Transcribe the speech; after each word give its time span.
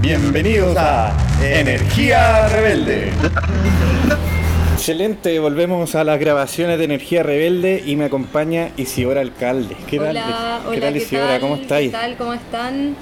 Bienvenidos 0.00 0.74
a 0.78 1.14
Energía 1.42 2.48
Rebelde. 2.48 3.12
Excelente, 4.72 5.38
volvemos 5.38 5.94
a 5.94 6.04
las 6.04 6.18
grabaciones 6.18 6.78
de 6.78 6.84
Energía 6.84 7.22
Rebelde 7.22 7.82
y 7.84 7.96
me 7.96 8.06
acompaña 8.06 8.70
Isidora 8.78 9.20
Alcalde. 9.20 9.76
¿Qué 9.86 9.98
tal? 9.98 10.16
Hola, 10.16 10.60
¿Qué 10.72 10.80
tal 10.80 10.96
Isidora? 10.96 11.38
¿Cómo 11.38 11.56
estáis? 11.56 11.90
¿Qué 11.90 11.98
tal? 11.98 12.16
¿Cómo 12.16 12.32
están? 12.32 12.96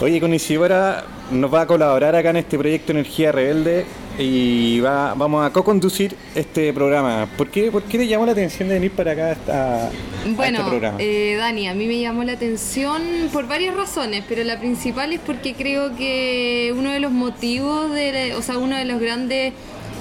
Oye, 0.00 0.20
con 0.20 0.32
Isidora 0.32 1.04
nos 1.30 1.52
va 1.52 1.62
a 1.62 1.66
colaborar 1.66 2.16
acá 2.16 2.30
en 2.30 2.38
este 2.38 2.58
proyecto 2.58 2.92
Energía 2.92 3.30
Rebelde 3.30 3.84
y 4.18 4.80
va, 4.80 5.14
vamos 5.14 5.46
a 5.46 5.52
co-conducir 5.52 6.16
este 6.34 6.72
programa. 6.72 7.28
¿Por 7.36 7.48
qué, 7.50 7.70
¿Por 7.70 7.84
qué 7.84 7.98
te 7.98 8.08
llamó 8.08 8.26
la 8.26 8.32
atención 8.32 8.68
de 8.68 8.74
venir 8.74 8.90
para 8.90 9.12
acá 9.12 9.36
a, 9.48 9.90
bueno, 10.36 10.58
este 10.58 10.70
programa? 10.70 10.98
Eh, 11.00 11.36
Dani, 11.38 11.68
a 11.68 11.74
mí 11.74 11.86
me 11.86 12.00
llamó 12.00 12.24
la 12.24 12.32
atención 12.32 13.02
por 13.32 13.46
varias 13.46 13.76
razones, 13.76 14.24
pero 14.28 14.42
la 14.42 14.58
principal 14.58 15.12
es 15.12 15.20
porque 15.20 15.54
creo 15.54 15.94
que 15.94 16.74
uno 16.76 16.90
de 16.90 17.00
los 17.00 17.12
motivos, 17.12 17.92
de, 17.92 18.34
o 18.34 18.42
sea, 18.42 18.58
uno 18.58 18.76
de 18.76 18.84
los 18.84 19.00
grandes 19.00 19.52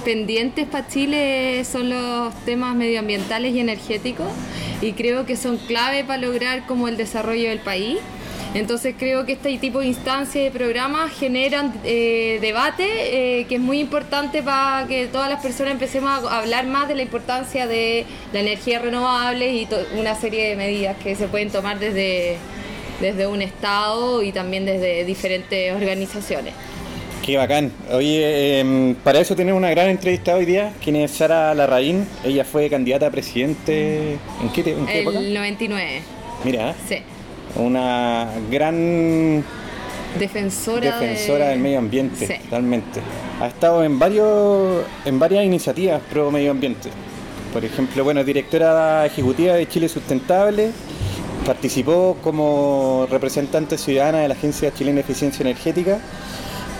pendientes 0.03 0.65
para 0.65 0.87
Chile 0.87 1.63
son 1.65 1.89
los 1.89 2.33
temas 2.45 2.75
medioambientales 2.75 3.53
y 3.53 3.59
energéticos 3.59 4.27
y 4.81 4.93
creo 4.93 5.25
que 5.25 5.35
son 5.35 5.57
clave 5.57 6.03
para 6.03 6.21
lograr 6.21 6.65
como 6.65 6.87
el 6.87 6.97
desarrollo 6.97 7.49
del 7.49 7.59
país. 7.59 7.97
Entonces 8.57 8.95
creo 8.97 9.23
que 9.25 9.33
este 9.33 9.55
tipo 9.59 9.81
de 9.81 9.87
instancias 9.87 10.45
de 10.45 10.51
programas 10.51 11.11
generan 11.11 11.73
eh, 11.83 12.39
debate 12.41 13.39
eh, 13.39 13.45
que 13.45 13.55
es 13.55 13.61
muy 13.61 13.79
importante 13.79 14.41
para 14.41 14.87
que 14.87 15.05
todas 15.07 15.29
las 15.29 15.41
personas 15.43 15.73
empecemos 15.73 16.09
a 16.09 16.39
hablar 16.39 16.65
más 16.65 16.87
de 16.87 16.95
la 16.95 17.03
importancia 17.03 17.67
de 17.67 18.05
la 18.33 18.39
energía 18.39 18.79
renovable 18.79 19.53
y 19.53 19.67
una 19.95 20.15
serie 20.15 20.49
de 20.49 20.55
medidas 20.55 20.97
que 20.97 21.15
se 21.15 21.27
pueden 21.27 21.51
tomar 21.51 21.77
desde, 21.77 22.37
desde 22.99 23.27
un 23.27 23.43
Estado 23.43 24.23
y 24.23 24.31
también 24.31 24.65
desde 24.65 25.05
diferentes 25.05 25.75
organizaciones. 25.75 26.53
Qué 27.23 27.37
bacán. 27.37 27.71
Oye, 27.91 28.59
em, 28.59 28.95
para 28.95 29.19
eso 29.19 29.35
tenemos 29.35 29.59
una 29.59 29.69
gran 29.69 29.89
entrevista 29.89 30.35
hoy 30.35 30.45
día, 30.45 30.73
quien 30.83 30.95
es 30.95 31.11
Sara 31.11 31.53
Larraín. 31.53 32.07
Ella 32.23 32.43
fue 32.43 32.69
candidata 32.69 33.07
a 33.07 33.11
presidente. 33.11 34.13
¿En 34.41 34.49
qué, 34.53 34.71
en 34.71 34.85
qué 34.85 35.01
El 35.01 35.33
99. 35.33 36.01
Mira. 36.43 36.73
Sí 36.87 37.03
una 37.57 38.29
gran 38.49 39.43
defensora, 40.17 40.99
defensora 40.99 41.49
del 41.49 41.59
medio 41.59 41.79
ambiente, 41.79 42.39
totalmente. 42.43 43.01
Ha 43.39 43.47
estado 43.47 43.83
en 43.83 43.99
varios 43.99 44.83
en 45.05 45.19
varias 45.19 45.45
iniciativas 45.45 46.01
pro 46.09 46.31
medio 46.31 46.51
ambiente. 46.51 46.89
Por 47.53 47.63
ejemplo, 47.63 48.03
bueno, 48.03 48.23
directora 48.23 49.05
ejecutiva 49.05 49.55
de 49.55 49.67
Chile 49.67 49.89
Sustentable, 49.89 50.71
participó 51.45 52.17
como 52.21 53.07
representante 53.09 53.77
ciudadana 53.77 54.19
de 54.19 54.27
la 54.27 54.33
Agencia 54.33 54.73
Chilena 54.73 54.95
de 54.95 55.01
Eficiencia 55.01 55.43
Energética 55.43 55.99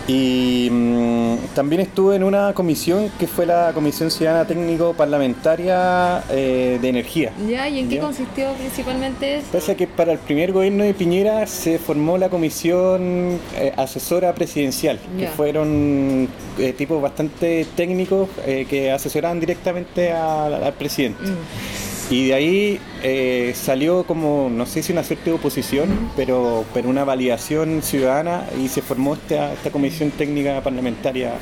y 0.07 0.69
mm, 0.71 1.35
también 1.53 1.81
estuve 1.81 2.15
en 2.15 2.23
una 2.23 2.53
comisión 2.53 3.11
que 3.19 3.27
fue 3.27 3.45
la 3.45 3.71
Comisión 3.73 4.09
Ciudadana 4.09 4.47
Técnico 4.47 4.93
Parlamentaria 4.93 6.23
eh, 6.29 6.79
de 6.81 6.89
Energía. 6.89 7.33
Ya, 7.47 7.67
¿y 7.67 7.79
en 7.79 7.89
qué 7.89 7.99
consistió 7.99 8.53
principalmente 8.53 9.37
eso? 9.37 9.47
Pese 9.51 9.75
que 9.75 9.85
para 9.85 10.13
el 10.13 10.19
primer 10.19 10.53
gobierno 10.53 10.85
de 10.85 10.93
Piñera 10.93 11.45
se 11.45 11.77
formó 11.77 12.17
la 12.17 12.29
Comisión 12.29 13.37
eh, 13.57 13.73
Asesora 13.75 14.33
Presidencial, 14.33 14.97
que 15.19 15.27
fueron 15.27 16.29
eh, 16.57 16.73
tipos 16.73 17.01
bastante 17.01 17.65
técnicos 17.75 18.29
que 18.69 18.91
asesoraban 18.91 19.39
directamente 19.39 20.11
al 20.13 20.73
presidente. 20.73 21.21
Mm. 21.23 21.86
Y 22.09 22.27
de 22.27 22.33
ahí 22.33 22.79
eh, 23.03 23.53
salió 23.53 24.05
como, 24.05 24.49
no 24.49 24.65
sé 24.65 24.81
si 24.81 24.93
una 24.93 25.03
suerte 25.03 25.29
de 25.29 25.35
oposición, 25.35 25.89
pero, 26.15 26.63
pero 26.73 26.89
una 26.89 27.03
validación 27.03 27.81
ciudadana 27.81 28.45
y 28.57 28.69
se 28.69 28.81
formó 28.81 29.15
esta, 29.15 29.53
esta 29.53 29.71
comisión 29.71 30.11
técnica 30.11 30.61
parlamentaria 30.61 31.33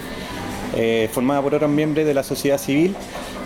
eh, 0.75 1.07
formada 1.11 1.41
por 1.41 1.53
otros 1.55 1.69
miembros 1.69 2.05
de 2.05 2.13
la 2.13 2.23
sociedad 2.23 2.57
civil, 2.57 2.95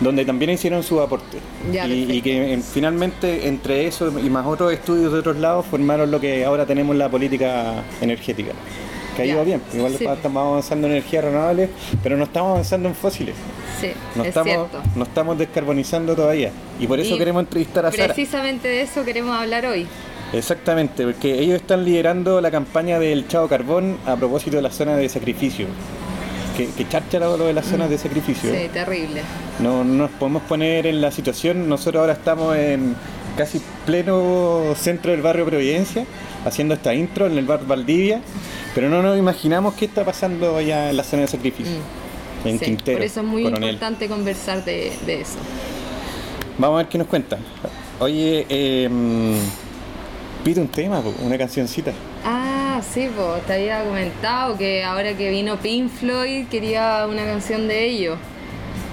donde 0.00 0.24
también 0.24 0.50
hicieron 0.50 0.82
su 0.82 1.00
aporte. 1.00 1.38
y, 1.70 2.22
que 2.22 2.54
eh, 2.54 2.58
finalmente 2.58 3.46
entre 3.46 3.86
eso 3.86 4.18
y 4.18 4.30
más 4.30 4.46
otros 4.46 4.72
estudios 4.72 5.12
de 5.12 5.18
otros 5.18 5.36
lados 5.36 5.66
formaron 5.66 6.10
lo 6.10 6.20
que 6.20 6.44
ahora 6.44 6.66
tenemos 6.66 6.96
la 6.96 7.08
política 7.08 7.84
energética. 8.00 8.52
Que 9.16 9.22
ha 9.22 9.26
ido 9.26 9.44
bien, 9.44 9.60
igual 9.74 9.94
estamos 9.94 10.46
avanzando 10.46 10.86
en 10.86 10.94
energías 10.94 11.24
renovables, 11.24 11.70
pero 12.02 12.16
no 12.16 12.24
estamos 12.24 12.50
avanzando 12.52 12.88
en 12.88 12.94
fósiles. 12.94 13.34
Sí, 13.80 13.92
no, 14.14 14.24
estamos, 14.24 14.68
no 14.94 15.02
estamos 15.02 15.38
descarbonizando 15.38 16.14
todavía. 16.14 16.52
Y 16.78 16.86
por 16.86 17.00
eso 17.00 17.16
queremos 17.18 17.42
entrevistar 17.42 17.86
a 17.86 17.90
Sara. 17.90 18.14
Precisamente 18.14 18.68
de 18.68 18.82
eso 18.82 19.04
queremos 19.04 19.36
hablar 19.36 19.66
hoy. 19.66 19.86
Exactamente, 20.32 21.04
porque 21.04 21.40
ellos 21.40 21.56
están 21.56 21.84
liderando 21.84 22.40
la 22.40 22.50
campaña 22.50 22.98
del 22.98 23.26
Chavo 23.26 23.48
Carbón 23.48 23.98
a 24.06 24.14
propósito 24.16 24.56
de 24.56 24.62
la 24.62 24.70
zona 24.70 24.96
de 24.96 25.08
sacrificio. 25.08 25.66
Que, 26.56 26.68
que 26.84 27.18
lo 27.18 27.38
de 27.38 27.52
las 27.52 27.66
zonas 27.66 27.88
de 27.88 27.96
sacrificio. 27.96 28.52
Sí, 28.52 28.68
terrible. 28.72 29.22
No, 29.60 29.82
nos 29.82 30.10
podemos 30.10 30.42
poner 30.42 30.86
en 30.86 31.00
la 31.00 31.10
situación, 31.10 31.68
nosotros 31.68 32.00
ahora 32.00 32.12
estamos 32.12 32.54
en 32.56 32.94
casi 33.36 33.62
pleno 33.86 34.74
centro 34.76 35.12
del 35.12 35.22
barrio 35.22 35.46
Providencia, 35.46 36.04
haciendo 36.44 36.74
esta 36.74 36.94
intro 36.94 37.26
en 37.26 37.38
el 37.38 37.46
bar 37.46 37.66
Valdivia, 37.66 38.20
pero 38.74 38.88
no 38.88 39.02
nos 39.02 39.18
imaginamos 39.18 39.74
qué 39.74 39.84
está 39.84 40.04
pasando 40.04 40.56
allá 40.56 40.90
en 40.90 40.96
la 40.96 41.04
zona 41.04 41.22
de 41.22 41.28
sacrificio. 41.28 41.78
Mm 41.78 42.00
por 42.42 43.02
eso 43.02 43.20
es 43.20 43.26
muy 43.26 43.46
importante 43.46 44.08
conversar 44.08 44.64
de, 44.64 44.88
eso. 44.88 45.38
Vamos 46.58 46.76
a 46.76 46.82
ver 46.82 46.88
qué 46.88 46.98
nos 46.98 47.06
cuenta. 47.06 47.38
Oye, 47.98 48.46
em, 48.48 49.34
pide 50.42 50.60
un 50.60 50.68
tema, 50.68 51.02
una 51.22 51.36
cancioncita. 51.36 51.92
Ah, 52.24 52.80
sí, 52.82 53.10
pues 53.14 53.44
te 53.46 53.54
había 53.54 53.84
comentado 53.84 54.56
que 54.56 54.82
ahora 54.84 55.14
que 55.16 55.30
vino 55.30 55.58
Pink 55.58 55.90
Floyd 55.90 56.46
quería 56.48 57.06
una 57.08 57.24
canción 57.24 57.68
de 57.68 57.86
ellos. 57.86 58.18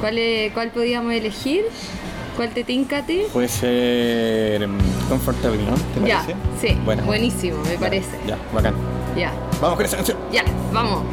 ¿Cuál, 0.02 0.20
¿Cuál 0.54 0.72
podíamos 0.72 1.14
elegir? 1.14 1.64
¿Cuál 2.38 2.50
te 2.52 2.64
tinca 2.64 3.02
ti? 3.04 3.24
Puede 3.34 3.48
ser 3.48 4.68
mm, 4.68 4.78
Comfortable, 5.10 5.58
¿no? 5.64 5.74
¿Te 5.74 6.08
ya, 6.08 6.22
parece? 6.22 6.36
sí. 6.62 6.78
Bueno. 6.86 7.02
Buenísimo, 7.04 7.58
me 7.64 7.78
parece. 7.80 8.16
Ya, 8.28 8.38
bacán. 8.54 8.76
Ya. 9.18 9.34
Vamos 9.60 9.78
con 9.78 9.86
esa 9.88 9.96
canción. 9.96 10.18
Ya, 10.32 10.44
vamos. 10.72 11.04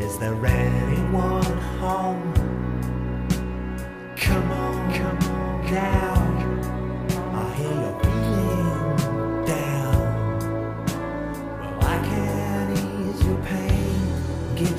Is 0.00 0.18
there 0.18 0.34
anyone 0.44 1.44
home? 1.80 2.34
Come 4.16 4.50
on, 4.50 4.92
come 4.92 5.18
on 5.30 5.72
down. 5.72 6.13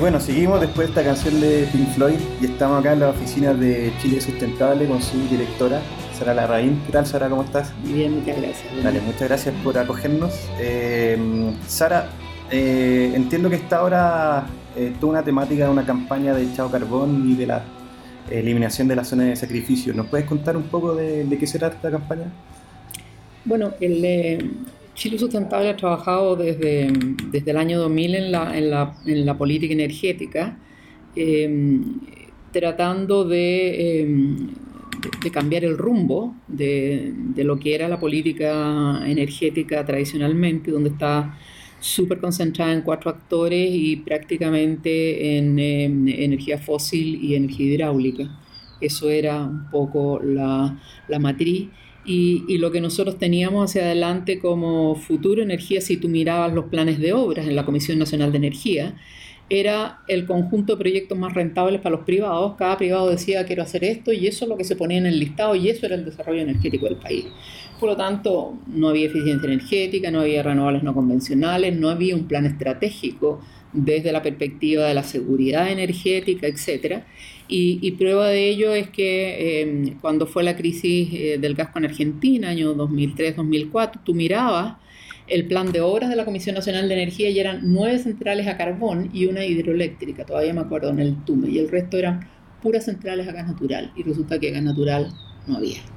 bueno, 0.00 0.18
seguimos 0.18 0.60
después 0.60 0.88
de 0.88 0.90
esta 0.90 1.04
canción 1.04 1.40
de 1.40 1.68
Pink 1.70 1.88
Floyd 1.90 2.18
y 2.40 2.46
estamos 2.46 2.80
acá 2.80 2.94
en 2.94 3.00
la 3.00 3.10
oficina 3.10 3.54
de 3.54 3.92
Chile 4.02 4.20
Sustentable 4.20 4.84
con 4.86 5.00
su 5.00 5.16
directora, 5.28 5.80
Sara 6.18 6.34
Larraín. 6.34 6.82
¿Qué 6.84 6.92
tal, 6.92 7.06
Sara? 7.06 7.28
¿Cómo 7.28 7.44
estás? 7.44 7.72
Bien, 7.84 8.18
muchas 8.18 8.36
gracias. 8.36 8.82
Dale, 8.82 9.00
muchas 9.00 9.28
gracias 9.28 9.54
por 9.62 9.78
acogernos. 9.78 10.34
Eh, 10.58 11.16
Sara, 11.68 12.08
eh, 12.50 13.12
entiendo 13.14 13.48
que 13.48 13.56
esta 13.56 13.76
ahora 13.76 14.46
eh, 14.74 14.92
toda 15.00 15.12
una 15.12 15.22
temática 15.22 15.66
de 15.66 15.70
una 15.70 15.86
campaña 15.86 16.34
de 16.34 16.52
Chao 16.52 16.68
Carbón 16.68 17.30
y 17.30 17.36
de 17.36 17.46
la 17.46 17.62
eliminación 18.28 18.88
de 18.88 18.96
la 18.96 19.04
zona 19.04 19.22
de 19.22 19.36
sacrificio. 19.36 19.94
¿Nos 19.94 20.06
puedes 20.08 20.26
contar 20.26 20.56
un 20.56 20.64
poco 20.64 20.96
de, 20.96 21.24
de 21.24 21.38
qué 21.38 21.46
será 21.46 21.68
esta 21.68 21.92
campaña? 21.92 22.24
Bueno, 23.44 23.70
el, 23.80 24.50
Chile 24.96 25.18
Sustentable 25.18 25.68
ha 25.68 25.76
trabajado 25.76 26.36
desde, 26.36 26.90
desde 27.30 27.50
el 27.50 27.58
año 27.58 27.78
2000 27.78 28.14
en 28.14 28.32
la, 28.32 28.56
en 28.56 28.70
la, 28.70 28.94
en 29.04 29.26
la 29.26 29.36
política 29.36 29.74
energética, 29.74 30.58
em, 31.14 32.00
tratando 32.50 33.24
de, 33.24 34.00
em, 34.00 34.48
de, 35.22 35.30
cambiar 35.30 35.64
el 35.64 35.76
rumbo 35.76 36.34
de, 36.48 37.12
de, 37.14 37.44
lo 37.44 37.58
que 37.58 37.74
era 37.74 37.88
la 37.88 38.00
política 38.00 39.02
energética 39.06 39.84
tradicionalmente, 39.84 40.70
donde 40.70 40.88
está 40.88 41.38
súper 41.78 42.18
concentrada 42.18 42.72
en 42.72 42.80
cuatro 42.80 43.10
actores 43.10 43.68
y 43.70 43.96
prácticamente 43.96 45.36
en 45.36 45.58
em, 45.58 46.08
energía 46.08 46.56
fósil 46.56 47.22
y 47.22 47.34
energía 47.34 47.66
hidráulica. 47.66 48.24
Eso 48.80 49.10
era 49.10 49.42
un 49.44 49.70
poco 49.70 50.20
la, 50.22 50.78
la 51.08 51.18
matriz 51.18 51.68
y, 52.06 52.58
lo 52.58 52.70
que 52.70 52.80
nosotros 52.80 53.18
teníamos 53.18 53.70
hacia 53.70 53.82
adelante 53.82 54.38
como 54.38 54.94
futuro 54.94 55.42
energía, 55.42 55.80
si 55.80 55.96
tú 55.96 56.08
mirabas 56.08 56.52
los 56.52 56.66
planes 56.66 56.98
de 56.98 57.12
obras 57.12 57.46
en 57.46 57.56
la 57.56 57.64
Comisión 57.64 57.98
Nacional 57.98 58.30
de 58.32 58.38
Energía, 58.38 58.94
era 59.48 60.00
el 60.08 60.26
conjunto 60.26 60.74
de 60.74 60.78
proyectos 60.78 61.16
más 61.16 61.34
rentables 61.34 61.80
para 61.80 61.96
los 61.96 62.04
privados. 62.04 62.54
Cada 62.56 62.76
privado 62.76 63.10
decía 63.10 63.44
quiero 63.44 63.62
hacer 63.62 63.84
esto 63.84 64.12
y 64.12 64.26
eso 64.26 64.44
es 64.44 64.48
lo 64.48 64.56
que 64.56 64.64
se 64.64 64.76
ponía 64.76 64.98
en 64.98 65.06
el 65.06 65.18
listado 65.18 65.54
y 65.54 65.68
eso 65.68 65.86
era 65.86 65.94
el 65.94 66.04
desarrollo 66.04 66.42
energético 66.42 66.86
del 66.86 66.96
país. 66.96 67.26
Por 67.78 67.90
lo 67.90 67.96
tanto, 67.96 68.58
no 68.66 68.88
había 68.88 69.06
eficiencia 69.06 69.46
energética, 69.46 70.10
no 70.10 70.20
había 70.20 70.42
renovables 70.42 70.82
no 70.82 70.94
convencionales, 70.94 71.76
no 71.76 71.90
había 71.90 72.14
un 72.16 72.26
plan 72.26 72.46
estratégico 72.46 73.40
desde 73.72 74.12
la 74.12 74.22
perspectiva 74.22 74.86
de 74.86 74.94
la 74.94 75.02
seguridad 75.02 75.70
energética, 75.70 76.46
etcétera. 76.46 77.06
Y, 77.48 77.90
prueba 77.92 78.28
de 78.28 78.48
ello 78.48 78.72
es 78.72 78.88
que 78.90 79.60
em, 79.60 79.98
cuando 80.00 80.26
fue 80.26 80.42
la 80.42 80.56
crisis 80.56 81.08
eh, 81.12 81.38
del 81.38 81.54
gasco 81.54 81.78
en 81.78 81.84
Argentina, 81.84 82.48
año 82.48 82.74
2003-2004, 82.74 84.00
tú 84.04 84.14
mirabas 84.14 84.76
el 85.28 85.46
plan 85.46 85.70
de 85.70 85.80
obras 85.80 86.08
de 86.10 86.16
la 86.16 86.24
Comisión 86.24 86.54
Nacional 86.54 86.88
de 86.88 86.94
Energía 86.94 87.30
y 87.30 87.38
eran 87.38 87.60
nueve 87.62 87.98
centrales 87.98 88.46
a 88.46 88.56
carbón 88.56 89.10
y 89.12 89.26
una 89.26 89.44
hidroeléctrica, 89.44 90.24
todavía 90.24 90.54
me 90.54 90.60
acuerdo, 90.60 90.90
en 90.90 91.00
el 91.00 91.24
TUME, 91.24 91.50
y 91.50 91.58
el 91.58 91.68
resto 91.68 91.98
eran 91.98 92.28
puras 92.62 92.84
centrales 92.84 93.28
a 93.28 93.32
gas 93.32 93.46
natural, 93.46 93.92
y 93.96 94.02
resulta 94.02 94.38
que 94.38 94.50
gas 94.50 94.62
natural 94.62 95.12
no 95.46 95.56
había. 95.56 95.95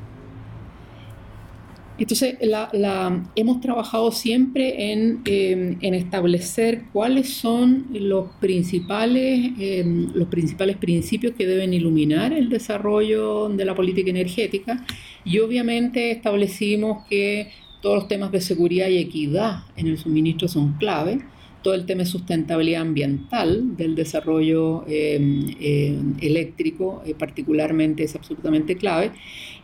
Entonces, 2.00 2.38
la, 2.42 3.24
hemos 3.36 3.62
trabajado 3.62 4.12
siempre 4.12 4.92
en, 4.92 5.22
em, 5.26 5.78
establecer 5.82 6.84
cuáles 6.94 7.34
son 7.34 7.88
los 7.92 8.30
principales, 8.40 9.52
em, 9.60 10.12
los 10.14 10.28
principales 10.30 10.78
principios 10.78 11.34
que 11.36 11.46
deben 11.46 11.74
iluminar 11.74 12.34
el 12.34 12.50
desarrollo 12.50 13.50
de 13.50 13.66
la 13.66 13.76
política 13.76 14.10
energética. 14.10 14.86
Y 15.26 15.40
obviamente 15.40 16.12
establecimos 16.12 17.06
que 17.10 17.50
todos 17.82 17.96
los 17.96 18.08
temas 18.08 18.32
de 18.32 18.42
seguridad 18.42 18.88
y 18.88 18.98
equidad 18.98 19.64
en 19.76 19.88
el 19.88 19.98
suministro 19.98 20.48
son 20.48 20.74
clave 20.74 21.20
todo 21.62 21.74
el 21.74 21.86
tema 21.86 22.04
de 22.04 22.06
sustentabilidad 22.06 22.82
ambiental 22.82 23.76
del 23.76 23.96
desarrollo 23.96 24.86
em, 24.88 25.56
em, 25.60 26.16
eléctrico 26.22 27.02
eh, 27.06 27.14
particularmente 27.18 28.04
es 28.04 28.16
absolutamente 28.16 28.78
clave. 28.78 29.12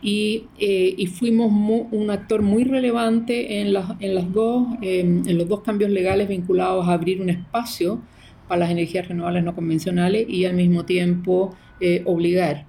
Y, 0.02 0.44
eh, 0.58 1.06
fuimos 1.08 1.50
un 1.90 2.10
actor 2.10 2.42
muy 2.42 2.64
relevante 2.64 3.60
en, 3.60 3.72
las, 3.72 3.90
em, 4.00 5.22
en 5.26 5.38
los 5.38 5.48
dos 5.48 5.62
cambios 5.62 5.90
legales 5.90 6.28
vinculados 6.28 6.86
a 6.86 6.92
abrir 6.92 7.20
un 7.20 7.30
espacio 7.30 8.00
para 8.48 8.60
las 8.60 8.70
energías 8.70 9.08
renovables 9.08 9.42
no 9.44 9.54
convencionales 9.54 10.28
y 10.28 10.44
al 10.44 10.54
mismo 10.54 10.84
tiempo 10.84 11.56
eh, 11.80 12.02
obligar 12.04 12.66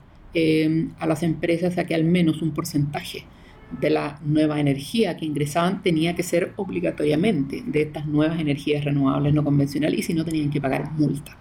a 1.00 1.08
las 1.08 1.24
empresas 1.24 1.80
a 1.80 1.86
que 1.88 1.96
al 1.96 2.04
menos 2.04 2.44
un 2.44 2.52
porcentaje 2.52 3.26
de 3.72 3.90
la 3.90 4.20
nueva 4.24 4.60
energía 4.60 5.18
que 5.18 5.26
ingresaban 5.26 5.84
tenía 5.84 6.16
que 6.16 6.24
ser 6.24 6.54
obligatoriamente 6.56 7.64
de 7.66 7.82
estas 7.82 8.06
nuevas 8.08 8.40
energías 8.40 8.84
renovables 8.86 9.34
no 9.34 9.44
convencionales 9.44 10.00
y 10.00 10.04
si 10.04 10.14
no 10.14 10.24
tenían 10.24 10.50
que 10.50 10.62
pagar 10.62 10.92
multa. 10.94 11.38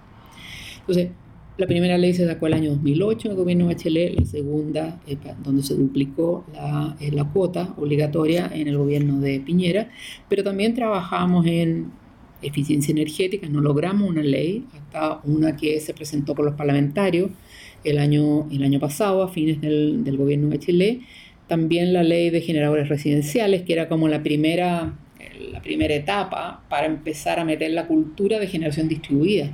Entonces, 0.81 1.11
la 1.57 1.67
primera 1.67 1.97
ley 1.97 2.13
se 2.13 2.27
sacó 2.27 2.49
el 2.49 2.55
año 2.55 2.71
2008 2.73 3.29
en 3.29 3.33
el 3.33 3.37
gobierno 3.39 3.67
de 3.67 3.75
Bachelet, 3.75 4.15
la 4.15 4.27
segunda, 4.27 5.01
eh, 5.07 5.17
donde 5.43 5.63
se 5.63 5.75
duplicó 5.75 6.45
la, 6.53 6.97
eh, 7.01 7.11
la, 7.13 7.25
cuota 7.25 7.75
obligatoria 7.79 8.51
en 8.53 8.69
el 8.69 8.77
gobierno 8.77 9.21
de 9.21 9.41
Piñera, 9.41 9.89
pero 10.29 10.45
también 10.45 10.75
trabajamos 10.75 11.47
en 11.47 11.93
eficiencia 12.43 12.93
energética, 12.93 13.49
no 13.49 13.63
logramos 13.63 14.09
una 14.09 14.23
ley, 14.23 14.67
hasta 14.75 15.21
una 15.25 15.57
que 15.57 15.81
se 15.81 15.95
presentó 15.95 16.35
por 16.35 16.45
los 16.45 16.55
parlamentarios 16.55 17.31
el 17.85 17.99
año, 17.99 18.49
el 18.51 18.63
año 18.63 18.79
pasado, 18.79 19.23
a 19.23 19.29
fines 19.29 19.61
del, 19.61 20.05
del 20.05 20.17
gobierno 20.19 20.49
de 20.49 20.59
Bachelet, 20.59 21.01
también 21.47 21.93
la 21.93 22.03
ley 22.03 22.31
de 22.31 22.41
generadores 22.41 22.89
residenciales, 22.89 23.63
que 23.63 23.73
era 23.73 23.89
como 23.89 24.09
la 24.09 24.23
primera, 24.23 24.95
la 25.53 25.63
primera 25.63 25.95
etapa 25.95 26.63
para 26.69 26.87
empezar 26.87 27.39
a 27.39 27.45
meter 27.45 27.71
la 27.71 27.87
cultura 27.87 28.39
de 28.39 28.47
generación 28.47 28.89
distribuida 28.89 29.51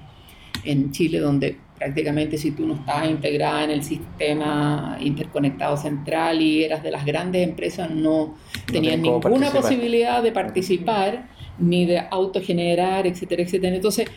en 0.64 0.92
Chile, 0.92 1.18
donde 1.18 1.56
prácticamente 1.76 2.38
si 2.38 2.52
tú 2.52 2.66
no 2.66 2.74
estabas 2.74 3.10
integrada 3.10 3.64
en 3.64 3.70
el 3.70 3.82
sistema 3.82 4.96
interconectado 5.00 5.76
central 5.76 6.40
y 6.40 6.62
eras 6.62 6.82
de 6.82 6.92
las 6.92 7.04
grandes 7.04 7.46
empresas, 7.46 7.90
no, 7.90 8.36
tenías 8.70 8.98
ninguna 8.98 9.50
posibilidad 9.50 10.22
de 10.22 10.30
participar 10.30 11.28
ni 11.58 11.84
de 11.86 11.98
autogenerar, 11.98 13.06
etcétera, 13.06 13.42
etcétera. 13.42 13.74
Entonces, 13.74 14.08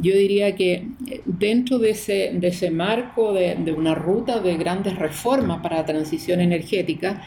yo 0.00 0.14
diría 0.14 0.54
que 0.54 0.88
eh, 1.06 1.22
dentro 1.24 1.78
de 1.78 1.90
ese, 1.90 2.30
de 2.34 2.48
ese 2.48 2.70
marco 2.70 3.32
de, 3.32 3.74
una 3.76 3.94
ruta 3.94 4.40
de 4.40 4.56
grandes 4.56 4.96
reformas 4.96 5.60
para 5.60 5.76
la 5.76 5.86
transición 5.86 6.40
energética, 6.40 7.22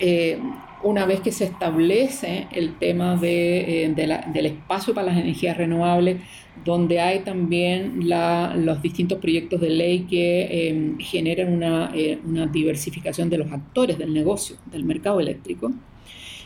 eh, 0.00 0.38
una 0.82 1.04
vez 1.04 1.20
que 1.20 1.30
se 1.30 1.44
establece 1.44 2.46
el 2.52 2.78
tema 2.78 3.16
de, 3.16 3.84
eh, 3.84 3.94
del 4.32 4.46
espacio 4.46 4.94
para 4.94 5.08
las 5.08 5.18
energías 5.18 5.56
renovables, 5.56 6.22
donde 6.64 7.00
hay 7.00 7.20
también 7.20 8.08
los 8.08 8.82
distintos 8.82 9.18
proyectos 9.18 9.60
de 9.60 9.70
ley 9.70 10.00
que 10.00 10.96
generan 10.98 11.52
una, 11.52 11.92
una, 12.24 12.46
diversificación 12.46 13.30
de 13.30 13.38
los 13.38 13.52
actores 13.52 13.98
del 13.98 14.12
negocio, 14.12 14.56
del 14.70 14.84
mercado 14.84 15.20
eléctrico, 15.20 15.72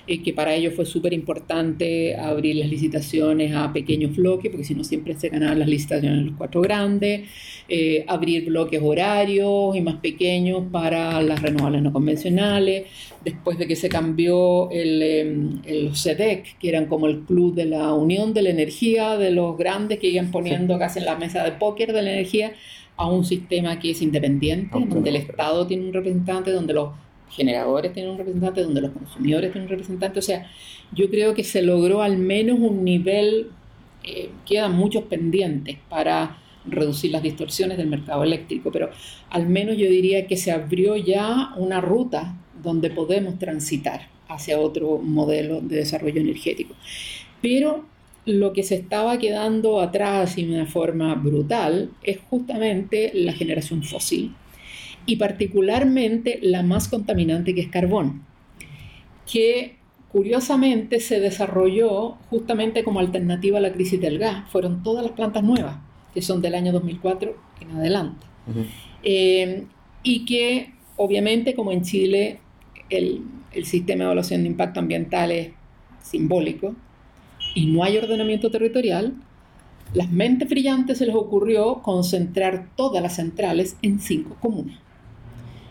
eh, 0.07 0.23
que 0.23 0.33
para 0.33 0.55
ellos 0.55 0.75
fue 0.75 0.85
súper 0.85 1.13
importante 1.13 2.17
abrir 2.17 2.57
las 2.57 2.69
licitaciones 2.69 3.55
a 3.55 3.73
pequeños 3.73 4.15
bloques, 4.15 4.51
porque 4.51 4.65
si 4.65 4.75
no 4.75 4.85
siempre 4.85 5.15
se 5.19 5.31
ganaban 5.31 5.59
las 5.59 5.69
licitaciones 5.69 6.19
en 6.21 6.27
los 6.27 6.37
cuatro 6.37 6.61
grandes, 6.61 7.29
eh, 7.69 8.05
abrir 8.07 8.45
bloques 8.45 8.81
horarios 8.83 9.75
y 9.75 9.81
más 9.81 9.97
pequeños 9.97 10.65
para 10.71 11.23
las 11.23 11.41
renovables 11.41 11.83
no 11.83 11.93
convencionales, 11.93 12.85
después 13.25 13.57
de 13.57 13.67
que 13.67 13.77
se 13.77 13.89
cambió 13.89 14.71
el, 14.71 15.03
em, 15.03 15.63
el 15.65 15.97
CEDEC, 15.97 16.59
que 16.59 16.69
eran 16.69 16.87
como 16.87 17.07
el 17.07 17.21
club 17.21 17.55
de 17.55 17.65
la 17.65 17.95
Unión 17.95 18.35
de 18.35 18.43
la 18.43 18.51
Energía, 18.51 19.17
de 19.17 19.31
los 19.31 19.57
grandes 19.57 19.99
que 19.99 20.09
iban 20.09 20.31
poniendo 20.31 20.79
casi 20.79 20.99
en 20.99 21.07
la 21.07 21.17
mesa 21.17 21.43
de 21.45 21.53
póker 21.53 21.93
de 21.93 22.03
la 22.03 22.13
energía, 22.13 22.53
a 22.97 23.07
un 23.07 23.25
sistema 23.25 23.79
que 23.79 23.91
es 23.91 24.03
independiente, 24.03 24.79
donde 24.89 25.11
el 25.11 25.17
Estado 25.17 25.67
tiene 25.67 25.87
un 25.87 25.93
representante, 25.93 26.53
donde 26.53 26.75
los 26.75 26.91
generadores 27.31 27.93
tienen 27.93 28.13
un 28.13 28.19
representante, 28.19 28.63
donde 28.63 28.81
los 28.81 28.93
consumidores 28.93 29.53
tienen 29.53 29.67
un 29.67 29.71
representante. 29.71 30.19
O 30.19 30.23
sea, 30.23 30.51
yo 30.93 31.11
creo 31.11 31.35
que 31.35 31.45
se 31.45 31.63
logró 31.63 32.03
al 32.03 32.17
menos 32.17 32.59
un 32.59 32.85
nivel, 32.85 33.49
eh, 34.05 34.31
quedan 34.47 34.73
muchos 34.73 35.05
pendientes 35.05 35.79
para 35.89 36.39
reducir 36.67 37.11
las 37.11 37.23
distorsiones 37.23 37.77
del 37.77 37.89
mercado 37.89 38.23
eléctrico, 38.23 38.73
pero 38.73 38.91
al 39.31 39.49
menos 39.49 39.77
yo 39.77 39.87
diría 39.87 40.27
que 40.27 40.37
se 40.37 40.51
abrió 40.51 40.97
ya 40.97 41.53
una 41.57 41.81
ruta 41.81 42.37
donde 42.63 42.91
podemos 42.91 43.39
transitar 43.39 44.09
hacia 44.29 44.59
otro 44.59 44.99
modelo 44.99 45.61
de 45.61 45.77
desarrollo 45.77 46.21
energético. 46.21 46.75
Pero 47.43 47.85
lo 48.25 48.55
que 48.55 48.63
se 48.63 48.77
estaba 48.77 49.19
quedando 49.19 49.81
atrás 49.81 50.39
y 50.39 50.47
de 50.47 50.55
una 50.55 50.67
forma 50.67 51.15
brutal 51.15 51.91
es 52.03 52.19
justamente 52.31 53.11
la 53.13 53.35
generación 53.35 53.83
fósil 53.83 54.35
y 55.07 55.17
particularmente 55.17 56.39
la 56.43 56.63
más 56.63 56.89
contaminante 56.89 57.55
que 57.55 57.63
es 57.63 57.69
carbón, 57.69 58.23
que 59.31 59.77
curiosamente 60.11 61.01
se 61.01 61.21
desarrolló 61.21 62.13
justamente 62.31 62.85
como 62.85 63.01
alternativa 63.01 63.59
a 63.59 63.61
la 63.61 63.73
crisis 63.73 64.01
del 64.01 64.19
gas. 64.19 64.49
Fueron 64.51 64.83
todas 64.83 65.05
las 65.05 65.13
plantas 65.13 65.43
nuevas, 65.43 65.77
que 66.15 66.23
son 66.23 66.41
del 66.41 66.55
año 66.55 66.73
2004 66.73 67.37
en 67.61 67.71
adelante. 67.77 68.27
Eh, 69.03 69.65
y 70.03 70.25
que 70.25 70.73
obviamente 70.97 71.55
como 71.55 71.73
en 71.73 71.83
Chile 71.83 72.39
el, 72.91 73.23
el 73.53 73.65
sistema 73.65 74.01
de 74.01 74.05
evaluación 74.05 74.43
de 74.43 74.51
impacto 74.51 74.81
ambiental 74.81 75.33
es 75.33 75.51
simbólico 76.03 76.75
y 77.55 77.67
no 77.67 77.83
hay 77.83 77.97
ordenamiento 77.97 78.51
territorial, 78.51 79.15
las 79.95 80.11
mentes 80.11 80.49
brillantes 80.49 80.99
se 80.99 81.07
les 81.07 81.15
ocurrió 81.15 81.83
concentrar 81.83 82.69
todas 82.77 83.03
las 83.03 83.17
centrales 83.17 83.77
en 83.83 84.01
cinco 84.01 84.37
comunas. 84.41 84.84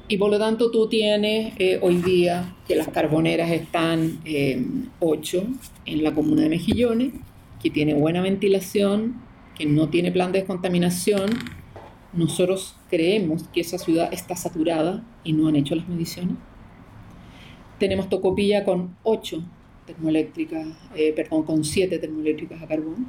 Y 0.08 0.18
por 0.18 0.30
lo 0.30 0.38
tanto 0.38 0.70
tú 0.70 0.88
tienes 0.90 1.54
eh, 1.60 1.80
hoy 1.82 1.96
día 1.96 2.56
que 2.68 2.76
las 2.76 2.90
carboneras 2.90 3.50
están 3.52 4.20
eh, 4.26 4.66
ocho 5.00 5.48
en 5.86 6.04
la 6.04 6.14
comuna 6.14 6.42
de 6.42 6.50
Mejillones, 6.50 7.14
que 7.62 7.70
tiene 7.70 7.94
buena 7.94 8.22
ventilación, 8.22 9.22
que 9.58 9.66
no 9.66 9.88
tiene 9.88 10.12
plan 10.12 10.34
de 10.34 10.40
descontaminación. 10.40 11.30
Nosotros 12.12 12.76
creemos 12.90 13.48
que 13.54 13.62
esa 13.62 13.78
ciudad 13.78 14.14
está 14.14 14.36
saturada 14.36 15.06
y 15.24 15.32
no 15.32 15.48
han 15.48 15.56
hecho 15.56 15.74
las 15.74 15.88
mediciones. 15.88 16.36
Tenemos 17.80 18.10
Tocopilla 18.10 18.66
con 18.66 18.98
ocho 19.04 19.42
termoeléctricas, 19.86 20.68
eh, 20.96 21.14
perdón, 21.16 21.44
con 21.44 21.64
siete 21.64 21.98
termoeléctricas 21.98 22.62
a 22.62 22.68
carbón. 22.68 23.08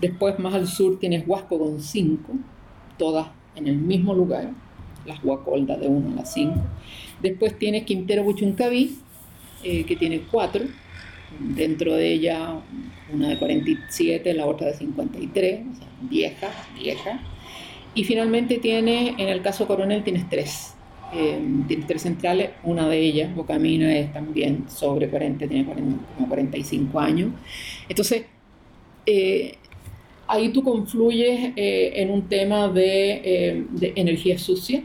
Después 0.00 0.38
más 0.38 0.54
al 0.54 0.68
sur 0.68 1.00
tienes 1.00 1.26
Huasco 1.26 1.58
con 1.58 1.82
cinco, 1.82 2.34
todas 2.98 3.28
en 3.56 3.66
el 3.66 3.76
mismo 3.76 4.14
lugar 4.14 4.52
las 5.06 5.22
Guacoldas 5.22 5.80
de 5.80 5.88
1 5.88 6.12
a 6.12 6.14
las 6.16 6.32
5. 6.32 6.54
Después 7.22 7.58
tienes 7.58 7.84
Quintero 7.84 8.22
Buchuncaví, 8.24 8.98
eh, 9.62 9.84
que 9.84 9.96
tiene 9.96 10.22
4, 10.30 10.64
dentro 11.38 11.94
de 11.94 12.12
ella 12.12 12.60
una 13.12 13.28
de 13.28 13.38
47, 13.38 14.34
la 14.34 14.46
otra 14.46 14.68
de 14.68 14.74
53, 14.74 15.60
o 15.60 15.76
sea, 15.76 15.86
vieja, 16.02 16.48
vieja. 16.78 17.20
Y 17.94 18.04
finalmente 18.04 18.58
tiene, 18.58 19.14
en 19.18 19.28
el 19.28 19.42
caso 19.42 19.66
Coronel, 19.66 20.04
tienes 20.04 20.28
3. 20.28 20.74
Eh, 21.12 21.40
tienes 21.66 21.88
tres 21.88 22.02
centrales, 22.02 22.50
una 22.62 22.88
de 22.88 23.00
ellas, 23.00 23.34
Bocamina, 23.34 23.92
es 23.96 24.12
también 24.12 24.66
sobre 24.70 25.08
40, 25.08 25.48
tiene 25.48 25.64
como 25.64 26.28
45 26.28 27.00
años. 27.00 27.32
Entonces, 27.88 28.26
eh, 29.06 29.56
ahí 30.30 30.50
tú 30.50 30.62
confluyes 30.62 31.52
eh, 31.56 31.92
en 31.96 32.10
un 32.10 32.28
tema 32.28 32.68
de, 32.68 33.20
eh, 33.24 33.66
energía 33.96 34.38
sucia, 34.38 34.84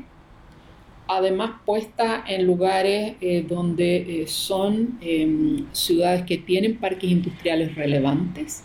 además 1.07 1.61
puesta 1.65 2.23
en 2.27 2.47
lugares 2.47 3.13
eh, 3.21 3.45
donde 3.47 4.25
son 4.27 4.97
em, 5.01 5.67
ciudades 5.71 6.23
que 6.23 6.39
tienen 6.39 6.77
parques 6.77 7.11
industriales 7.11 7.75
relevantes 7.75 8.63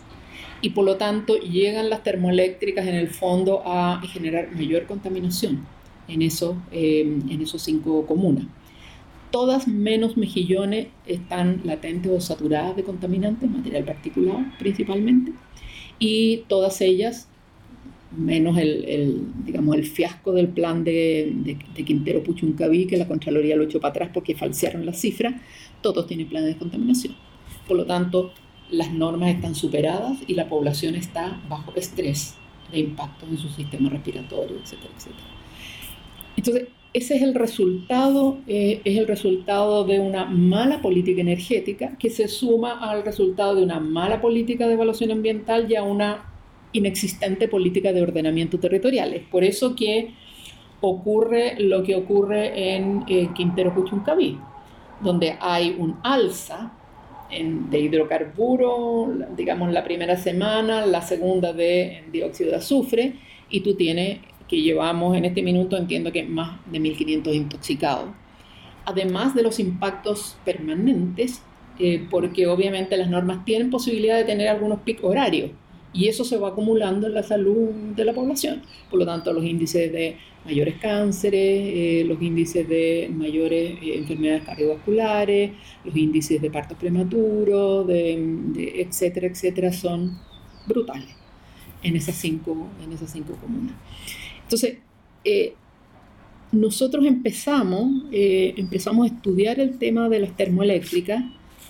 y 0.61 0.71
por 0.71 0.85
lo 0.85 0.97
tanto 0.97 1.37
llegan 1.37 1.91
las 1.91 2.01
termoeléctricas 2.01 2.87
en 2.87 2.95
el 2.95 3.09
fondo 3.09 3.61
a 3.63 4.01
generar 4.11 4.51
mayor 4.51 4.87
contaminación 4.87 5.67
en, 6.07 6.23
eso, 6.23 6.57
em, 6.71 7.29
en 7.29 7.41
esos 7.43 7.61
cinco 7.61 8.07
comunas. 8.07 8.45
Todas 9.29 9.67
menos 9.67 10.17
mejillones 10.17 10.87
están 11.05 11.61
latentes 11.63 12.11
o 12.11 12.19
saturadas 12.19 12.75
de 12.75 12.83
contaminantes, 12.83 13.49
material 13.49 13.83
particulado 13.85 14.39
principalmente 14.57 15.31
y 16.01 16.45
todas 16.47 16.81
ellas, 16.81 17.27
menos 18.11 18.57
el, 18.57 19.27
digamos, 19.45 19.75
el 19.75 19.85
fiasco 19.85 20.31
del 20.31 20.47
plan 20.47 20.83
de, 20.83 21.31
de, 21.75 21.85
Quintero 21.85 22.23
Puchuncaví, 22.23 22.87
que 22.87 22.97
la 22.97 23.07
Contraloría 23.07 23.55
lo 23.55 23.65
echó 23.65 23.79
para 23.79 23.91
atrás 23.91 24.09
porque 24.11 24.35
falsearon 24.35 24.83
las 24.83 24.99
cifras, 24.99 25.35
todos 25.81 26.07
tienen 26.07 26.27
plan 26.27 26.41
de 26.41 26.49
descontaminación. 26.49 27.15
Por 27.67 27.77
lo 27.77 27.85
tanto, 27.85 28.33
las 28.71 28.91
normas 28.91 29.29
están 29.29 29.53
superadas 29.53 30.17
y 30.25 30.33
la 30.33 30.49
población 30.49 30.95
está 30.95 31.39
bajo 31.47 31.71
estrés 31.75 32.33
de 32.71 32.79
impacto 32.79 33.27
en 33.27 33.37
su 33.37 33.49
sistema 33.49 33.89
respiratorio, 33.89 34.57
etcétera, 34.57 34.93
etcétera. 34.97 35.27
Entonces, 36.35 36.67
ese 36.93 37.15
es 37.15 37.21
el 37.21 37.35
resultado, 37.35 38.39
eh, 38.47 38.81
es 38.83 38.97
el 38.97 39.07
resultado 39.07 39.85
de 39.85 39.99
una 39.99 40.25
mala 40.25 40.81
política 40.81 41.21
energética 41.21 41.95
que 41.97 42.09
se 42.09 42.27
suma 42.27 42.79
al 42.79 43.03
resultado 43.05 43.55
de 43.55 43.63
una 43.63 43.79
mala 43.79 44.19
política 44.19 44.67
de 44.67 44.73
evaluación 44.73 45.11
ambiental 45.11 45.71
y 45.71 45.75
a 45.75 45.83
una 45.83 46.25
inexistente 46.73 47.47
política 47.47 47.93
de 47.93 48.01
ordenamiento 48.01 48.59
territorial. 48.59 49.13
Es 49.13 49.23
por 49.23 49.43
eso 49.43 49.75
que 49.75 50.13
ocurre 50.81 51.55
lo 51.59 51.83
que 51.83 51.95
ocurre 51.95 52.75
en 52.75 53.05
eh, 53.07 53.29
Quintero 53.33 53.73
Cuchuncaví, 53.73 54.37
donde 55.01 55.37
hay 55.39 55.75
un 55.77 55.97
alza 56.03 56.73
de 57.31 57.79
hidrocarburo, 57.79 59.09
digamos 59.37 59.71
la 59.71 59.85
primera 59.85 60.17
semana, 60.17 60.85
la 60.85 61.01
segunda 61.01 61.53
de 61.53 62.03
dióxido 62.11 62.49
de 62.49 62.57
azufre, 62.57 63.13
y 63.49 63.61
tú 63.61 63.75
tienes 63.75 64.19
que 64.51 64.61
llevamos 64.61 65.15
en 65.15 65.23
este 65.23 65.41
minuto, 65.41 65.77
entiendo 65.77 66.11
que 66.11 66.23
más 66.23 66.59
de 66.69 66.81
1.500 66.81 67.33
intoxicados. 67.33 68.09
Además 68.83 69.33
de 69.33 69.43
los 69.43 69.61
impactos 69.61 70.35
permanentes, 70.43 71.41
eh, 71.79 72.05
porque 72.11 72.47
obviamente 72.47 72.97
las 72.97 73.09
normas 73.09 73.45
tienen 73.45 73.69
posibilidad 73.69 74.17
de 74.17 74.25
tener 74.25 74.49
algunos 74.49 74.81
picos 74.81 75.09
horarios 75.09 75.51
y 75.93 76.09
eso 76.09 76.25
se 76.25 76.37
va 76.37 76.49
acumulando 76.49 77.07
en 77.07 77.13
la 77.13 77.23
salud 77.23 77.69
de 77.95 78.03
la 78.03 78.11
población. 78.11 78.61
Por 78.89 78.99
lo 78.99 79.05
tanto, 79.05 79.31
los 79.31 79.45
índices 79.45 79.89
de 79.89 80.17
mayores 80.43 80.75
cánceres, 80.81 81.39
eh, 81.41 82.03
los 82.05 82.21
índices 82.21 82.67
de 82.67 83.09
mayores 83.13 83.77
eh, 83.81 83.97
enfermedades 83.99 84.43
cardiovasculares, 84.43 85.51
los 85.85 85.95
índices 85.95 86.41
de 86.41 86.51
partos 86.51 86.77
prematuros, 86.77 87.87
de, 87.87 88.81
etcétera, 88.81 89.27
etcétera, 89.27 89.71
son 89.71 90.19
brutales 90.67 91.15
en 91.83 91.95
esas 91.95 92.15
cinco, 92.15 92.67
en 92.83 92.91
esas 92.91 93.11
cinco 93.11 93.37
comunas. 93.39 93.75
Entonces, 94.51 94.79
eh, 95.23 95.53
nosotros 96.51 97.05
empezamos, 97.05 98.03
eh, 98.11 98.53
empezamos 98.57 99.09
a 99.09 99.13
estudiar 99.15 99.61
el 99.61 99.77
tema 99.77 100.09
de 100.09 100.19
las 100.19 100.35
termoeléctricas, 100.35 101.23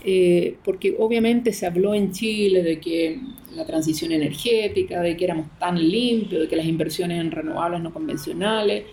eh, 0.04 0.58
porque 0.64 0.96
obviamente 0.98 1.54
se 1.54 1.68
habló 1.68 1.94
en 1.94 2.12
Chile 2.12 2.64
de 2.64 2.80
que 2.80 3.20
la 3.56 3.68
transición 3.68 4.12
energética, 4.14 5.00
de 5.00 5.16
que 5.16 5.26
éramos 5.26 5.46
tan 5.60 5.78
limpios, 5.78 6.42
de 6.42 6.48
que 6.48 6.56
las 6.56 6.66
inversiones 6.66 7.22
en 7.22 7.30
renovables 7.30 7.82
no 7.82 7.94
convencionales, 7.94 8.86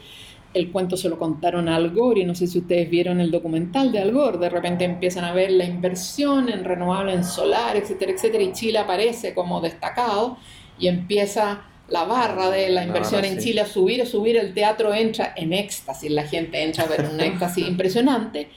el 0.53 0.71
cuento 0.71 0.99
se 0.99 1.09
lo 1.09 1.19
contaron 1.19 1.67
a 1.71 1.77
Al 1.77 1.89
Gore 1.95 2.21
y 2.21 2.25
no 2.27 2.35
sé 2.35 2.47
si 2.47 2.59
ustedes 2.59 2.91
vieron 2.91 3.21
el 3.21 3.31
documental 3.31 3.91
de 3.91 4.01
Al 4.01 4.13
Gore, 4.13 4.37
de 4.37 4.51
repente 4.51 4.85
empiezan 4.85 5.25
a 5.25 5.33
ver 5.33 5.51
la 5.51 5.65
inversión 5.65 6.51
en 6.51 6.63
renovables, 6.63 7.17
en 7.17 7.25
solar, 7.25 7.75
etcétera, 7.75 8.13
etcétera, 8.13 8.45
y 8.45 8.53
Chile 8.53 8.77
aparece 8.77 9.33
como 9.33 9.63
destacado 9.63 10.37
y 10.79 10.89
empieza 10.89 11.68
la 11.91 12.05
barra 12.05 12.51
de 12.51 12.69
la 12.69 12.85
inversión 12.85 13.25
en 13.25 13.39
Chile 13.39 13.63
a 13.63 13.67
subir, 13.67 14.03
a 14.03 14.07
subir, 14.07 14.37
el 14.37 14.53
teatro 14.53 14.93
entra 14.93 15.33
en 15.37 15.53
éxtasis, 15.53 16.11
la 16.11 16.25
gente 16.25 16.63
entra 16.63 16.85
a 16.85 16.87
ver 16.87 17.09
un 17.13 17.21
éxtasis 17.21 17.67
impresionante, 17.67 18.49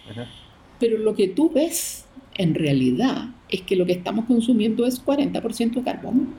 pero 0.80 0.98
lo 0.98 1.16
que 1.16 1.30
tú 1.30 1.50
ves 1.50 2.06
en 2.36 2.56
realidad 2.56 3.30
es 3.50 3.62
que 3.62 3.76
lo 3.76 3.86
que 3.86 3.94
estamos 3.94 4.26
consumiendo 4.26 4.86
es 4.86 5.04
40% 5.04 5.74
de 5.74 5.84
carbón. 5.84 6.36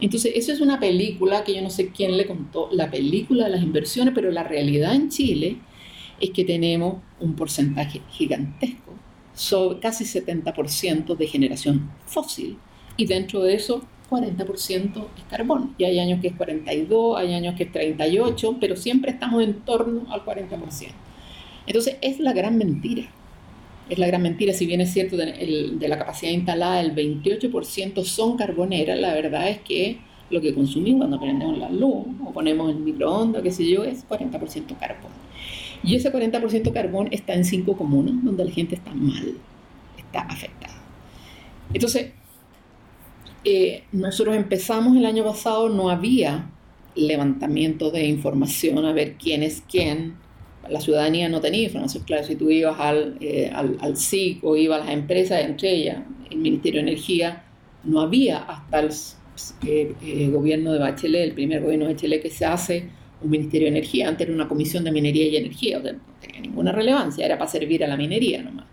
Entonces, 0.00 0.32
eso 0.34 0.52
es 0.52 0.60
una 0.60 0.80
película 0.80 1.44
que 1.44 1.54
yo 1.54 1.62
no 1.62 1.70
sé 1.70 1.90
quién 1.90 2.16
le 2.16 2.26
contó, 2.26 2.68
la 2.72 2.90
película 2.90 3.44
de 3.44 3.50
las 3.50 3.62
inversiones, 3.62 4.12
pero 4.14 4.30
la 4.32 4.42
realidad 4.42 4.94
en 4.94 5.08
Chile 5.08 5.58
es 6.20 6.30
que 6.30 6.44
tenemos 6.44 6.96
un 7.20 7.34
porcentaje 7.34 8.02
gigantesco 8.10 8.92
sobre 9.34 9.78
casi 9.78 10.04
70% 10.04 11.16
de 11.16 11.26
generación 11.26 11.90
fósil. 12.06 12.58
Y 12.96 13.06
dentro 13.06 13.42
de 13.42 13.54
eso, 13.54 13.84
40% 14.12 15.06
es 15.16 15.24
carbón. 15.30 15.74
Y 15.78 15.84
hay 15.84 15.98
años 15.98 16.20
que 16.20 16.28
es 16.28 16.34
42, 16.34 17.18
hay 17.18 17.34
años 17.34 17.54
que 17.56 17.64
es 17.64 17.72
38, 17.72 18.58
pero 18.60 18.76
siempre 18.76 19.10
estamos 19.10 19.42
en 19.42 19.54
torno 19.60 20.12
al 20.12 20.24
40%. 20.24 20.88
Entonces, 21.66 21.96
es 22.02 22.20
la 22.20 22.32
gran 22.32 22.58
mentira. 22.58 23.04
Es 23.88 23.98
la 23.98 24.06
gran 24.06 24.22
mentira, 24.22 24.52
si 24.52 24.66
bien 24.66 24.80
es 24.80 24.92
cierto, 24.92 25.16
de, 25.16 25.72
de 25.78 25.88
la 25.88 25.98
capacidad 25.98 26.30
instalada, 26.32 26.80
el 26.80 26.94
28% 26.94 28.04
son 28.04 28.36
carboneras, 28.36 28.98
la 28.98 29.12
verdad 29.12 29.48
es 29.48 29.58
que 29.60 29.98
lo 30.30 30.40
que 30.40 30.54
consumimos 30.54 31.00
cuando 31.00 31.20
prendemos 31.20 31.58
la 31.58 31.68
luz 31.68 32.06
o 32.24 32.32
ponemos 32.32 32.70
el 32.70 32.78
microondas, 32.78 33.42
qué 33.42 33.52
sé 33.52 33.68
yo, 33.68 33.84
es 33.84 34.08
40% 34.08 34.78
carbón. 34.78 35.12
Y 35.84 35.96
ese 35.96 36.12
40% 36.12 36.72
carbón 36.72 37.08
está 37.10 37.34
en 37.34 37.44
cinco 37.44 37.76
comunas 37.76 38.14
donde 38.22 38.44
la 38.44 38.50
gente 38.50 38.76
está 38.76 38.94
mal, 38.94 39.34
está 39.98 40.20
afectada. 40.20 40.80
Entonces, 41.74 42.12
eh, 43.44 43.84
nosotros 43.92 44.36
empezamos 44.36 44.96
el 44.96 45.04
año 45.04 45.24
pasado, 45.24 45.68
no 45.68 45.90
había 45.90 46.50
levantamiento 46.94 47.90
de 47.90 48.06
información 48.06 48.84
a 48.84 48.92
ver 48.92 49.14
quién 49.14 49.42
es 49.42 49.62
quién. 49.68 50.14
La 50.68 50.80
ciudadanía 50.80 51.28
no 51.28 51.40
tenía 51.40 51.64
información. 51.64 52.04
Claro, 52.04 52.24
si 52.24 52.36
tú 52.36 52.50
ibas 52.50 52.78
al, 52.78 53.16
eh, 53.20 53.50
al, 53.52 53.78
al 53.80 53.96
SIC 53.96 54.44
o 54.44 54.56
ibas 54.56 54.82
a 54.82 54.84
las 54.84 54.94
empresas, 54.94 55.44
entre 55.44 55.72
ellas 55.72 55.98
el 56.30 56.38
Ministerio 56.38 56.82
de 56.82 56.90
Energía, 56.90 57.44
no 57.84 58.00
había 58.00 58.38
hasta 58.38 58.80
el 58.80 58.90
eh, 59.66 60.28
gobierno 60.30 60.72
de 60.72 60.78
Bachelet, 60.78 61.22
el 61.22 61.32
primer 61.32 61.62
gobierno 61.62 61.86
de 61.86 61.94
Bachelet 61.94 62.22
que 62.22 62.30
se 62.30 62.44
hace 62.44 62.88
un 63.22 63.30
Ministerio 63.30 63.66
de 63.66 63.78
Energía, 63.78 64.08
antes 64.08 64.26
era 64.26 64.34
una 64.34 64.48
comisión 64.48 64.84
de 64.84 64.92
minería 64.92 65.26
y 65.26 65.36
energía, 65.36 65.78
o 65.78 65.82
sea, 65.82 65.92
no 65.92 66.00
tenía 66.20 66.40
ninguna 66.40 66.72
relevancia, 66.72 67.24
era 67.24 67.38
para 67.38 67.50
servir 67.50 67.84
a 67.84 67.88
la 67.88 67.96
minería 67.96 68.42
nomás. 68.42 68.66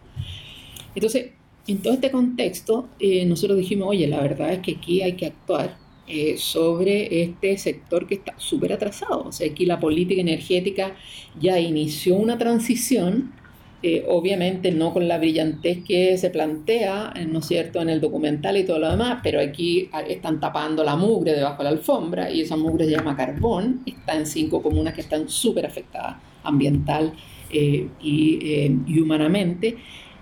Entonces, 0.95 1.31
en 1.71 1.81
todo 1.81 1.93
este 1.93 2.11
contexto, 2.11 2.89
eh, 2.99 3.25
nosotros 3.25 3.57
dijimos, 3.57 3.89
oye, 3.89 4.07
la 4.07 4.21
verdad 4.21 4.53
es 4.53 4.59
que 4.59 4.71
aquí 4.77 5.01
hay 5.01 5.13
que 5.13 5.27
actuar 5.27 5.77
eh, 6.07 6.35
sobre 6.37 7.21
este 7.21 7.57
sector 7.57 8.07
que 8.07 8.15
está 8.15 8.33
súper 8.37 8.73
atrasado. 8.73 9.25
O 9.27 9.31
sea, 9.31 9.49
aquí 9.49 9.65
la 9.65 9.79
política 9.79 10.21
energética 10.21 10.95
ya 11.39 11.59
inició 11.59 12.15
una 12.15 12.37
transición, 12.37 13.33
eh, 13.81 14.03
obviamente 14.07 14.71
no 14.71 14.91
con 14.91 15.07
la 15.07 15.17
brillantez 15.17 15.83
que 15.85 16.17
se 16.17 16.29
plantea, 16.29 17.13
¿no 17.29 17.39
es 17.39 17.45
cierto?, 17.45 17.81
en 17.81 17.89
el 17.89 18.01
documental 18.01 18.57
y 18.57 18.65
todo 18.65 18.79
lo 18.79 18.89
demás, 18.89 19.19
pero 19.23 19.39
aquí 19.39 19.89
están 20.07 20.39
tapando 20.39 20.83
la 20.83 20.97
mugre 20.97 21.33
debajo 21.33 21.59
de 21.59 21.63
la 21.65 21.69
alfombra 21.69 22.29
y 22.29 22.41
esa 22.41 22.57
mugre 22.57 22.85
se 22.85 22.91
llama 22.91 23.15
carbón, 23.15 23.81
está 23.85 24.17
en 24.17 24.25
cinco 24.25 24.61
comunas 24.61 24.93
que 24.93 25.01
están 25.01 25.29
súper 25.29 25.65
afectadas 25.65 26.17
ambiental 26.43 27.13
y, 27.51 27.87
y 28.01 28.99
humanamente. 28.99 29.77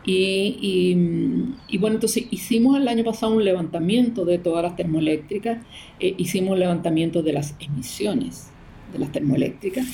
Y, 0.09 1.77
bueno, 1.79 1.95
entonces 1.95 2.27
hicimos 2.31 2.77
el 2.77 2.87
año 2.87 3.03
pasado 3.03 3.33
un 3.33 3.43
levantamiento 3.43 4.23
de 4.23 4.37
todas 4.37 4.63
las 4.63 4.77
termoeléctricas, 4.77 5.57
eh, 5.99 6.15
hicimos 6.17 6.51
un 6.53 6.59
levantamiento 6.59 7.21
de 7.23 7.33
las 7.33 7.55
emisiones 7.59 8.47
de 8.93 8.99
las 8.99 9.11
termoeléctricas. 9.11 9.85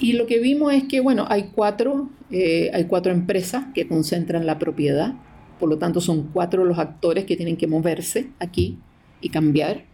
Y 0.00 0.14
lo 0.14 0.26
que 0.26 0.38
vimos 0.38 0.72
es 0.72 0.84
que, 0.84 1.00
bueno, 1.00 1.26
hay 1.28 1.50
cuatro, 1.54 2.08
eh, 2.30 2.70
hay 2.72 2.84
cuatro 2.84 3.12
empresas 3.12 3.66
que 3.74 3.86
concentran 3.86 4.46
la 4.46 4.58
propiedad, 4.58 5.12
por 5.58 5.68
lo 5.68 5.76
tanto 5.76 6.00
son 6.00 6.30
cuatro 6.32 6.64
los 6.64 6.78
actores 6.78 7.26
que 7.26 7.36
tienen 7.36 7.58
que 7.58 7.66
moverse 7.66 8.28
aquí 8.38 8.78
y 9.20 9.28
cambiar. 9.28 9.84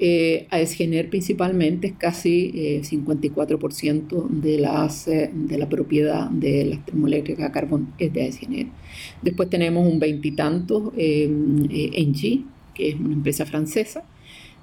Eh, 0.00 0.48
AESGENER 0.50 1.08
principalmente 1.08 1.86
es 1.86 1.92
casi 1.92 2.80
54% 2.82 4.12
eh, 4.12 4.26
de, 4.28 4.58
las, 4.58 5.06
eh, 5.06 5.30
de 5.32 5.56
la 5.56 5.68
propiedad 5.68 6.28
de 6.30 6.64
las 6.64 6.84
termoeléctricas 6.84 7.48
a 7.48 7.52
carbón 7.52 7.92
es 7.98 8.12
de 8.12 8.22
AESGENER. 8.22 8.66
Después 9.22 9.48
tenemos 9.50 9.86
un 9.86 10.00
veintitantos 10.00 10.92
eh, 10.96 11.30
Engie, 11.94 12.44
que 12.74 12.90
es 12.90 12.94
una 12.96 13.14
empresa 13.14 13.46
francesa. 13.46 14.04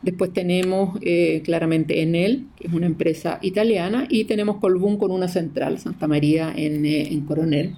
Después 0.02 0.34
tenemos 0.34 1.00
claramente 1.44 2.02
Enel, 2.02 2.48
que 2.56 2.68
es 2.68 2.74
una 2.74 2.88
empresa 2.88 3.38
italiana, 3.44 4.08
y 4.10 4.24
tenemos 4.24 4.58
Colbún 4.58 4.98
con 4.98 5.12
una 5.12 5.28
central, 5.28 5.78
Santa 5.78 6.08
María 6.08 6.52
en, 6.56 6.88
en 6.88 7.22
Coronel 7.22 7.76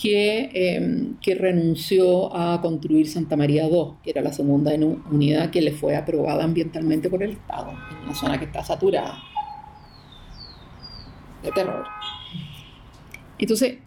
que, 0.00 0.50
em, 0.52 1.16
que, 1.20 1.34
renunció 1.34 2.34
a 2.34 2.60
construir 2.60 3.08
Santa 3.08 3.36
María 3.36 3.66
II, 3.66 3.94
que 4.02 4.10
era 4.10 4.22
la 4.22 4.32
segunda 4.32 4.72
unidad 5.10 5.50
que 5.50 5.60
le 5.60 5.72
fue 5.72 5.96
aprobada 5.96 6.44
ambientalmente 6.44 7.08
por 7.08 7.22
el 7.22 7.32
Estado, 7.32 7.70
en 7.70 8.04
una 8.04 8.14
zona 8.14 8.38
que 8.38 8.46
está 8.46 8.64
saturada 8.64 9.18
de 11.42 11.50
terror. 11.52 11.84
Entonces, 13.38 13.78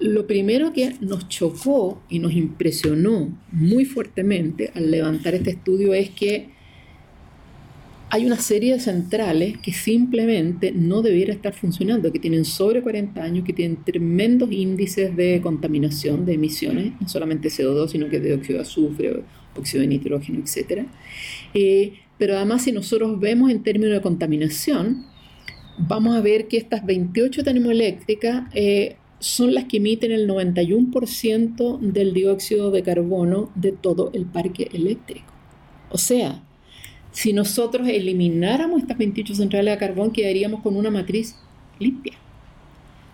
lo 0.00 0.26
primero 0.26 0.72
que 0.72 0.94
nos 1.00 1.28
chocó 1.28 2.00
y 2.08 2.18
nos 2.20 2.32
impresionó 2.32 3.36
muy 3.50 3.84
fuertemente 3.84 4.72
al 4.74 4.90
levantar 4.90 5.34
este 5.34 5.50
estudio 5.50 5.92
es 5.94 6.10
que 6.10 6.50
hay 8.10 8.24
una 8.24 8.36
serie 8.36 8.72
de 8.72 8.80
centrales 8.80 9.58
que 9.58 9.72
simplemente 9.72 10.72
no 10.72 11.02
debiera 11.02 11.32
estar 11.32 11.52
funcionando, 11.52 12.10
que 12.10 12.18
tienen 12.18 12.44
sobre 12.44 12.82
40 12.82 13.22
años, 13.22 13.44
que 13.44 13.52
tienen 13.52 13.84
tremendos 13.84 14.50
índices 14.50 15.14
de 15.14 15.40
contaminación, 15.42 16.24
de 16.24 16.34
emisiones, 16.34 16.92
no 17.00 17.08
solamente 17.08 17.48
CO2, 17.48 17.88
sino 17.88 18.08
que 18.08 18.20
dióxido 18.20 18.58
de 18.58 18.62
azufre, 18.62 19.22
óxido 19.56 19.82
de 19.82 19.88
nitrógeno, 19.88 20.38
etc. 20.40 20.86
Eh, 21.52 21.94
pero 22.16 22.36
además, 22.36 22.62
si 22.62 22.72
nosotros 22.72 23.20
vemos 23.20 23.50
en 23.50 23.62
términos 23.62 23.94
de 23.94 24.00
contaminación, 24.00 25.04
vamos 25.76 26.16
a 26.16 26.20
ver 26.20 26.48
que 26.48 26.56
estas 26.56 26.86
28 26.86 27.44
termoeléctricas 27.44 28.44
eh, 28.54 28.96
son 29.18 29.52
las 29.52 29.64
que 29.64 29.76
emiten 29.76 30.12
el 30.12 30.28
91% 30.28 31.78
del 31.80 32.14
dióxido 32.14 32.70
de 32.70 32.82
carbono 32.82 33.50
de 33.54 33.72
todo 33.72 34.10
el 34.14 34.24
parque 34.24 34.70
eléctrico. 34.72 35.32
O 35.90 35.98
sea, 35.98 36.42
si 37.12 37.32
nosotros 37.32 37.88
elimináramos 37.88 38.82
estas 38.82 38.98
28 38.98 39.34
centrales 39.34 39.74
de 39.74 39.78
carbón, 39.78 40.12
quedaríamos 40.12 40.62
con 40.62 40.76
una 40.76 40.90
matriz 40.90 41.36
limpia. 41.78 42.14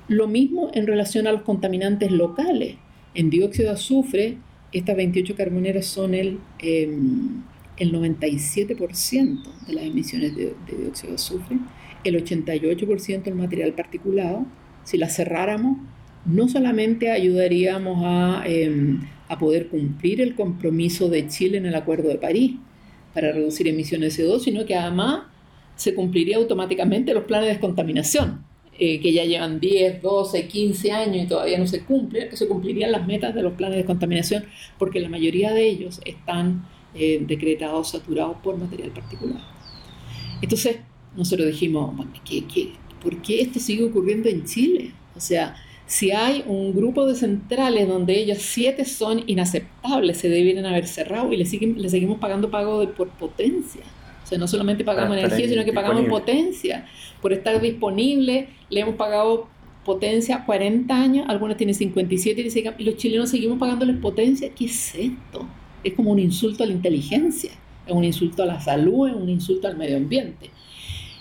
Lo 0.08 0.26
mismo 0.26 0.70
en 0.74 0.86
relación 0.86 1.26
a 1.26 1.32
los 1.32 1.42
contaminantes 1.42 2.10
locales. 2.10 2.76
En 3.14 3.30
dióxido 3.30 3.68
de 3.68 3.74
azufre, 3.74 4.36
estas 4.72 4.96
28 4.96 5.36
carboneras 5.36 5.86
son 5.86 6.14
el, 6.14 6.38
em, 6.58 7.42
el 7.78 7.92
97% 7.92 9.50
de 9.66 9.72
las 9.74 9.84
emisiones 9.84 10.36
de, 10.36 10.54
dióxido 10.66 11.10
de 11.10 11.14
azufre, 11.14 11.58
el 12.02 12.16
88% 12.16 13.30
del 13.30 13.34
material 13.34 13.72
particulado. 13.72 14.44
Si 14.82 14.98
las 14.98 15.16
cerráramos, 15.16 15.78
no 16.26 16.48
solamente 16.48 17.10
ayudaríamos 17.10 18.02
a, 18.04 18.42
em, 18.46 19.00
a 19.28 19.38
poder 19.38 19.68
cumplir 19.68 20.20
el 20.20 20.34
compromiso 20.34 21.08
de 21.08 21.28
Chile 21.28 21.58
en 21.58 21.66
el 21.66 21.74
Acuerdo 21.74 22.08
de 22.08 22.16
París, 22.16 22.56
para 23.14 23.32
reducir 23.32 23.68
emisiones 23.68 24.16
de 24.16 24.24
CO2, 24.24 24.40
sino 24.40 24.66
que 24.66 24.74
además 24.74 25.22
se 25.76 25.94
cumpliría 25.94 26.36
automáticamente 26.36 27.14
los 27.14 27.24
planes 27.24 27.46
de 27.46 27.52
descontaminación, 27.54 28.44
eh, 28.78 29.00
que 29.00 29.12
ya 29.12 29.24
llevan 29.24 29.60
10, 29.60 30.02
12, 30.02 30.48
15 30.48 30.92
años 30.92 31.24
y 31.24 31.28
todavía 31.28 31.58
no 31.58 31.66
se 31.66 31.84
cumplen, 31.84 32.28
que 32.28 32.36
se 32.36 32.48
cumplirían 32.48 32.92
las 32.92 33.06
metas 33.06 33.34
de 33.34 33.42
los 33.42 33.54
planes 33.54 33.76
de 33.76 33.82
descontaminación, 33.82 34.44
porque 34.78 35.00
la 35.00 35.08
mayoría 35.08 35.52
de 35.52 35.66
ellos 35.66 36.00
están 36.04 36.66
eh, 36.94 37.24
decretados, 37.26 37.90
saturados 37.90 38.36
por 38.42 38.56
material 38.56 38.90
particular. 38.90 39.40
Entonces, 40.42 40.78
nosotros 41.16 41.46
dijimos, 41.46 41.94
¿qué, 42.24 42.44
qué, 42.46 42.72
por 43.02 43.22
qué 43.22 43.42
esto 43.42 43.60
sigue 43.60 43.84
ocurriendo 43.84 44.28
en 44.28 44.44
Chile? 44.44 44.92
O 45.16 45.20
sea, 45.20 45.56
si 45.86 46.12
hay 46.12 46.44
un 46.46 46.74
grupo 46.74 47.06
de 47.06 47.14
centrales 47.14 47.86
donde 47.86 48.18
ellas 48.18 48.38
siete 48.40 48.84
son 48.84 49.22
inaceptables, 49.26 50.18
se 50.18 50.28
debieran 50.28 50.64
haber 50.66 50.86
cerrado 50.86 51.32
y 51.32 51.36
le, 51.36 51.44
le 51.44 51.88
seguimos 51.88 52.18
pagando 52.18 52.50
pago 52.50 52.80
de, 52.80 52.86
por 52.86 53.08
potencia. 53.08 53.82
O 54.22 54.26
sea, 54.26 54.38
no 54.38 54.48
solamente 54.48 54.84
pagamos 54.84 55.16
energía, 55.16 55.46
sino 55.48 55.64
que 55.64 55.72
pagamos 55.72 56.06
potencia. 56.06 56.86
Por 57.20 57.34
estar 57.34 57.60
disponible, 57.60 58.48
le 58.70 58.80
hemos 58.80 58.94
pagado 58.94 59.48
potencia 59.84 60.44
40 60.46 60.94
años, 60.94 61.26
algunas 61.28 61.58
tienen 61.58 61.74
57 61.74 62.40
y, 62.40 62.82
y 62.82 62.84
los 62.84 62.96
chilenos 62.96 63.28
seguimos 63.28 63.58
pagándoles 63.58 63.98
potencia. 63.98 64.48
¿Qué 64.54 64.64
es 64.64 64.94
esto? 64.94 65.46
Es 65.82 65.92
como 65.92 66.12
un 66.12 66.18
insulto 66.18 66.64
a 66.64 66.66
la 66.66 66.72
inteligencia, 66.72 67.52
es 67.86 67.92
un 67.92 68.04
insulto 68.04 68.42
a 68.42 68.46
la 68.46 68.60
salud, 68.60 69.08
es 69.08 69.14
un 69.14 69.28
insulto 69.28 69.68
al 69.68 69.76
medio 69.76 69.98
ambiente. 69.98 70.48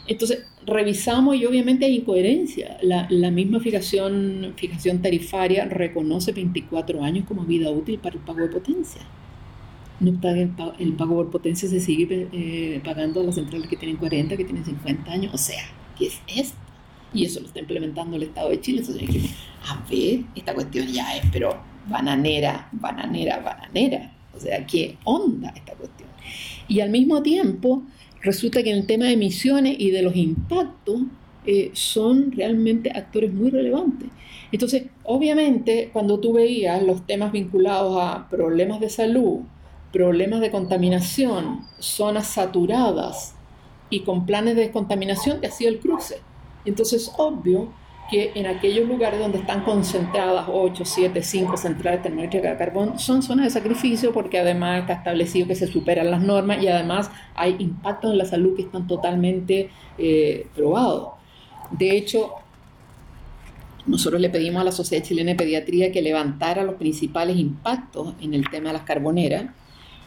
Entonces, 0.07 0.45
revisamos 0.65 1.35
y 1.35 1.45
obviamente 1.45 1.85
hay 1.85 1.97
incoherencia. 1.97 2.77
La, 2.81 3.31
misma 3.31 3.59
fijación, 3.59 4.53
fijación 4.57 5.01
tarifaria 5.01 5.65
reconoce 5.65 6.31
24 6.31 7.03
años 7.03 7.25
como 7.25 7.43
vida 7.43 7.69
útil 7.69 7.99
para 7.99 8.15
el 8.15 8.21
pago 8.21 8.39
de 8.39 8.49
potencia. 8.49 9.01
No 9.99 10.09
el, 10.29 10.51
el 10.79 10.93
pago 10.93 11.15
por 11.15 11.31
potencia 11.31 11.69
se 11.69 11.79
sigue 11.79 12.27
eh, 12.33 12.81
pagando 12.83 13.21
a 13.21 13.23
las 13.23 13.35
centrales 13.35 13.69
que 13.69 13.77
tienen 13.77 13.97
40, 13.97 14.35
que 14.35 14.43
tienen 14.43 14.65
50 14.65 15.11
años. 15.11 15.33
O 15.33 15.37
sea, 15.37 15.63
¿qué 15.97 16.07
es 16.07 16.19
esto? 16.27 16.57
Y 17.13 17.25
eso 17.25 17.39
lo 17.39 17.47
está 17.47 17.59
implementando 17.59 18.17
el 18.17 18.23
Estado 18.23 18.49
de 18.49 18.59
Chile. 18.59 18.79
Entonces 18.79 19.31
a 19.65 19.85
ver, 19.89 20.21
esta 20.35 20.53
cuestión 20.53 20.87
ya 20.87 21.15
es, 21.15 21.23
pero 21.31 21.55
bananera, 21.87 22.67
bananera, 22.73 23.39
bananera. 23.39 24.11
O 24.35 24.39
sea, 24.39 24.65
¿qué 24.65 24.97
onda 25.05 25.53
esta 25.55 25.73
cuestión? 25.73 26.09
Y 26.67 26.79
al 26.79 26.89
mismo 26.89 27.21
tiempo, 27.21 27.83
resulta 28.23 28.63
que 28.63 28.71
en 28.71 28.77
el 28.77 28.87
tema 28.87 29.05
de 29.05 29.13
emisiones 29.13 29.75
y 29.77 29.91
de 29.91 30.01
los 30.01 30.15
impactos, 30.15 31.01
eh, 31.45 31.71
son 31.73 32.31
realmente 32.31 32.89
actores 32.89 33.33
muy 33.33 33.49
relevantes. 33.49 34.09
Entonces, 34.51 34.83
obviamente, 35.03 35.89
cuando 35.91 36.19
tú 36.19 36.33
veías 36.33 36.81
los 36.81 37.05
temas 37.05 37.33
vinculados 37.33 37.97
a 37.99 38.29
problemas 38.29 38.79
de 38.79 38.89
salud, 38.89 39.41
problemas 39.91 40.39
de 40.39 40.51
contaminación, 40.51 41.65
zonas 41.79 42.27
saturadas 42.27 43.35
y 43.89 44.01
con 44.01 44.25
planes 44.25 44.55
de 44.55 44.63
descontaminación, 44.63 45.41
te 45.41 45.47
hacía 45.47 45.67
el 45.67 45.79
cruce. 45.79 46.19
Entonces, 46.65 47.11
obvio 47.17 47.73
que 48.09 48.31
en 48.35 48.45
aquellos 48.45 48.87
lugares 48.87 49.19
donde 49.19 49.39
están 49.39 49.63
concentradas 49.63 50.45
8, 50.47 50.83
7, 50.85 51.23
5 51.23 51.57
centrales 51.57 52.01
termoeléctricas 52.01 52.51
de 52.51 52.57
carbón 52.57 52.99
son 52.99 53.23
zonas 53.23 53.45
de 53.45 53.51
sacrificio 53.51 54.11
porque 54.11 54.39
además 54.39 54.81
está 54.81 54.93
establecido 54.93 55.47
que 55.47 55.55
se 55.55 55.67
superan 55.67 56.11
las 56.11 56.21
normas 56.21 56.61
y 56.61 56.67
además 56.67 57.09
hay 57.35 57.55
impactos 57.59 58.11
en 58.11 58.17
la 58.17 58.25
salud 58.25 58.55
que 58.55 58.63
están 58.63 58.87
totalmente 58.87 59.69
eh, 59.97 60.47
probados. 60.55 61.09
De 61.71 61.95
hecho, 61.95 62.33
nosotros 63.85 64.21
le 64.21 64.29
pedimos 64.29 64.61
a 64.61 64.65
la 64.65 64.71
Sociedad 64.71 65.03
Chilena 65.03 65.31
de 65.31 65.37
Pediatría 65.37 65.91
que 65.91 66.01
levantara 66.01 66.63
los 66.63 66.75
principales 66.75 67.37
impactos 67.37 68.13
en 68.21 68.33
el 68.33 68.49
tema 68.49 68.69
de 68.69 68.73
las 68.73 68.83
carboneras 68.83 69.45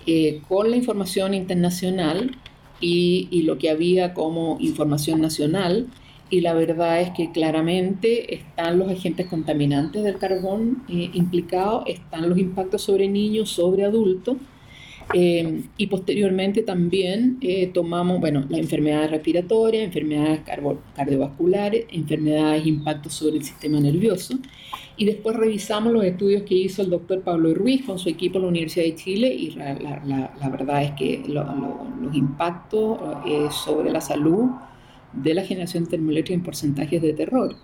eh, 0.07 0.43
con 0.49 0.71
la 0.71 0.77
información 0.77 1.35
internacional 1.35 2.37
y, 2.81 3.29
y 3.31 3.43
lo 3.43 3.59
que 3.59 3.71
había 3.71 4.15
como 4.15 4.59
información 4.61 5.21
nacional 5.21 5.89
y 6.29 6.41
la 6.41 6.55
verdad 6.55 7.01
es 7.01 7.11
que 7.11 7.31
claramente 7.31 8.35
están 8.35 8.79
los 8.79 8.91
agentes 8.91 9.27
contaminantes 9.27 10.03
del 10.03 10.19
carbón 10.19 10.83
eh, 10.89 11.11
implicados, 11.13 11.85
están 11.87 12.29
los 12.29 12.39
impactos 12.39 12.83
sobre 12.83 13.09
niños, 13.09 13.51
sobre 13.51 13.85
adultos, 13.85 14.37
eh, 15.15 15.63
y 15.77 15.87
posteriormente 15.87 16.63
también 16.63 17.39
eh, 17.41 17.71
tomamos, 17.73 18.19
bueno, 18.19 18.45
las 18.49 18.59
enfermedades 18.59 19.13
respiratorias, 19.13 19.85
enfermedades 19.85 20.41
cardiovasculares, 20.97 21.87
enfermedades, 21.93 22.67
impactos 22.67 23.13
sobre 23.13 23.37
el 23.37 23.45
sistema 23.45 23.79
nervioso, 23.79 24.35
y 24.97 25.05
después 25.05 25.37
revisamos 25.37 25.93
los 25.93 26.03
estudios 26.03 26.43
que 26.43 26.57
hizo 26.57 26.83
el 26.83 26.91
doctor 26.91 27.21
Pablo 27.21 27.55
Ruiz 27.55 27.85
con 27.85 28.01
su 28.01 28.09
equipo 28.09 28.39
en 28.39 28.43
la 28.43 28.49
Universidad 28.49 28.87
de 28.87 28.97
Chile, 28.97 29.33
y 29.33 29.51
la, 29.53 29.75
la, 29.75 30.35
la 30.41 30.49
verdad 30.49 30.83
es 30.83 30.91
que 30.93 31.23
los 31.29 31.47
impactos 32.13 32.99
sobre 33.65 33.93
la 33.93 34.01
salud, 34.01 34.49
de 35.13 35.35
la 35.35 35.43
generación 35.43 35.87
termoeléctrica 35.87 36.35
en 36.35 36.43
porcentajes 36.43 37.03
de 37.03 37.13
terror. 37.13 37.57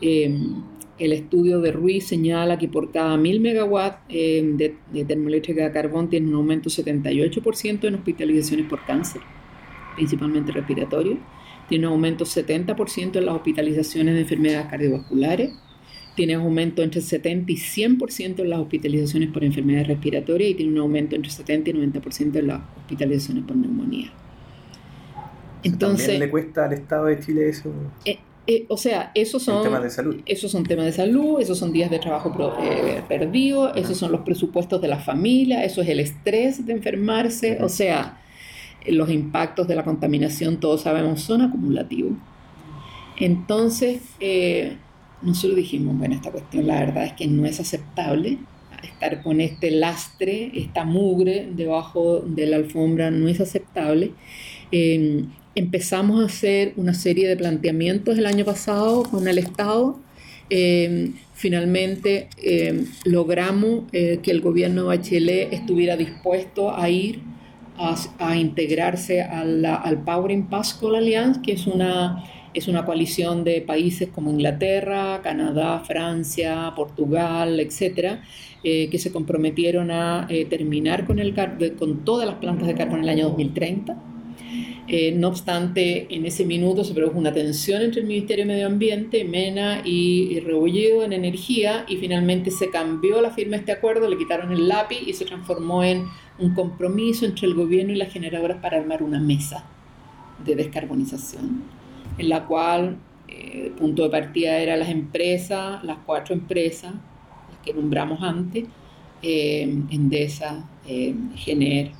Em, 0.00 0.62
el 0.98 1.12
estudio 1.12 1.60
de 1.60 1.72
Ruiz 1.72 2.06
señala 2.06 2.58
que 2.58 2.68
por 2.68 2.92
cada 2.92 3.16
1000 3.16 3.40
megawatts 3.40 3.98
em, 4.08 4.56
de, 4.56 4.76
termoeléctrica 5.06 5.64
de 5.64 5.72
carbón 5.72 6.10
tiene 6.10 6.28
un 6.28 6.34
aumento 6.34 6.70
78% 6.70 7.88
en 7.88 7.94
hospitalizaciones 7.94 8.66
por 8.66 8.84
cáncer, 8.84 9.22
principalmente 9.96 10.52
respiratorio. 10.52 11.18
Tiene 11.68 11.86
un 11.86 11.94
aumento 11.94 12.24
70% 12.24 13.16
en 13.16 13.26
las 13.26 13.34
hospitalizaciones 13.34 14.14
de 14.14 14.20
enfermedades 14.20 14.66
cardiovasculares. 14.66 15.52
Tiene 16.14 16.36
un 16.36 16.44
aumento 16.44 16.82
entre 16.82 17.00
70 17.00 17.50
y 17.52 17.56
100% 17.56 18.40
en 18.40 18.50
las 18.50 18.58
hospitalizaciones 18.58 19.30
por 19.30 19.44
enfermedades 19.44 19.88
respiratorias 19.88 20.50
y 20.50 20.54
tiene 20.54 20.72
un 20.72 20.78
aumento 20.78 21.16
entre 21.16 21.30
70 21.30 21.70
y 21.70 21.72
90% 21.72 22.36
en 22.36 22.46
las 22.48 22.60
hospitalizaciones 22.76 23.44
por 23.44 23.56
neumonía. 23.56 24.12
Entonces, 25.62 26.06
¿También 26.06 26.20
le 26.20 26.30
cuesta 26.30 26.64
al 26.64 26.72
Estado 26.72 27.06
de 27.06 27.20
Chile 27.20 27.48
eso? 27.48 27.70
Eh, 28.04 28.18
eh, 28.46 28.66
o 28.68 28.76
sea, 28.76 29.12
esos 29.14 29.42
son 29.42 29.62
temas 29.62 29.82
de 29.82 29.90
salud. 29.90 30.20
Esos 30.26 30.50
son 30.50 30.64
temas 30.64 30.86
de 30.86 30.92
salud, 30.92 31.40
esos 31.40 31.58
son 31.58 31.72
días 31.72 31.90
de 31.90 31.98
trabajo 31.98 32.34
eh, 32.60 33.02
perdidos, 33.08 33.72
esos 33.76 33.96
son 33.96 34.10
los 34.10 34.22
presupuestos 34.22 34.80
de 34.82 34.88
la 34.88 34.98
familia, 34.98 35.64
eso 35.64 35.80
es 35.82 35.88
el 35.88 36.00
estrés 36.00 36.66
de 36.66 36.72
enfermarse, 36.72 37.58
o 37.62 37.68
sea, 37.68 38.18
los 38.86 39.10
impactos 39.10 39.68
de 39.68 39.76
la 39.76 39.84
contaminación, 39.84 40.58
todos 40.58 40.82
sabemos, 40.82 41.20
son 41.20 41.42
acumulativos. 41.42 42.12
Entonces, 43.16 44.00
nosotros 45.22 45.54
dijimos, 45.54 45.96
bueno, 45.96 46.16
esta 46.16 46.32
cuestión 46.32 46.66
la 46.66 46.80
verdad 46.80 47.04
es 47.04 47.12
que 47.12 47.28
no 47.28 47.46
es 47.46 47.60
aceptable 47.60 48.38
estar 48.82 49.22
con 49.22 49.40
este 49.40 49.70
lastre, 49.70 50.50
esta 50.54 50.84
mugre 50.84 51.48
debajo 51.54 52.20
de 52.26 52.46
la 52.46 52.56
alfombra, 52.56 53.12
no 53.12 53.28
es 53.28 53.40
aceptable 53.40 54.10
empezamos 55.54 56.22
a 56.22 56.26
hacer 56.26 56.72
una 56.76 56.94
serie 56.94 57.28
de 57.28 57.36
planteamientos 57.36 58.18
el 58.18 58.26
año 58.26 58.44
pasado 58.44 59.02
con 59.04 59.28
el 59.28 59.38
Estado. 59.38 59.98
Em, 60.50 61.14
finalmente 61.34 62.28
em, 62.42 62.86
logramos 63.04 63.84
eh, 63.92 64.20
que 64.22 64.30
el 64.30 64.40
gobierno 64.40 64.82
de 64.82 64.96
Bachelet 64.96 65.52
estuviera 65.52 65.96
dispuesto 65.96 66.74
a 66.74 66.90
ir 66.90 67.20
a, 68.18 68.36
integrarse 68.36 69.22
al 69.22 70.02
Powering 70.04 70.46
Pascal 70.46 70.94
Alliance, 70.94 71.40
que 71.42 71.52
es 71.52 71.66
una, 71.66 72.22
es 72.54 72.68
una 72.68 72.84
coalición 72.84 73.44
de 73.44 73.60
países 73.60 74.08
como 74.10 74.30
Inglaterra, 74.30 75.20
Canadá, 75.22 75.80
Francia, 75.80 76.72
Portugal, 76.76 77.58
etcétera, 77.58 78.22
eh, 78.62 78.88
que 78.88 78.98
se 78.98 79.10
comprometieron 79.10 79.90
a 79.90 80.26
eh, 80.28 80.44
terminar 80.44 81.06
con, 81.06 81.18
el, 81.18 81.34
con 81.76 82.04
todas 82.04 82.26
las 82.26 82.36
plantas 82.36 82.68
de 82.68 82.74
carbón 82.74 82.98
en 82.98 83.04
el 83.04 83.10
año 83.10 83.28
2030 83.30 84.11
eh, 84.88 85.12
no 85.12 85.28
obstante, 85.28 86.08
en 86.10 86.26
ese 86.26 86.44
minuto 86.44 86.82
se 86.82 86.92
produjo 86.92 87.16
una 87.16 87.32
tensión 87.32 87.82
entre 87.82 88.00
el 88.00 88.06
Ministerio 88.06 88.44
de 88.44 88.52
Medio 88.52 88.66
Ambiente, 88.66 89.24
MENA 89.24 89.82
y, 89.84 90.40
Rebolledo 90.40 91.04
en 91.04 91.12
energía 91.12 91.84
y 91.88 91.96
finalmente 91.98 92.50
se 92.50 92.68
cambió 92.68 93.20
la 93.20 93.30
firma 93.30 93.52
de 93.52 93.60
este 93.60 93.72
acuerdo, 93.72 94.08
le 94.08 94.18
quitaron 94.18 94.50
el 94.50 94.66
lápiz 94.66 94.98
y 95.06 95.12
se 95.12 95.24
transformó 95.24 95.84
en 95.84 96.06
un 96.38 96.54
compromiso 96.54 97.24
entre 97.24 97.46
el 97.46 97.54
gobierno 97.54 97.92
y 97.92 97.96
las 97.96 98.12
generadoras 98.12 98.58
para 98.60 98.78
armar 98.78 99.04
una 99.04 99.20
mesa 99.20 99.64
de 100.44 100.56
descarbonización, 100.56 101.62
en 102.18 102.28
la 102.28 102.44
cual 102.46 102.96
el 103.28 103.66
eh, 103.66 103.72
punto 103.78 104.02
de 104.02 104.10
partida 104.10 104.58
eran 104.58 104.80
las 104.80 104.88
empresas, 104.88 105.82
las 105.84 105.98
cuatro 106.04 106.34
empresas, 106.34 106.92
las 106.92 107.58
que 107.64 107.72
nombramos 107.72 108.20
antes, 108.20 108.64
eh, 109.22 109.62
Endesa, 109.90 110.68
Gener, 111.36 111.92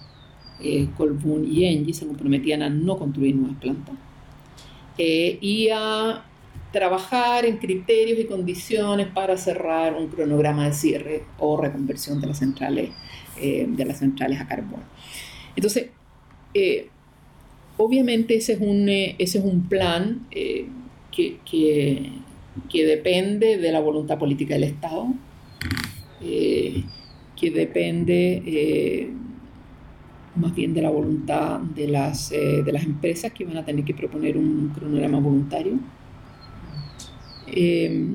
eh, 0.62 0.88
Colbún 0.96 1.44
y 1.50 1.64
Engie 1.64 1.92
se 1.92 2.06
comprometían 2.06 2.62
a 2.62 2.70
no 2.70 2.96
construir 2.96 3.34
nuevas 3.34 3.58
plantas 3.58 3.96
eh, 4.96 5.36
y 5.40 5.68
a 5.72 6.24
trabajar 6.70 7.44
en 7.44 7.58
criterios 7.58 8.18
y 8.20 8.24
condiciones 8.26 9.08
para 9.08 9.36
cerrar 9.36 9.94
un 9.94 10.06
cronograma 10.06 10.66
de 10.66 10.72
cierre 10.72 11.24
o 11.38 11.60
reconversión 11.60 12.20
de 12.20 12.28
las 12.28 12.38
centrales, 12.38 12.90
eh, 13.40 13.66
de 13.68 13.84
las 13.84 13.98
centrales 13.98 14.40
a 14.40 14.46
carbón. 14.46 14.82
Entonces, 15.56 15.90
obviamente 17.76 18.36
ese 18.36 18.52
es 18.52 18.60
un, 18.60 18.88
ese 18.88 19.38
es 19.38 19.44
un 19.44 19.68
plan 19.68 20.26
que, 20.30 21.38
que, 21.44 22.86
depende 22.86 23.58
de 23.58 23.72
la 23.72 23.80
voluntad 23.80 24.18
política 24.18 24.54
del 24.54 24.64
Estado, 24.64 25.08
que 26.20 27.50
depende 27.50 29.10
más 30.36 30.54
bien 30.54 30.74
de 30.74 30.82
la 30.82 30.90
voluntad 30.90 31.60
de 31.60 31.88
las, 31.88 32.32
eh, 32.32 32.62
de 32.64 32.72
las 32.72 32.84
empresas 32.84 33.32
que 33.32 33.44
van 33.44 33.56
a 33.56 33.64
tener 33.64 33.84
que 33.84 33.94
proponer 33.94 34.36
un 34.36 34.70
cronograma 34.74 35.20
voluntario. 35.20 35.78
Eh, 37.46 38.08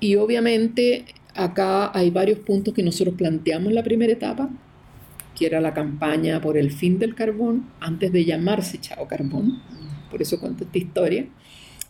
y 0.00 0.16
obviamente 0.16 1.06
acá 1.34 1.96
hay 1.96 2.10
varios 2.10 2.38
puntos 2.40 2.74
que 2.74 2.82
nosotros 2.82 3.14
planteamos 3.16 3.68
en 3.68 3.74
la 3.74 3.82
primera 3.82 4.12
etapa, 4.12 4.50
que 5.34 5.46
era 5.46 5.60
la 5.60 5.74
campaña 5.74 6.40
por 6.40 6.56
el 6.56 6.70
fin 6.70 6.98
del 6.98 7.14
carbón, 7.14 7.66
antes 7.80 8.12
de 8.12 8.24
llamarse 8.24 8.78
Chao 8.78 9.06
Carbón, 9.06 9.60
por 10.10 10.22
eso 10.22 10.40
cuento 10.40 10.64
esta 10.64 10.78
historia. 10.78 11.26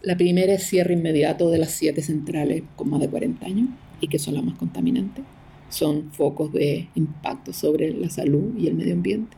La 0.03 0.17
primera 0.17 0.55
es 0.55 0.65
cierre 0.65 0.95
inmediato 0.95 1.51
de 1.51 1.59
las 1.59 1.71
siete 1.71 2.03
centrales 2.03 2.63
con 2.77 2.91
más 2.91 3.01
de 3.01 3.09
40 3.09 3.45
años 3.47 3.69
y 4.01 4.09
que 4.09 4.19
son 4.19 4.35
las 4.35 4.45
más 4.45 4.57
contaminantes. 4.57 5.25
Son 5.69 6.13
focos 6.13 6.53
de 6.53 6.89
impacto 6.95 7.53
sobre 7.53 7.93
la 7.93 8.11
salud 8.11 8.57
y 8.57 8.69
el 8.69 8.75
medio 8.75 8.95
ambiente. 8.95 9.37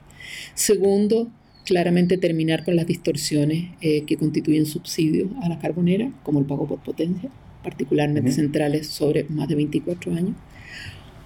Segundo, 0.55 1.29
claramente 1.65 2.19
terminar 2.19 2.65
con 2.65 2.77
las 2.77 2.87
distorsiones 2.87 3.71
eh, 3.81 4.03
que 4.03 4.17
constituyen 4.17 4.67
subsidios 4.67 5.31
a 5.43 5.49
la 5.49 5.59
carbonera, 5.59 6.11
como 6.23 6.39
el 6.41 6.47
pago 6.47 6.67
por 6.67 6.81
potencia, 6.81 7.31
particularmente 7.63 8.33
centrales 8.33 8.87
sobre 8.87 9.25
más 9.25 9.49
de 9.49 9.55
24 9.55 10.13
años. 10.13 10.37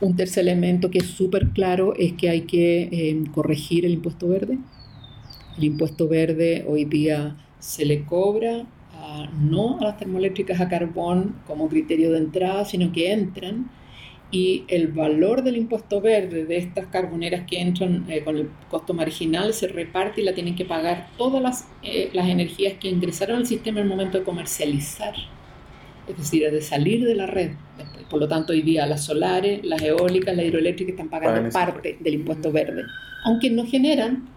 Un 0.00 0.16
tercer 0.16 0.42
elemento 0.42 0.90
que 0.90 0.98
es 0.98 1.06
súper 1.06 1.50
claro 1.50 1.94
es 1.96 2.14
que 2.14 2.28
hay 2.28 2.42
que 2.42 2.88
eh, 2.90 3.24
corregir 3.32 3.86
el 3.86 3.92
impuesto 3.92 4.28
verde. 4.28 4.58
El 5.56 5.64
impuesto 5.64 6.08
verde 6.08 6.64
hoy 6.66 6.84
día 6.84 7.36
se 7.60 7.84
le 7.84 8.04
cobra 8.04 8.66
no 9.40 9.78
a 9.78 9.84
las 9.84 9.98
termoeléctricas 9.98 10.60
a 10.60 10.68
carbón 10.68 11.36
como 11.46 11.68
criterio 11.68 12.12
de 12.12 12.18
entrada, 12.18 12.64
sino 12.64 12.92
que 12.92 13.12
entran 13.12 13.70
y 14.32 14.64
el 14.68 14.88
valor 14.88 15.44
del 15.44 15.58
impuesto 15.58 16.00
verde 16.00 16.46
de 16.46 16.56
estas 16.56 16.86
carboneras 16.86 17.42
que 17.46 17.60
entran 17.60 18.06
eh, 18.08 18.24
con 18.24 18.38
el 18.38 18.48
costo 18.70 18.94
marginal 18.94 19.52
se 19.52 19.68
reparte 19.68 20.22
y 20.22 20.24
la 20.24 20.32
tienen 20.32 20.56
que 20.56 20.64
pagar 20.64 21.10
todas 21.18 21.42
las, 21.42 21.68
eh, 21.82 22.08
las 22.14 22.26
energías 22.28 22.72
que 22.80 22.88
ingresaron 22.88 23.36
al 23.36 23.46
sistema 23.46 23.80
en 23.80 23.84
el 23.84 23.90
momento 23.90 24.18
de 24.18 24.24
comercializar, 24.24 25.14
es 26.08 26.16
decir, 26.16 26.50
de 26.50 26.62
salir 26.62 27.04
de 27.04 27.14
la 27.14 27.26
red. 27.26 27.50
Por 28.08 28.20
lo 28.20 28.26
tanto, 28.26 28.54
hoy 28.54 28.62
día 28.62 28.86
las 28.86 29.04
solares, 29.04 29.64
las 29.64 29.82
eólicas, 29.82 30.34
las 30.34 30.46
hidroeléctricas 30.46 30.92
están 30.92 31.10
pagando 31.10 31.50
parte 31.50 31.98
del 32.00 32.14
impuesto 32.14 32.50
verde, 32.50 32.84
aunque 33.24 33.50
no 33.50 33.66
generan 33.66 34.28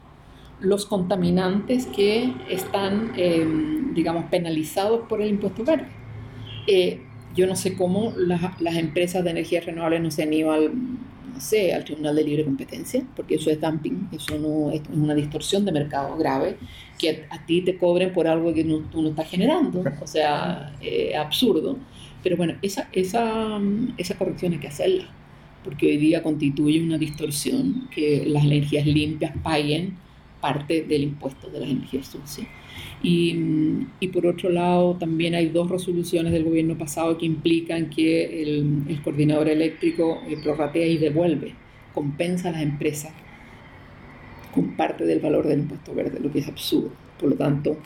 los 0.59 0.85
contaminantes 0.85 1.85
que 1.87 2.33
están 2.49 3.13
em, 3.15 3.93
digamos, 3.93 4.25
penalizados 4.25 5.07
por 5.07 5.21
el 5.21 5.29
impuesto 5.29 5.63
verde. 5.63 5.87
Yo 7.35 7.47
no 7.47 7.55
sé 7.55 7.75
cómo 7.75 8.13
las, 8.17 8.61
las, 8.61 8.75
empresas 8.75 9.23
de 9.23 9.31
energías 9.31 9.65
renovables 9.65 10.01
no 10.01 10.11
se 10.11 10.23
han 10.23 10.33
ido 10.33 10.51
al, 10.51 10.71
no 11.35 11.41
sé, 11.41 11.73
al 11.73 11.83
Tribunal 11.83 12.15
de 12.15 12.23
Libre 12.23 12.45
Competencia, 12.45 13.03
porque 13.15 13.35
eso 13.35 13.49
es 13.49 13.59
dumping, 13.59 14.09
eso 14.13 14.39
no 14.39 14.71
es 14.71 14.81
una 14.93 15.13
distorsión 15.13 15.65
de 15.65 15.73
mercado 15.73 16.15
grave, 16.17 16.55
que 16.97 17.25
a, 17.29 17.45
ti 17.45 17.61
te 17.61 17.77
cobren 17.77 18.13
por 18.13 18.27
algo 18.27 18.53
que 18.53 18.63
no, 18.63 18.79
tú 18.91 19.01
no 19.01 19.09
estás 19.09 19.29
generando, 19.29 19.83
o 20.01 20.07
sea, 20.07 20.73
eh, 20.81 21.15
absurdo. 21.15 21.77
Pero 22.23 22.37
bueno, 22.37 22.55
esa, 22.61 22.87
esa, 22.93 23.59
esa 23.97 24.17
corrección 24.17 24.53
hay 24.53 24.59
que 24.59 24.67
hacerla, 24.69 25.09
porque 25.63 25.87
hoy 25.87 25.97
día 25.97 26.23
constituye 26.23 26.81
una 26.81 26.97
distorsión 26.97 27.89
que 27.93 28.23
las 28.25 28.45
energías 28.45 28.85
limpias 28.85 29.33
paguen 29.43 29.97
parte 30.39 30.83
del 30.83 31.03
impuesto 31.03 31.49
de 31.49 31.59
las 31.59 31.69
energías 31.69 32.07
sucias. 32.07 32.47
Y, 33.01 33.87
y, 33.99 34.07
por 34.07 34.25
otro 34.25 34.49
lado, 34.49 34.95
también 34.95 35.35
hay 35.35 35.49
dos 35.49 35.69
resoluciones 35.69 36.33
del 36.33 36.43
gobierno 36.43 36.77
pasado 36.77 37.17
que 37.17 37.25
implican 37.25 37.89
que 37.89 38.41
el, 38.41 38.99
coordinador 39.03 39.49
eléctrico 39.49 40.21
eh, 40.27 40.37
prorratea 40.41 40.87
y 40.87 40.97
devuelve, 40.97 41.53
compensa 41.93 42.49
a 42.49 42.51
las 42.53 42.61
empresas 42.61 43.13
con 44.53 44.75
parte 44.75 45.05
del 45.05 45.19
valor 45.19 45.47
del 45.47 45.59
impuesto 45.59 45.93
verde, 45.93 46.19
lo 46.19 46.31
que 46.31 46.39
es 46.39 46.47
absurdo. 46.47 46.91
Por 47.19 47.29
lo 47.29 47.35
tanto, 47.35 47.77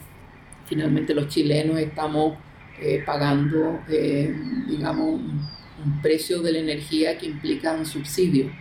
finalmente 0.65 1.13
los 1.13 1.27
chilenos 1.27 1.79
estamos 1.79 2.35
eh, 2.81 3.03
pagando, 3.05 3.79
eh, 3.89 4.33
digamos, 4.67 5.15
un, 5.15 5.41
un 5.85 6.01
precio 6.01 6.41
de 6.41 6.53
la 6.53 6.59
energía 6.59 7.17
que 7.17 7.25
implica 7.25 7.73
un 7.73 7.85
subsidio 7.85 8.51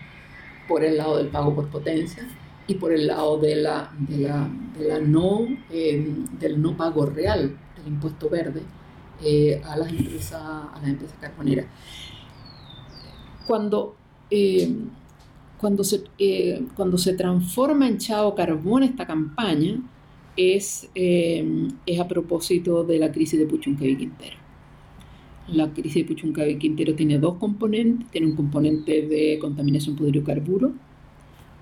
por 0.66 0.84
el 0.84 0.96
lado 0.96 1.18
del 1.18 1.28
pago 1.28 1.54
por 1.54 1.68
potencia 1.68 2.26
y 2.68 2.74
por 2.74 2.92
el 2.92 3.06
lado 3.06 3.38
de 3.38 3.56
la, 3.56 3.90
de 3.98 4.18
la, 4.18 4.48
de 4.78 4.88
la 4.88 5.00
no, 5.00 5.48
eh, 5.70 6.14
del 6.38 6.60
no 6.60 6.76
pago 6.76 7.06
real 7.06 7.56
del 7.76 7.88
impuesto 7.88 8.28
verde 8.28 8.60
eh, 9.24 9.60
a, 9.64 9.76
las 9.78 9.90
empresas, 9.90 10.40
a 10.40 10.78
las 10.80 10.90
empresas 10.90 11.16
carboneras. 11.18 11.66
Cuando, 13.46 13.96
eh, 14.30 14.70
cuando, 15.56 15.82
se, 15.82 16.04
cuando 16.76 16.98
se 16.98 17.14
transforma 17.14 17.88
en 17.88 17.96
chavo 17.96 18.34
carbón 18.34 18.82
esta 18.82 19.06
campaña, 19.06 19.80
es, 20.36 20.88
es 20.94 22.00
a 22.00 22.06
propósito 22.06 22.84
de 22.84 22.98
la 22.98 23.10
crisis 23.10 23.40
de 23.40 23.46
Puchuncaví 23.46 23.96
Quintero. 23.96 24.36
La 25.48 25.72
crisis 25.72 26.06
de 26.06 26.14
Puchuncaví 26.14 26.58
Quintero 26.58 26.94
tiene 26.94 27.18
dos 27.18 27.38
componentes, 27.38 28.08
tiene 28.10 28.26
un 28.26 28.36
componente 28.36 29.02
de 29.06 29.38
contaminación 29.40 29.96
por 29.96 30.06
hidrocarburo 30.06 30.74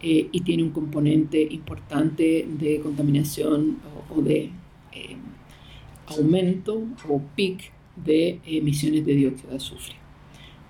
eh, 0.00 0.28
y 0.30 0.40
tiene 0.42 0.62
un 0.62 0.70
componente 0.70 1.40
importante 1.40 2.46
de 2.46 2.80
contaminación 2.80 3.78
o, 4.10 4.20
de 4.20 4.50
eh, 4.92 5.16
aumento 6.06 6.84
o 7.08 7.22
pic 7.34 7.72
de 7.96 8.38
emisiones 8.44 9.06
de 9.06 9.14
dióxido 9.14 9.50
de 9.50 9.56
azufre, 9.56 9.94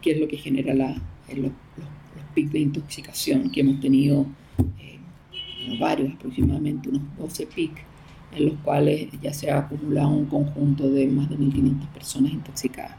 que 0.00 0.12
es 0.12 0.20
lo 0.20 0.28
que 0.28 0.36
genera 0.36 0.74
la, 0.74 0.94
los, 1.34 1.38
los, 1.38 2.24
pics 2.34 2.52
de 2.52 2.60
intoxicación 2.60 3.50
que 3.50 3.62
hemos 3.62 3.80
tenido, 3.80 4.26
eh, 4.78 4.98
varios, 5.80 6.14
aproximadamente 6.14 6.88
unos 6.88 7.02
12 7.18 7.46
pics, 7.46 7.80
en 8.36 8.46
los 8.46 8.54
cuales 8.60 9.08
ya 9.20 9.32
se 9.32 9.50
ha 9.50 9.58
acumulado 9.58 10.10
un 10.10 10.26
conjunto 10.26 10.88
de 10.88 11.08
más 11.08 11.28
de 11.28 11.36
1.500 11.36 11.88
personas 11.88 12.32
intoxicadas. 12.32 12.96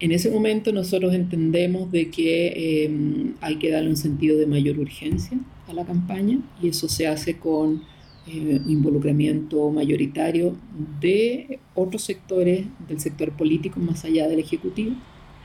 En 0.00 0.10
ese 0.10 0.28
momento 0.28 0.72
nosotros 0.72 1.14
entendemos 1.14 1.90
de 1.92 2.10
que 2.10 2.46
eh, 2.84 3.34
hay 3.40 3.56
que 3.56 3.70
darle 3.70 3.90
un 3.90 3.96
sentido 3.96 4.36
de 4.36 4.46
mayor 4.46 4.78
urgencia 4.78 5.38
a 5.68 5.72
la 5.72 5.84
campaña 5.84 6.40
y 6.60 6.68
eso 6.68 6.88
se 6.88 7.06
hace 7.06 7.38
con 7.38 7.82
eh, 8.26 8.60
involucramiento 8.66 9.70
mayoritario 9.70 10.56
de 11.00 11.60
otros 11.76 12.02
sectores 12.02 12.66
del 12.88 12.98
sector 13.00 13.30
político 13.32 13.78
más 13.78 14.04
allá 14.04 14.26
del 14.26 14.40
Ejecutivo, 14.40 14.96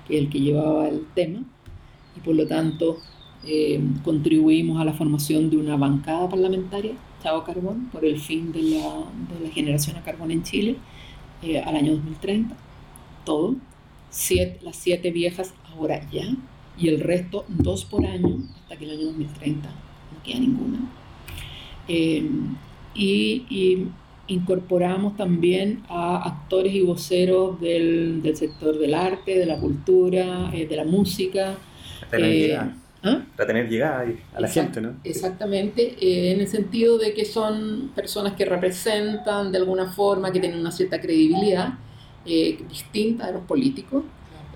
que 0.08 0.18
es 0.18 0.24
el 0.24 0.30
que 0.30 0.40
llevaba 0.40 0.90
el 0.90 1.06
tema, 1.14 1.44
y 2.18 2.20
por 2.22 2.34
lo 2.34 2.48
tanto 2.48 2.98
eh, 3.46 3.80
contribuimos 4.04 4.82
a 4.82 4.86
la 4.86 4.94
formación 4.94 5.52
de 5.52 5.58
una 5.58 5.78
bancada 5.78 6.28
parlamentaria, 6.28 6.94
Chavo 7.22 7.44
Carbón, 7.44 7.90
por 7.92 8.04
el 8.04 8.20
fin 8.20 8.52
de 8.52 8.64
la, 8.64 9.06
de 9.30 9.48
la 9.48 9.54
generación 9.54 9.96
a 9.98 10.02
carbón 10.02 10.32
en 10.32 10.42
Chile 10.42 10.78
al 11.66 11.76
año 11.76 11.94
2030, 11.94 12.56
todo 13.26 13.56
las 14.62 14.76
siete 14.76 15.12
viejas 15.12 15.54
ahora 15.72 16.02
ya, 16.12 16.26
y 16.78 16.90
el 16.90 17.00
resto 17.00 17.46
dos 17.48 17.86
por 17.86 18.06
año 18.06 18.40
hasta 18.62 18.78
que 18.78 18.86
el 18.86 18.92
año 18.92 19.06
2030 19.08 19.70
no 19.70 20.24
queda 20.24 20.40
ninguna. 20.40 20.80
Em, 21.88 22.56
y, 22.96 23.88
incorporamos 24.28 25.18
también 25.18 25.82
a 25.90 26.22
actores 26.24 26.72
y 26.72 26.82
voceros 26.82 27.60
del, 27.60 28.22
del 28.22 28.38
sector 28.38 28.78
del 28.78 28.94
arte, 28.94 29.40
de 29.40 29.48
la 29.48 29.58
cultura, 29.58 30.52
eh, 30.54 30.68
de 30.68 30.76
la 30.76 30.84
música. 30.86 31.56
Para 32.12 32.22
tener, 32.22 32.32
eh, 32.32 32.38
llegada. 32.40 32.78
¿ah? 33.04 33.22
Para 33.36 33.48
tener 33.48 33.70
llegada 33.70 34.06
a 34.36 34.40
la 34.40 34.48
gente, 34.48 34.82
¿no? 34.82 34.98
Exactamente, 35.04 35.96
eh, 36.00 36.34
en 36.34 36.42
el 36.42 36.48
sentido 36.48 37.00
de 37.00 37.16
que 37.16 37.26
son 37.26 37.92
personas 37.96 38.34
que 38.34 38.46
representan 38.46 39.52
de 39.52 39.58
alguna 39.58 39.88
forma, 39.88 40.32
que 40.32 40.40
tienen 40.40 40.60
una 40.60 40.72
cierta 40.72 41.02
credibilidad 41.02 41.74
eh, 42.26 42.60
distinta 42.68 43.28
de 43.28 43.34
los 43.34 43.44
políticos 43.44 44.04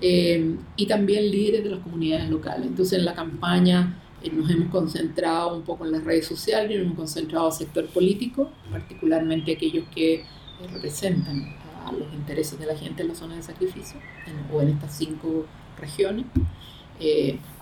eh, 0.00 0.54
y 0.76 0.86
también 0.86 1.30
líderes 1.30 1.64
de 1.64 1.70
las 1.70 1.80
comunidades 1.80 2.28
locales. 2.28 2.66
Entonces 2.66 2.98
en 2.98 3.04
la 3.06 3.14
campaña 3.14 4.02
eh, 4.22 4.30
nos 4.30 4.50
hemos 4.50 4.68
concentrado 4.68 5.56
un 5.56 5.62
poco 5.62 5.86
en 5.86 5.92
las 5.92 6.04
redes 6.04 6.26
sociales 6.26 6.70
y 6.70 6.74
nos 6.74 6.84
hemos 6.84 6.96
concentrado 6.96 7.46
al 7.46 7.52
sector 7.52 7.86
político, 7.86 8.50
particularmente 8.70 9.52
aquellos 9.52 9.86
que 9.94 10.24
representan 10.72 11.56
a 11.86 11.92
los 11.92 12.12
intereses 12.12 12.58
de 12.58 12.66
la 12.66 12.76
gente 12.76 13.02
en 13.02 13.08
la 13.08 13.14
zona 13.14 13.36
de 13.36 13.42
sacrificio 13.42 13.98
o 14.52 14.60
en 14.60 14.68
estas 14.68 14.96
cinco 14.96 15.46
regiones. 15.78 16.26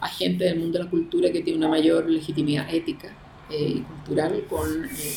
a 0.00 0.08
gente 0.08 0.44
del 0.44 0.58
mundo 0.58 0.78
de 0.78 0.84
la 0.84 0.90
cultura 0.90 1.32
que 1.32 1.42
tiene 1.42 1.58
una 1.58 1.68
mayor 1.68 2.08
legitimidad 2.10 2.72
ética 2.72 3.16
y 3.50 3.80
cultural 3.80 4.44
con, 4.48 4.68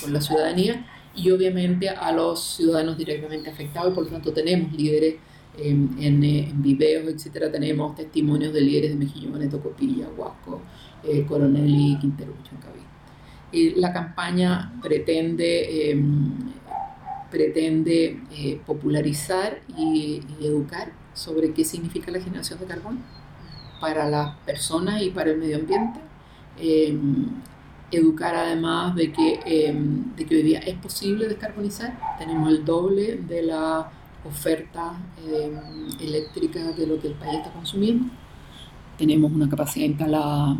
con 0.02 0.13
la 0.13 0.21
ciudadanía 0.21 0.86
y 1.15 1.32
obviamente 1.32 1.89
a 1.89 2.12
los 2.12 2.56
ciudadanos 2.56 2.97
directamente 2.97 3.49
afectados 3.49 3.93
por 3.93 4.04
lo 4.04 4.10
tanto 4.10 4.34
tenemos 4.34 4.71
líderes 4.73 5.15
en, 5.58 5.95
en, 5.99 6.23
en 6.23 6.62
videos, 6.62 7.08
etcétera, 7.08 7.51
tenemos 7.51 7.95
testimonios 7.95 8.54
de 8.54 8.62
líderes 8.62 8.91
de 8.91 8.97
Mejillones, 8.97 9.49
Tocopilla, 9.49 10.08
Huasco, 10.10 10.62
eh, 11.04 11.25
Coronel 11.25 11.69
y 11.69 11.97
Quintero 11.97 12.34
Y 13.51 13.71
la 13.80 13.93
campaña 13.93 14.73
pretende, 14.82 15.91
em, 15.91 16.34
pretende 17.32 18.21
eh, 18.32 18.60
popularizar 18.65 19.62
y, 19.78 20.21
y, 20.39 20.45
educar 20.45 20.91
sobre 21.13 21.54
qué 21.54 21.63
significa 21.63 22.12
la 22.12 22.19
generación 22.19 22.60
de 22.60 22.65
carbón 22.65 22.99
para 23.80 24.10
las 24.10 24.36
personas 24.39 25.01
y 25.01 25.10
para 25.10 25.32
el 25.32 25.38
medio 25.38 25.58
ambiente. 25.58 25.99
Educar 27.95 28.36
además 28.36 28.95
de 28.95 29.12
que, 29.12 29.39
em, 29.45 30.15
de 30.15 30.25
que 30.25 30.36
hoy 30.36 30.43
día 30.43 30.60
es 30.60 30.75
posible 30.75 31.27
descarbonizar. 31.27 31.97
Tenemos 32.17 32.49
el 32.49 32.65
doble 32.65 33.17
de 33.17 33.43
la 33.43 33.91
oferta 34.25 34.97
em, 35.27 35.88
eléctrica 35.99 36.71
de 36.71 36.88
lo 36.88 36.99
que 36.99 37.08
el 37.08 37.13
país 37.13 37.36
está 37.36 37.51
consumiendo. 37.51 38.05
Tenemos 38.97 39.31
una 39.31 39.47
capacidad 39.49 39.86
instalada 39.86 40.58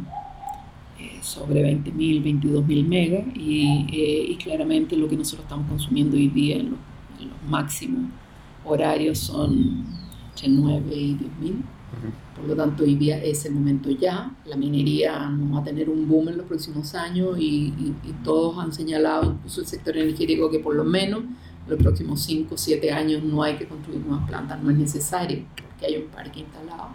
eh, 0.99 1.19
sobre 1.21 1.61
20.000, 1.63 2.23
22.000 2.23 2.87
megas 2.87 3.25
y, 3.35 4.37
claramente 4.43 4.95
lo 4.95 5.07
que 5.09 5.17
nosotros 5.17 5.43
estamos 5.45 5.67
consumiendo 5.67 6.15
hoy 6.15 6.27
día 6.27 6.57
en 6.57 6.71
los, 6.71 6.79
en 7.19 7.29
los 7.29 7.41
máximos 7.49 8.11
horarios 8.63 9.19
son 9.19 9.85
entre 10.35 10.49
9 10.49 10.95
y 10.95 11.17
10.000 11.41 11.74
por 12.35 12.43
lo 12.45 12.55
tanto, 12.55 12.83
hoy 12.83 12.95
día 12.95 13.23
es 13.23 13.45
el 13.45 13.53
momento 13.53 13.89
ya. 13.89 14.29
La 14.45 14.57
minería 14.57 15.29
no 15.29 15.55
va 15.55 15.61
a 15.61 15.63
tener 15.63 15.89
un 15.89 16.07
boom 16.07 16.29
en 16.29 16.37
los 16.37 16.45
próximos 16.45 16.93
años 16.93 17.37
y, 17.39 17.93
todos 18.23 18.57
han 18.57 18.73
señalado, 18.73 19.31
incluso 19.31 19.61
el 19.61 19.67
sector 19.67 19.95
energético, 19.95 20.49
que 20.49 20.59
por 20.59 20.75
lo 20.75 20.83
menos 20.83 21.21
en 21.21 21.69
los 21.69 21.79
próximos 21.79 22.21
5 22.23 22.55
o 22.55 22.57
7 22.57 22.91
años 22.91 23.23
no 23.23 23.41
hay 23.41 23.55
que 23.55 23.67
construir 23.67 24.01
nuevas 24.01 24.27
plantas, 24.27 24.61
no 24.61 24.69
es 24.69 24.77
necesario 24.77 25.45
porque 25.55 25.85
hay 25.85 25.97
un 25.97 26.09
parque 26.09 26.41
instalado. 26.41 26.89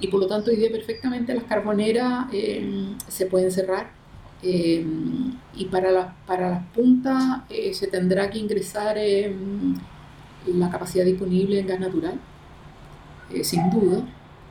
Y 0.00 0.08
por 0.08 0.20
lo 0.20 0.26
tanto, 0.26 0.50
hoy 0.50 0.56
día 0.56 0.70
perfectamente 0.70 1.34
las 1.34 1.44
carboneras 1.44 2.26
eh, 2.32 2.94
se 3.08 3.26
pueden 3.26 3.50
cerrar 3.50 3.90
eh, 4.42 4.84
y 5.56 5.64
para, 5.66 5.90
la, 5.90 6.14
para 6.26 6.50
las 6.50 6.66
puntas 6.68 7.42
eh, 7.48 7.72
se 7.72 7.86
tendrá 7.86 8.28
que 8.30 8.38
ingresar 8.38 8.96
la 10.46 10.70
capacidad 10.70 11.04
disponible 11.04 11.58
en 11.58 11.66
gas 11.66 11.80
natural, 11.80 12.20
sin 13.42 13.70
duda 13.70 14.04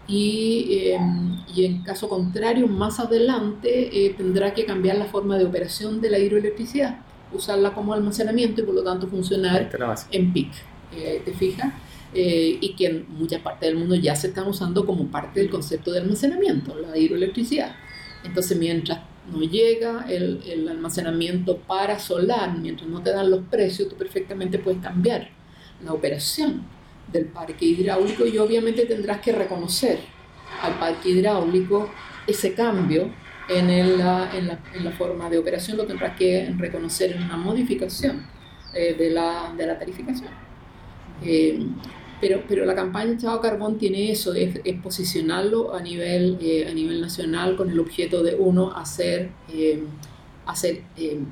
y, 0.07 0.91
em, 0.91 1.37
y, 1.53 1.65
en 1.65 1.83
caso 1.83 2.07
contrario, 2.07 2.67
más 2.67 2.99
adelante 2.99 4.05
eh, 4.05 4.13
tendrá 4.15 4.53
que 4.53 4.65
cambiar 4.65 4.97
la 4.97 5.05
forma 5.05 5.37
de 5.37 5.45
operación 5.45 5.99
de 5.99 6.09
la 6.09 6.17
hidroelectricidad, 6.17 6.99
usarla 7.33 7.73
como 7.73 7.93
almacenamiento 7.93 8.61
y 8.61 8.63
por 8.63 8.75
lo 8.75 8.83
tanto 8.83 9.07
funcionar 9.07 9.69
en 10.11 10.33
PIC. 10.33 10.51
Eh, 10.95 11.21
¿Te 11.25 11.33
fijas? 11.33 11.73
Eh, 12.13 12.57
y 12.61 12.73
que 12.75 12.85
en 12.85 13.05
muchas 13.09 13.41
partes 13.41 13.67
del 13.69 13.77
mundo 13.77 13.95
ya 13.95 14.15
se 14.15 14.27
están 14.27 14.47
usando 14.47 14.85
como 14.85 15.07
parte 15.07 15.41
del 15.41 15.49
concepto 15.49 15.91
de 15.91 15.99
almacenamiento, 15.99 16.73
la 16.79 16.97
hidroelectricidad. 16.97 17.75
Entonces, 18.23 18.57
mientras 18.57 19.01
no 19.29 19.41
llega 19.41 20.05
el, 20.07 20.41
el, 20.47 20.69
almacenamiento 20.69 21.57
para 21.57 21.99
solar, 21.99 22.57
mientras 22.57 22.89
no 22.89 23.03
te 23.03 23.09
dan 23.09 23.29
los 23.29 23.41
precios, 23.47 23.89
tú 23.89 23.97
perfectamente 23.97 24.57
puedes 24.57 24.81
cambiar 24.81 25.29
la 25.83 25.91
operación 25.91 26.76
del 27.11 27.25
parque 27.25 27.65
hidráulico 27.65 28.25
y 28.25 28.37
obviamente 28.37 28.85
tendrás 28.85 29.19
que 29.21 29.31
reconocer 29.31 29.99
al 30.61 30.77
parque 30.79 31.09
hidráulico 31.09 31.89
ese 32.25 32.53
cambio 32.53 33.09
en, 33.49 33.69
el, 33.69 33.91
en, 33.91 33.97
la, 33.99 34.59
en 34.73 34.83
la, 34.83 34.91
forma 34.91 35.29
de 35.29 35.37
operación, 35.37 35.77
lo 35.77 35.85
tendrás 35.85 36.17
que 36.17 36.53
reconocer 36.57 37.13
en 37.13 37.23
una 37.23 37.37
modificación 37.37 38.25
eh, 38.73 38.95
de, 38.97 39.09
la, 39.09 39.53
de, 39.55 39.65
la, 39.65 39.79
tarificación. 39.79 40.29
Eh, 41.23 41.65
pero, 42.19 42.43
pero 42.47 42.65
la 42.65 42.75
campaña 42.75 43.17
Chao 43.17 43.39
Carbón 43.39 43.77
tiene 43.77 44.11
eso, 44.11 44.33
es, 44.33 44.59
es 44.63 44.81
posicionarlo 44.81 45.73
a 45.73 45.81
nivel, 45.81 46.37
eh, 46.41 46.67
a 46.69 46.73
nivel 46.73 46.99
nacional 46.99 47.55
con 47.55 47.69
el 47.69 47.79
objeto 47.79 48.23
de, 48.23 48.35
uno, 48.35 48.75
hacer, 48.75 49.29
hacer 50.45 50.81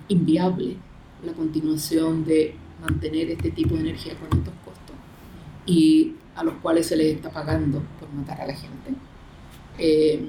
inviable 0.08 0.78
la 1.26 1.34
continuación 1.34 2.24
de 2.24 2.56
mantener 2.82 3.32
este 3.32 3.52
tipo 3.52 3.76
de 3.76 3.82
energía 3.82 4.14
con 4.16 4.40
estos 4.40 4.54
y 5.66 6.14
a 6.36 6.44
los 6.44 6.56
cuales 6.56 6.88
se 6.88 6.96
les 6.96 7.16
está 7.16 7.30
pagando 7.30 7.82
por 8.00 8.10
matar 8.14 8.42
a 8.42 8.48
la 8.48 8.54
gente. 8.54 8.94
Eh, 9.78 10.28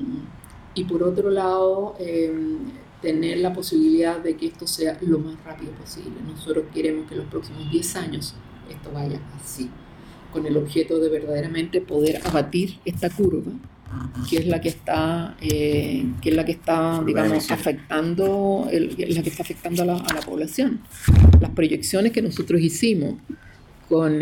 y 0.75 0.85
por 0.85 1.03
otro 1.03 1.31
lado, 1.31 1.96
eh, 1.99 2.33
tener 3.03 3.38
la 3.38 3.53
posibilidad 3.53 4.18
de 4.18 4.37
que 4.37 4.46
esto 4.46 4.66
sea 4.66 4.99
lo 5.01 5.18
más 5.18 5.42
rápido 5.44 5.72
posible. 5.72 6.14
Nosotros 6.27 6.64
queremos 6.72 7.07
que 7.07 7.14
en 7.14 7.20
los 7.20 7.29
próximos 7.29 7.70
10 7.70 7.96
años 7.96 8.35
esto 8.70 8.90
vaya 8.92 9.20
así, 9.40 9.70
con 10.33 10.46
el 10.46 10.57
objeto 10.57 10.99
de 10.99 11.09
verdaderamente 11.09 11.81
poder 11.81 12.20
abatir 12.27 12.79
esta 12.85 13.11
curva 13.11 13.53
que 14.29 14.38
es 14.38 14.46
la 14.46 14.61
que 14.61 14.68
está 14.68 15.37
eh, 15.40 16.05
que 16.20 16.31
es 16.31 16.37
la 16.37 16.44
que 16.44 16.53
está 16.53 17.03
digamos 17.07 17.51
afectando 17.51 18.68
la 18.68 19.22
que 19.22 19.31
está 19.31 19.42
afectando 19.44 19.83
a 19.83 19.87
la, 19.87 19.96
a 19.96 20.14
la, 20.14 20.20
población 20.20 20.81
las 21.40 21.51
proyecciones 21.51 22.11
que 22.12 22.20
nosotros 22.20 22.61
hicimos 22.61 23.14
con, 23.88 24.20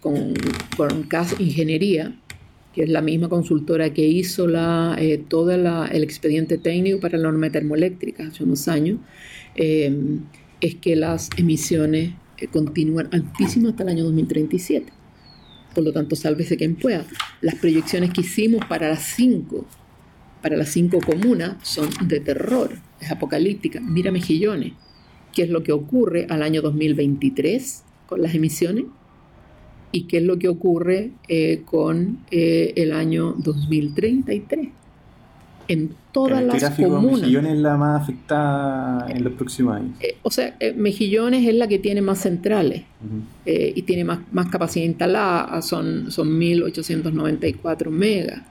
con, 0.00 0.34
con 0.76 1.02
CAS 1.04 1.36
Ingeniería 1.38 2.14
que 2.74 2.84
es 2.84 2.88
la 2.88 3.00
misma 3.00 3.28
consultora 3.28 3.92
que 3.92 4.06
hizo 4.06 4.46
la, 4.46 4.96
eh, 4.98 5.18
todo 5.18 5.50
el 5.50 6.02
expediente 6.02 6.58
técnico 6.58 7.00
para 7.00 7.18
la 7.18 7.24
norma 7.24 7.50
termoeléctrica 7.50 8.28
hace 8.28 8.44
unos 8.44 8.68
años, 8.68 8.98
eh, 9.56 9.92
es 10.60 10.76
que 10.76 10.94
las 10.94 11.30
emisiones 11.36 12.12
eh, 12.38 12.46
continúan 12.46 13.08
altísimas 13.12 13.72
hasta 13.72 13.82
el 13.82 13.88
año 13.90 14.04
2037. 14.04 14.92
Por 15.74 15.84
lo 15.84 15.92
tanto, 15.92 16.16
sálvese 16.16 16.56
quien 16.56 16.76
pueda. 16.76 17.04
Las 17.40 17.56
proyecciones 17.56 18.10
que 18.10 18.20
hicimos 18.20 18.64
para 18.66 18.88
las 18.88 19.02
cinco, 19.02 19.66
para 20.42 20.56
las 20.56 20.68
cinco 20.68 21.00
comunas 21.00 21.56
son 21.62 21.88
de 22.06 22.20
terror, 22.20 22.72
es 23.00 23.10
apocalíptica. 23.10 23.80
Mira 23.80 24.12
Mejillones, 24.12 24.72
qué 25.32 25.42
es 25.42 25.50
lo 25.50 25.62
que 25.62 25.72
ocurre 25.72 26.26
al 26.28 26.42
año 26.42 26.62
2023 26.62 27.84
con 28.10 28.20
las 28.20 28.34
emisiones 28.34 28.86
y 29.92 30.02
qué 30.02 30.18
es 30.18 30.24
lo 30.24 30.38
que 30.38 30.48
ocurre 30.48 31.12
eh, 31.28 31.62
con 31.64 32.18
eh, 32.30 32.72
el 32.76 32.92
año 32.92 33.34
2033. 33.38 34.68
En 35.68 35.94
todas 36.10 36.42
las 36.42 36.60
gráfico, 36.60 36.88
comunas. 36.88 37.20
Mejillones 37.20 37.52
es 37.52 37.58
la 37.60 37.76
más 37.76 38.02
afectada 38.02 39.08
en 39.08 39.22
los 39.22 39.32
próximos 39.34 39.76
años. 39.76 39.92
Eh, 40.00 40.16
o 40.22 40.30
sea, 40.30 40.56
Mejillones 40.74 41.46
es 41.46 41.54
la 41.54 41.68
que 41.68 41.78
tiene 41.78 42.02
más 42.02 42.18
centrales 42.18 42.82
y 43.46 43.82
tiene 43.82 44.02
más, 44.02 44.18
más 44.32 44.48
capacidad 44.48 44.84
instalada, 44.84 45.62
son, 45.62 46.10
son 46.10 46.36
1894 46.36 47.90
megas. 47.92 48.42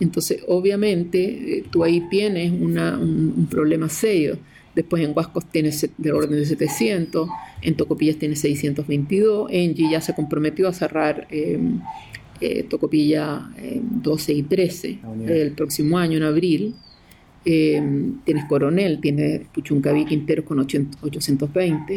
Entonces, 0.00 0.42
obviamente, 0.48 1.64
tú 1.70 1.84
ahí 1.84 2.02
tienes 2.10 2.52
una, 2.52 2.98
un, 2.98 3.34
un 3.36 3.46
problema 3.46 3.88
serio. 3.88 4.38
Después 4.74 5.02
en 5.02 5.12
Huascos 5.14 5.44
tiene 5.46 5.70
del 5.96 6.12
orden 6.12 6.38
de 6.38 6.46
700, 6.46 7.28
en 7.62 7.74
Tocopillas 7.74 8.16
tiene 8.16 8.36
622, 8.36 9.50
Engie 9.50 9.90
ya 9.90 10.00
se 10.00 10.14
comprometió 10.14 10.68
a 10.68 10.72
cerrar 10.72 11.26
em, 11.30 11.80
eh, 12.40 12.62
Tocopilla 12.62 13.50
12 13.82 14.32
em, 14.32 14.38
y 14.38 14.42
13 14.42 14.98
el 15.26 15.52
próximo 15.52 15.98
año, 15.98 16.18
en 16.18 16.22
abril. 16.22 16.74
Em, 17.44 18.20
tienes 18.24 18.44
Coronel, 18.44 19.00
tienes 19.00 19.40
Puchuncaví 19.48 20.04
Quinteros 20.04 20.44
con 20.44 20.60
820. 20.60 21.94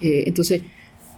Eh, 0.00 0.24
entonces, 0.26 0.62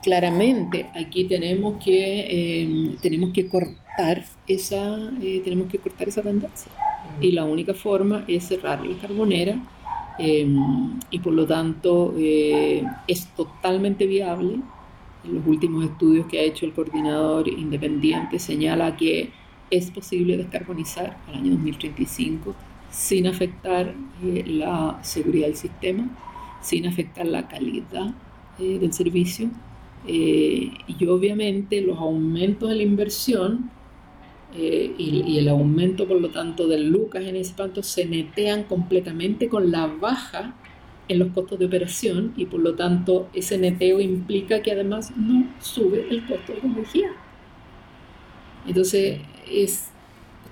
claramente 0.03 0.87
aquí 0.95 1.25
tenemos 1.25 1.83
que, 1.85 2.97
tenemos 3.03 3.33
que 3.33 3.47
cortar 3.47 4.25
esa, 4.47 5.11
eh, 5.21 5.43
tenemos 5.45 5.69
que 5.69 5.79
cortar 5.79 6.09
esa 6.09 6.23
tendencia. 6.23 6.71
Y 7.21 7.33
la 7.33 7.45
única 7.45 7.75
forma 7.75 8.25
es 8.29 8.45
cerrar 8.45 8.87
la 8.87 8.97
carbonera 8.99 9.61
Em, 10.19 10.99
y 11.11 11.21
por 11.21 11.33
lo 11.33 11.47
tanto 11.47 12.15
eh, 12.19 12.85
es 13.07 13.27
totalmente 13.35 14.07
viable. 14.07 14.61
En 15.25 15.35
los 15.35 15.47
últimos 15.47 15.85
estudios 15.85 16.27
que 16.27 16.41
ha 16.41 16.43
hecho 16.43 16.67
el 16.67 16.73
coordinador 16.73 17.49
independiente 17.49 18.39
señala 18.39 18.97
que 18.97 19.31
es 19.71 19.91
posible 19.91 20.37
descarbonizar 20.37 21.19
al 21.29 21.35
año 21.35 21.53
2035 21.53 22.55
sin 22.91 23.27
afectar 23.27 23.95
eh, 24.25 24.45
la 24.47 24.99
seguridad 25.03 25.47
del 25.47 25.57
sistema, 25.57 26.09
sin 26.63 26.87
afectar 26.87 27.27
la 27.27 27.47
calidad 27.47 28.15
eh, 28.59 28.79
del 28.79 28.93
servicio 28.93 29.51
y 30.07 31.07
obviamente 31.07 31.83
los 31.83 31.99
aumentos 31.99 32.71
de 32.71 32.77
la 32.77 32.83
inversión 32.83 33.71
eh, 34.55 34.95
y, 34.97 35.39
el 35.39 35.49
aumento, 35.49 36.09
por 36.09 36.21
lo 36.21 36.31
tanto, 36.31 36.67
del 36.67 36.89
Lucas 36.89 37.23
en 37.25 37.37
ese 37.37 37.55
punto 37.55 37.83
se 37.83 38.07
netean 38.07 38.65
completamente 38.65 39.49
con 39.49 39.71
la 39.71 39.87
baja 39.87 40.55
en 41.07 41.19
los 41.19 41.29
costos 41.29 41.59
de 41.59 41.67
operación 41.67 42.33
y 42.37 42.47
por 42.47 42.61
lo 42.61 42.75
tanto 42.75 43.29
ese 43.33 43.57
neteo 43.59 44.01
implica 44.01 44.61
que 44.61 44.73
además 44.73 45.13
no 45.17 45.47
sube 45.61 46.07
el 46.11 46.27
costo 46.27 46.53
de 46.53 46.61
energía. 46.61 47.11
Entonces, 48.67 49.21
es, 49.51 49.91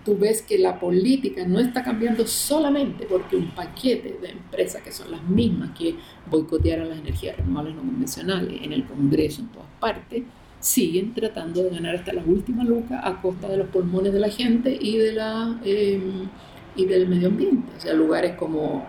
tú 0.04 0.16
ves 0.16 0.42
que 0.42 0.58
la 0.58 0.78
política 0.78 1.46
no 1.46 1.58
está 1.58 1.82
cambiando 1.82 2.26
solamente 2.26 3.06
porque 3.06 3.36
un 3.36 3.50
paquete 3.50 4.18
de 4.20 4.30
empresas 4.30 4.82
que 4.82 4.92
son 4.92 5.10
las 5.10 5.22
mismas 5.24 5.76
que 5.76 5.94
boicotearon 6.30 6.88
las 6.88 6.98
energías 6.98 7.36
renovables 7.36 7.74
no 7.74 7.82
convencionales 7.82 8.60
en 8.62 8.72
el 8.72 8.84
Congreso, 8.84 9.42
en 9.42 9.48
todas 9.48 9.68
partes, 9.80 10.22
siguen 10.60 11.14
tratando 11.14 11.62
de 11.62 11.70
ganar 11.70 11.96
hasta 11.96 12.12
las 12.12 12.26
últimas 12.26 12.66
lucas 12.66 13.00
a 13.04 13.20
costa 13.20 13.48
de 13.48 13.58
los 13.58 13.68
pulmones 13.68 14.12
de 14.12 14.20
la 14.20 14.28
gente 14.28 14.76
y, 14.80 14.98
de 14.98 15.12
la, 15.12 15.58
em, 15.64 16.28
y 16.74 16.84
del 16.86 17.08
medio 17.08 17.28
ambiente. 17.28 17.72
O 17.76 17.80
sea, 17.80 17.94
lugares 17.94 18.36
como, 18.36 18.86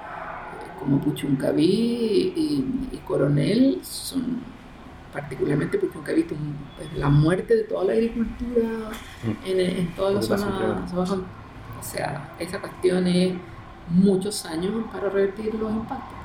como 0.80 0.99
Puchuncaví 1.01 2.34
y, 2.36 2.97
Coronel 3.05 3.80
son 3.84 4.41
particularmente 5.13 5.78
Puchuncaví 5.78 6.26
es 6.82 6.97
la 6.99 7.07
muerte 7.07 7.55
de 7.55 7.63
toda 7.63 7.86
la 7.86 7.93
agricultura 7.93 8.91
mm. 9.24 9.47
en, 9.49 9.59
en 9.59 9.95
toda 9.95 10.11
la 10.11 10.22
zona, 10.22 10.86
O 10.93 11.84
sea, 11.84 12.36
esa 12.39 12.59
cuestión 12.59 13.07
es 13.07 13.34
muchos 13.89 14.45
años 14.45 14.74
para 14.91 15.09
revertir 15.09 15.53
los 15.55 15.72
impactos. 15.72 16.18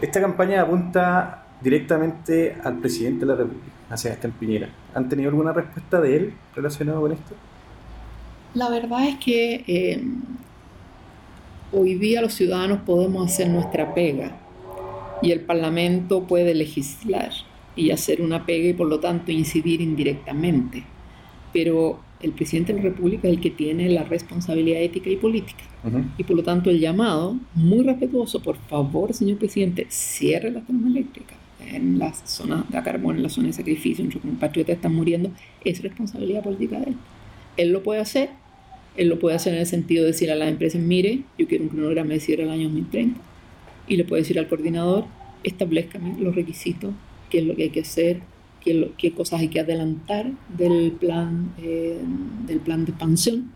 Esta 0.00 0.20
campaña 0.20 0.62
apunta 0.62 1.43
directamente 1.60 2.56
al 2.62 2.78
presidente 2.78 3.20
de 3.20 3.26
la 3.26 3.36
República, 3.36 3.66
a 3.90 3.96
Sebastián 3.96 4.34
Piñera. 4.38 4.68
¿Han 4.94 5.08
tenido 5.08 5.30
alguna 5.30 5.52
respuesta 5.52 6.00
de 6.00 6.16
él 6.16 6.34
relacionada 6.54 7.00
con 7.00 7.12
esto? 7.12 7.34
La 8.54 8.70
verdad 8.70 9.08
es 9.08 9.16
que 9.16 9.64
eh, 9.66 10.04
hoy 11.72 11.94
día 11.94 12.20
los 12.20 12.34
ciudadanos 12.34 12.80
podemos 12.80 13.32
hacer 13.32 13.48
nuestra 13.48 13.94
pega 13.94 14.36
y 15.22 15.32
el 15.32 15.40
Parlamento 15.40 16.24
puede 16.24 16.54
legislar 16.54 17.30
y 17.76 17.90
hacer 17.90 18.20
una 18.20 18.46
pega 18.46 18.68
y 18.68 18.74
por 18.74 18.86
lo 18.86 19.00
tanto 19.00 19.32
incidir 19.32 19.80
indirectamente. 19.80 20.84
Pero 21.52 21.98
el 22.20 22.32
presidente 22.32 22.72
de 22.72 22.78
la 22.78 22.84
República 22.90 23.28
es 23.28 23.34
el 23.34 23.40
que 23.40 23.50
tiene 23.50 23.88
la 23.88 24.04
responsabilidad 24.04 24.82
ética 24.82 25.10
y 25.10 25.16
política. 25.16 25.64
Y 26.16 26.24
por 26.24 26.36
lo 26.36 26.42
tanto 26.42 26.70
el 26.70 26.80
llamado, 26.80 27.36
muy 27.54 27.82
respetuoso, 27.82 28.40
por 28.40 28.56
favor, 28.56 29.12
señor 29.12 29.38
presidente, 29.38 29.86
cierre 29.90 30.50
la 30.50 30.60
trama 30.60 30.88
eléctrica 30.88 31.34
en 31.72 31.98
la 31.98 32.12
zona 32.14 32.64
de 32.68 32.82
carbón, 32.82 33.16
en 33.16 33.22
la 33.22 33.28
zona 33.28 33.48
de 33.48 33.52
sacrificio, 33.52 34.04
nuestros 34.04 34.22
compatriotas 34.22 34.76
están 34.76 34.94
muriendo, 34.94 35.30
es 35.64 35.82
responsabilidad 35.82 36.42
política 36.42 36.78
de 36.80 36.90
él. 36.90 36.96
Él 37.56 37.72
lo 37.72 37.82
puede 37.82 38.00
hacer, 38.00 38.30
él 38.96 39.08
lo 39.08 39.18
puede 39.18 39.36
hacer 39.36 39.54
en 39.54 39.60
el 39.60 39.66
sentido 39.66 40.02
de 40.02 40.12
decir 40.12 40.30
a 40.30 40.34
las 40.34 40.48
empresas, 40.48 40.80
mire, 40.80 41.22
yo 41.38 41.46
quiero 41.46 41.64
un 41.64 41.70
cronograma 41.70 42.10
de 42.10 42.20
cierre 42.20 42.44
al 42.44 42.50
año 42.50 42.64
2030, 42.64 43.20
y 43.86 43.96
le 43.96 44.04
puede 44.04 44.22
decir 44.22 44.38
al 44.38 44.48
coordinador, 44.48 45.04
establezcame 45.42 46.16
los 46.18 46.34
requisitos, 46.34 46.92
qué 47.30 47.38
es 47.38 47.44
lo 47.44 47.54
que 47.54 47.64
hay 47.64 47.70
que 47.70 47.80
hacer, 47.80 48.20
qué, 48.64 48.90
qué 48.96 49.12
cosas 49.12 49.40
hay 49.40 49.48
que 49.48 49.60
adelantar 49.60 50.30
del 50.56 50.92
plan, 50.92 51.52
eh, 51.62 51.98
del 52.46 52.60
plan 52.60 52.84
de 52.84 52.92
expansión, 52.92 53.52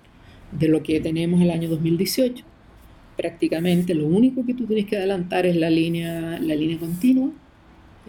de 0.52 0.68
lo 0.68 0.82
que 0.82 1.00
tenemos 1.00 1.40
el 1.40 1.50
año 1.50 1.68
2018. 1.68 2.44
Prácticamente 3.16 3.94
lo 3.94 4.06
único 4.06 4.44
que 4.46 4.54
tú 4.54 4.64
tienes 4.66 4.86
que 4.86 4.96
adelantar 4.96 5.46
es 5.46 5.56
la 5.56 5.70
línea, 5.70 6.38
la 6.40 6.54
línea 6.54 6.78
continua, 6.78 7.30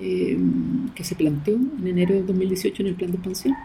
Em, 0.01 0.89
que 0.95 1.03
se 1.03 1.15
planteó 1.15 1.55
en 1.55 1.85
enero 1.85 2.15
de 2.15 2.23
2018 2.23 2.83
en 2.83 2.87
el 2.87 2.95
plan 2.95 3.11
de 3.11 3.17
expansión. 3.17 3.55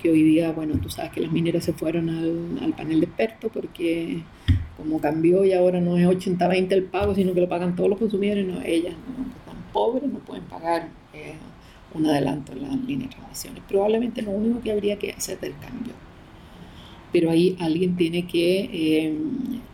que 0.00 0.10
hoy 0.10 0.22
día, 0.22 0.52
bueno, 0.52 0.74
tú 0.80 0.90
sabes 0.90 1.10
que 1.12 1.20
las 1.20 1.32
mineras 1.32 1.64
se 1.64 1.72
fueron 1.72 2.08
al, 2.10 2.74
panel 2.74 3.00
de 3.00 3.06
expertos 3.06 3.50
porque 3.52 4.20
como 4.76 5.00
cambió 5.00 5.44
y 5.44 5.54
ahora 5.54 5.80
no 5.80 5.96
es 5.96 6.06
80-20 6.06 6.72
el 6.72 6.84
pago, 6.84 7.14
sino 7.14 7.32
que 7.32 7.40
lo 7.40 7.48
pagan 7.48 7.74
todos 7.76 7.88
los 7.88 7.98
consumidores, 7.98 8.46
no, 8.46 8.60
ellas 8.62 8.94
no, 8.94 9.24
están 9.24 9.72
pobres, 9.72 10.10
no 10.10 10.18
pueden 10.18 10.44
pagar 10.44 10.88
eh, 11.14 11.34
un 11.94 12.06
adelanto 12.06 12.52
en 12.52 12.62
las 12.62 12.76
líneas 12.76 13.10
de 13.10 13.16
transmisiones. 13.16 13.62
Probablemente 13.66 14.22
lo 14.22 14.32
único 14.32 14.60
que 14.60 14.72
habría 14.72 14.98
que 14.98 15.12
hacer 15.12 15.38
es 15.40 15.48
el 15.48 15.58
cambio. 15.58 15.94
Pero 17.12 17.30
ahí 17.30 17.56
alguien 17.58 17.96
tiene 17.96 18.26
que 18.26 18.70
eh, 18.72 19.18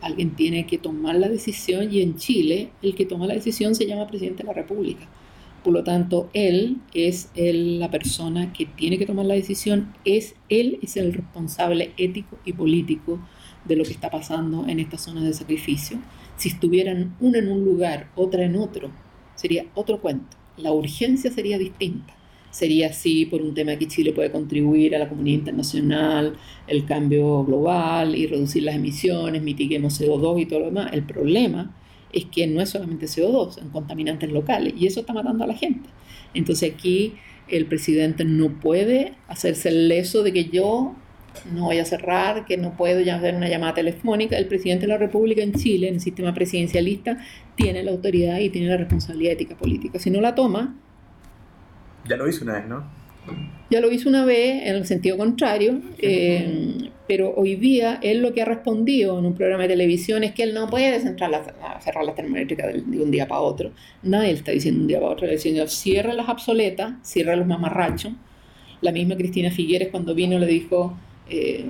alguien 0.00 0.30
tiene 0.30 0.66
que 0.66 0.78
tomar 0.78 1.16
la 1.16 1.28
decisión 1.28 1.92
y 1.92 2.00
en 2.00 2.16
Chile 2.16 2.70
el 2.80 2.94
que 2.94 3.06
toma 3.06 3.26
la 3.26 3.34
decisión 3.34 3.74
se 3.74 3.86
llama 3.86 4.06
presidente 4.06 4.44
de 4.44 4.48
la 4.48 4.54
República. 4.54 5.06
Por 5.62 5.72
lo 5.72 5.84
tanto, 5.84 6.28
él 6.32 6.78
es 6.92 7.30
la 7.34 7.90
persona 7.90 8.52
que 8.52 8.66
tiene 8.66 8.98
que 8.98 9.06
tomar 9.06 9.26
la 9.26 9.34
decisión, 9.34 9.94
es 10.04 10.34
él 10.48 10.78
es 10.82 10.96
el 10.96 11.12
responsable 11.12 11.92
ético 11.96 12.38
y 12.44 12.52
político 12.52 13.20
de 13.64 13.76
lo 13.76 13.84
que 13.84 13.92
está 13.92 14.10
pasando 14.10 14.66
en 14.66 14.80
esta 14.80 14.98
zona 14.98 15.22
de 15.22 15.32
sacrificio. 15.32 15.98
Si 16.36 16.48
estuvieran 16.48 17.14
una 17.20 17.38
en 17.38 17.48
un 17.48 17.64
lugar, 17.64 18.10
otra 18.16 18.44
en 18.44 18.56
otro, 18.56 18.90
sería 19.36 19.66
otro 19.74 20.00
cuento. 20.00 20.36
La 20.56 20.72
urgencia 20.72 21.30
sería 21.30 21.58
distinta. 21.58 22.14
Sería 22.50 22.88
así 22.88 23.24
por 23.24 23.40
un 23.40 23.54
tema 23.54 23.76
que 23.76 23.88
Chile 23.88 24.12
puede 24.12 24.30
contribuir 24.30 24.94
a 24.94 24.98
la 24.98 25.08
comunidad 25.08 25.38
internacional, 25.38 26.36
el 26.66 26.84
cambio 26.84 27.44
global 27.44 28.14
y 28.14 28.26
reducir 28.26 28.64
las 28.64 28.74
emisiones, 28.74 29.42
mitiguemos 29.42 29.98
CO2 29.98 30.42
y 30.42 30.46
todo 30.46 30.58
lo 30.58 30.66
demás. 30.66 30.92
El 30.92 31.04
problema 31.04 31.74
es 32.12 32.26
que 32.26 32.46
no 32.46 32.60
es 32.60 32.70
solamente 32.70 33.06
CO2, 33.06 33.52
son 33.52 33.70
contaminantes 33.70 34.30
locales 34.30 34.74
y 34.76 34.86
eso 34.86 35.00
está 35.00 35.12
matando 35.12 35.44
a 35.44 35.46
la 35.46 35.54
gente. 35.54 35.88
Entonces 36.34 36.72
aquí 36.72 37.14
el 37.48 37.66
presidente 37.66 38.24
no 38.24 38.60
puede 38.60 39.14
hacerse 39.28 39.68
el 39.68 39.88
leso 39.88 40.22
de 40.22 40.32
que 40.32 40.44
yo 40.46 40.94
no 41.52 41.64
voy 41.64 41.78
a 41.78 41.84
cerrar, 41.84 42.44
que 42.44 42.56
no 42.56 42.76
puedo 42.76 43.00
hacer 43.00 43.34
una 43.34 43.48
llamada 43.48 43.74
telefónica. 43.74 44.36
El 44.36 44.46
presidente 44.46 44.82
de 44.82 44.88
la 44.88 44.98
República 44.98 45.42
en 45.42 45.52
Chile, 45.52 45.88
en 45.88 45.94
el 45.94 46.00
sistema 46.00 46.34
presidencialista, 46.34 47.18
tiene 47.56 47.82
la 47.82 47.90
autoridad 47.90 48.38
y 48.38 48.50
tiene 48.50 48.68
la 48.68 48.76
responsabilidad 48.76 49.32
ética 49.32 49.56
política. 49.56 49.98
Si 49.98 50.10
no 50.10 50.20
la 50.20 50.34
toma... 50.34 50.76
Ya 52.06 52.16
lo 52.16 52.28
hizo 52.28 52.44
una 52.44 52.54
vez, 52.54 52.66
¿no? 52.66 53.01
Ya 53.72 53.80
lo 53.80 53.90
hizo 53.90 54.08
una 54.10 54.26
vez 54.26 54.66
en 54.66 54.76
el 54.76 54.86
sentido 54.86 55.16
contrario, 55.16 55.80
eh, 55.98 56.90
pero 57.08 57.32
hoy 57.34 57.54
día 57.56 57.98
él 58.02 58.20
lo 58.20 58.34
que 58.34 58.42
ha 58.42 58.44
respondido 58.44 59.18
en 59.18 59.24
un 59.24 59.34
programa 59.34 59.62
de 59.62 59.70
televisión 59.70 60.24
es 60.24 60.32
que 60.32 60.42
él 60.42 60.52
no 60.52 60.68
puede 60.68 61.00
cerrar 61.00 61.30
las 61.30 62.14
termoeléctricas 62.14 62.72
de 62.74 63.02
un 63.02 63.10
día 63.10 63.26
para 63.26 63.40
otro. 63.40 63.72
Nadie 64.02 64.28
le 64.28 64.38
está 64.38 64.52
diciendo 64.52 64.82
un 64.82 64.88
día 64.88 65.00
para 65.00 65.12
otro, 65.12 65.24
está 65.24 65.36
diciendo 65.36 65.66
cierra 65.68 66.12
las 66.12 66.28
obsoletas, 66.28 66.94
cierra 67.02 67.34
los 67.34 67.46
mamarrachos. 67.46 68.12
La 68.82 68.92
misma 68.92 69.16
Cristina 69.16 69.50
Figueres 69.50 69.88
cuando 69.88 70.14
vino 70.14 70.38
le 70.38 70.46
dijo, 70.46 70.94
eh, 71.30 71.64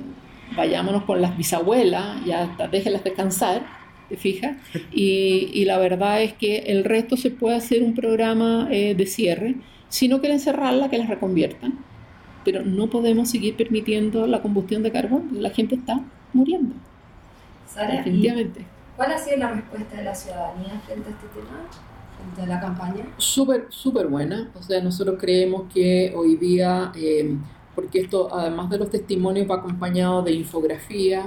vayámonos 0.57 1.05
con 1.05 1.23
las 1.23 1.37
bisabuelas, 1.37 2.25
ya 2.27 2.57
déjenlas 2.71 3.05
descansar, 3.05 3.63
¿te 4.09 4.17
fijas? 4.17 4.57
Y, 4.93 5.51
y, 5.55 5.67
la 5.67 5.79
verdad 5.79 6.23
es 6.23 6.33
que 6.33 6.59
el 6.67 6.83
resto 6.83 7.17
se 7.17 7.31
puede 7.31 7.57
hacer 7.57 7.83
un 7.85 7.95
programa 7.95 8.69
eh, 8.73 8.95
de 8.95 9.07
cierre 9.07 9.55
si 9.93 10.09
no 10.09 10.21
quieren 10.21 10.41
cerrarla, 10.41 10.89
que 10.89 10.97
las 10.97 11.09
reconviertan. 11.09 11.79
Pero 12.47 12.65
no 12.65 12.89
podemos 12.89 13.29
seguir 13.29 13.57
permitiendo 13.57 14.27
la 14.27 14.41
combustión 14.41 14.83
de 14.83 14.91
carbón, 14.91 15.29
la 15.33 15.51
gente 15.51 15.75
está 15.75 16.01
muriendo. 16.33 16.75
Sara, 17.69 17.97
Definitivamente. 17.97 18.65
¿Cuál 18.97 19.13
ha 19.13 19.19
sido 19.19 19.37
la 19.37 19.51
respuesta 19.51 19.99
de 19.99 20.05
la 20.05 20.15
ciudadanía 20.15 20.81
frente 20.87 21.11
a 21.11 21.13
este 21.13 21.27
tema? 21.35 21.69
frente 22.17 22.43
a 22.43 22.47
la 22.47 22.61
campaña? 22.61 23.05
Súper, 23.19 23.67
súper 23.69 24.07
buena. 24.07 24.51
O 24.59 24.63
sea, 24.63 24.81
nosotros 24.81 25.19
creemos 25.21 25.71
que 25.71 26.15
hoy 26.17 26.37
día, 26.37 26.91
eh, 26.95 27.37
porque 27.75 28.01
esto, 28.01 28.35
además 28.35 28.71
de 28.71 28.79
los 28.79 28.89
testimonios, 28.89 29.49
va 29.49 29.57
acompañado 29.57 30.23
de 30.23 30.33
infografía, 30.33 31.27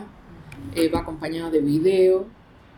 eh, 0.73 0.89
va 0.89 1.01
acompañado 1.01 1.51
de 1.51 1.59
video, 1.59 2.25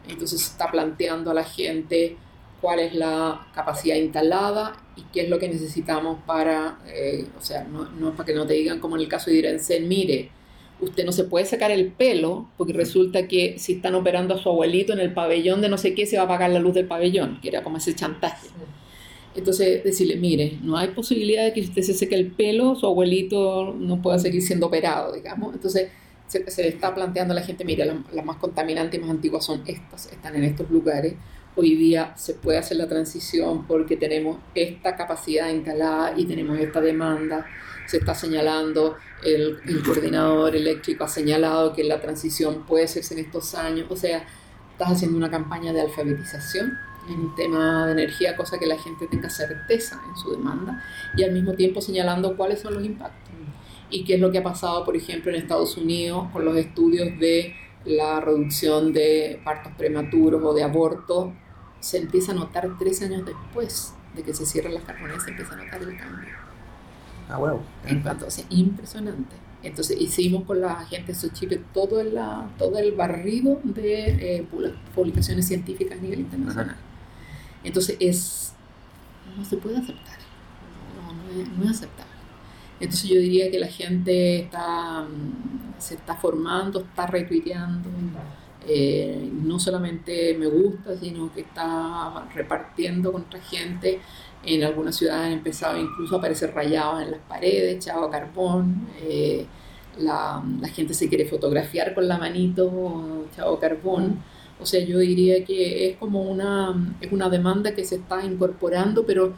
entonces 0.09 0.41
está 0.41 0.69
planteando 0.69 1.31
a 1.31 1.33
la 1.33 1.45
gente 1.45 2.17
cuál 2.61 2.79
es 2.79 2.93
la 2.95 3.47
capacidad 3.53 3.95
instalada 3.95 4.75
y 4.95 5.03
qué 5.13 5.21
es 5.21 5.29
lo 5.29 5.39
que 5.39 5.47
necesitamos 5.47 6.19
para, 6.25 6.79
eh, 6.87 7.25
o 7.37 7.41
sea, 7.41 7.63
no, 7.63 7.89
no, 7.91 8.11
para 8.15 8.25
que 8.25 8.33
no 8.33 8.47
te 8.47 8.53
digan 8.53 8.79
como 8.79 8.95
en 8.95 9.03
el 9.03 9.07
caso 9.07 9.29
de 9.29 9.37
Irensen, 9.37 9.87
mire, 9.87 10.31
usted 10.79 11.05
no 11.05 11.11
se 11.11 11.23
puede 11.23 11.45
sacar 11.45 11.71
el 11.71 11.91
pelo 11.91 12.49
porque 12.57 12.73
resulta 12.73 13.27
que 13.27 13.57
si 13.57 13.73
están 13.73 13.95
operando 13.95 14.35
a 14.35 14.37
su 14.37 14.49
abuelito 14.49 14.93
en 14.93 14.99
el 14.99 15.13
pabellón 15.13 15.61
de 15.61 15.69
no 15.69 15.77
sé 15.77 15.93
qué, 15.93 16.05
se 16.05 16.17
va 16.17 16.23
a 16.23 16.25
apagar 16.25 16.49
la 16.49 16.59
luz 16.59 16.73
del 16.73 16.87
pabellón, 16.87 17.39
que 17.41 17.49
era 17.49 17.63
como 17.63 17.77
ese 17.77 17.95
chantaje. 17.95 18.47
Entonces, 19.35 19.83
decirle, 19.83 20.15
mire, 20.15 20.57
no 20.63 20.77
hay 20.77 20.87
posibilidad 20.89 21.43
de 21.43 21.53
que 21.53 21.61
usted 21.61 21.83
se 21.83 21.93
seque 21.93 22.15
el 22.15 22.31
pelo, 22.31 22.75
su 22.75 22.87
abuelito 22.87 23.75
no 23.77 24.01
pueda 24.01 24.17
seguir 24.17 24.41
siendo 24.41 24.65
operado, 24.65 25.13
digamos. 25.13 25.53
Entonces, 25.53 25.89
se, 26.25 26.39
le 26.39 26.69
está 26.69 26.93
planteando 26.93 27.33
a 27.33 27.35
la 27.35 27.43
gente, 27.43 27.63
mire, 27.63 27.85
las 27.85 28.25
más 28.25 28.37
contaminantes 28.37 28.99
y 28.99 29.01
más 29.01 29.11
antiguas 29.11 29.45
son 29.45 29.61
estas, 29.67 30.11
están 30.11 30.35
en 30.35 30.43
estos 30.43 30.69
lugares 30.71 31.13
hoy 31.57 31.75
día 31.75 32.13
se 32.15 32.35
puede 32.35 32.59
hacer 32.59 32.77
la 32.77 32.87
transición 32.87 33.65
porque 33.65 33.97
tenemos 33.97 34.37
esta 34.53 34.95
capacidad 34.95 35.49
instalada 35.49 36.13
y 36.15 36.25
tenemos 36.25 36.59
esta 36.59 36.79
demanda. 36.79 37.47
Se 37.87 37.97
está 37.97 38.13
señalando, 38.13 38.95
el, 39.23 39.59
coordinador 39.83 40.55
eléctrico 40.55 41.05
ha 41.05 41.07
señalado 41.07 41.73
que 41.73 41.83
la 41.83 41.99
transición 41.99 42.63
puede 42.67 42.85
hacerse 42.85 43.15
en 43.15 43.21
estos 43.21 43.55
años. 43.55 43.87
O 43.89 43.95
sea, 43.95 44.23
estás 44.71 44.91
haciendo 44.91 45.17
una 45.17 45.31
campaña 45.31 45.73
de 45.73 45.81
alfabetización 45.81 46.77
en 47.09 47.21
el 47.21 47.35
tema 47.35 47.87
de 47.87 47.93
energía, 47.93 48.35
cosa 48.35 48.59
que 48.59 48.67
la 48.67 48.77
gente 48.77 49.07
tenga 49.07 49.29
certeza 49.29 49.99
en 50.07 50.15
su 50.15 50.31
demanda 50.31 50.83
y 51.15 51.23
al 51.23 51.31
mismo 51.31 51.53
tiempo 51.53 51.81
señalando 51.81 52.37
cuáles 52.37 52.59
son 52.59 52.75
los 52.75 52.85
impactos 52.85 53.31
y 53.89 54.03
qué 54.03 54.15
es 54.15 54.19
lo 54.19 54.31
que 54.31 54.39
ha 54.39 54.43
pasado, 54.43 54.85
por 54.85 54.95
ejemplo, 54.95 55.31
en 55.31 55.37
Estados 55.41 55.77
Unidos 55.77 56.27
con 56.33 56.45
los 56.45 56.55
estudios 56.57 57.17
de 57.19 57.55
la 57.85 58.19
reducción 58.19 58.93
de 58.93 59.39
partos 59.43 59.71
prematuros 59.77 60.43
o 60.43 60.53
de 60.53 60.63
abortos 60.63 61.29
se 61.79 61.97
empieza 61.97 62.31
a 62.31 62.35
notar 62.35 62.69
tres 62.77 63.01
años 63.01 63.25
después 63.25 63.93
de 64.15 64.23
que 64.23 64.33
se 64.33 64.45
cierran 64.45 64.73
las 64.73 64.83
carboneras, 64.83 65.23
se 65.23 65.31
empieza 65.31 65.53
a 65.53 65.57
notar 65.57 65.81
el 65.81 65.97
cambio. 65.97 66.29
Ah, 67.29 67.37
wow. 67.37 67.61
Entonces, 67.85 68.45
impresionante. 68.49 69.35
Entonces 69.63 69.99
hicimos 69.99 70.43
con 70.43 70.61
la 70.61 70.85
gente 70.85 71.13
de 71.13 71.19
Sochipe 71.19 71.57
todo 71.73 71.99
el, 71.99 72.17
todo 72.57 72.77
el 72.77 72.91
barrido 72.93 73.59
de 73.63 74.37
eh, 74.37 74.47
publicaciones 74.93 75.47
científicas 75.47 75.97
a 75.97 76.01
nivel 76.01 76.21
internacional. 76.21 76.77
Entonces 77.63 77.97
es, 77.99 78.53
no 79.35 79.43
se 79.43 79.57
puede 79.57 79.77
aceptar, 79.77 80.19
no, 80.95 81.57
no, 81.57 81.63
es, 81.63 81.71
aceptable. 81.71 82.11
Entonces 82.79 83.09
yo 83.09 83.19
diría 83.19 83.49
que 83.49 83.59
la 83.59 83.67
gente 83.67 84.41
está, 84.41 85.01
mm, 85.01 85.79
se 85.79 85.95
está 85.95 86.15
formando, 86.15 86.81
está 86.81 87.07
retuiteando, 87.07 87.89
eh, 88.67 89.29
no 89.31 89.59
solamente 89.59 90.35
me 90.37 90.47
gusta, 90.47 90.97
sino 90.97 91.33
que 91.33 91.41
está 91.41 92.27
repartiendo 92.35 93.11
contra 93.11 93.39
gente. 93.39 93.99
En 94.43 94.63
algunas 94.63 94.95
ciudades 94.95 95.27
han 95.27 95.31
empezado 95.33 95.79
incluso 95.79 96.15
a 96.15 96.17
aparecer 96.19 96.53
rayados 96.53 97.01
en 97.01 97.11
las 97.11 97.21
paredes, 97.21 97.75
echado 97.77 98.09
carbón. 98.09 98.87
Eh, 99.01 99.45
la, 99.99 100.43
la, 100.61 100.67
gente 100.67 100.93
se 100.93 101.09
quiere 101.09 101.25
fotografiar 101.25 101.93
con 101.95 102.07
la 102.07 102.17
manito, 102.17 103.25
echado 103.31 103.57
carbón. 103.59 104.21
O 104.59 104.65
sea, 104.65 104.83
yo 104.83 104.99
diría 104.99 105.45
que 105.45 105.89
es 105.89 105.97
como 105.97 106.21
una, 106.23 106.95
es 107.01 107.11
una 107.11 107.29
demanda 107.29 107.73
que 107.73 107.85
se 107.85 107.95
está 107.95 108.23
incorporando, 108.23 109.05
pero 109.05 109.33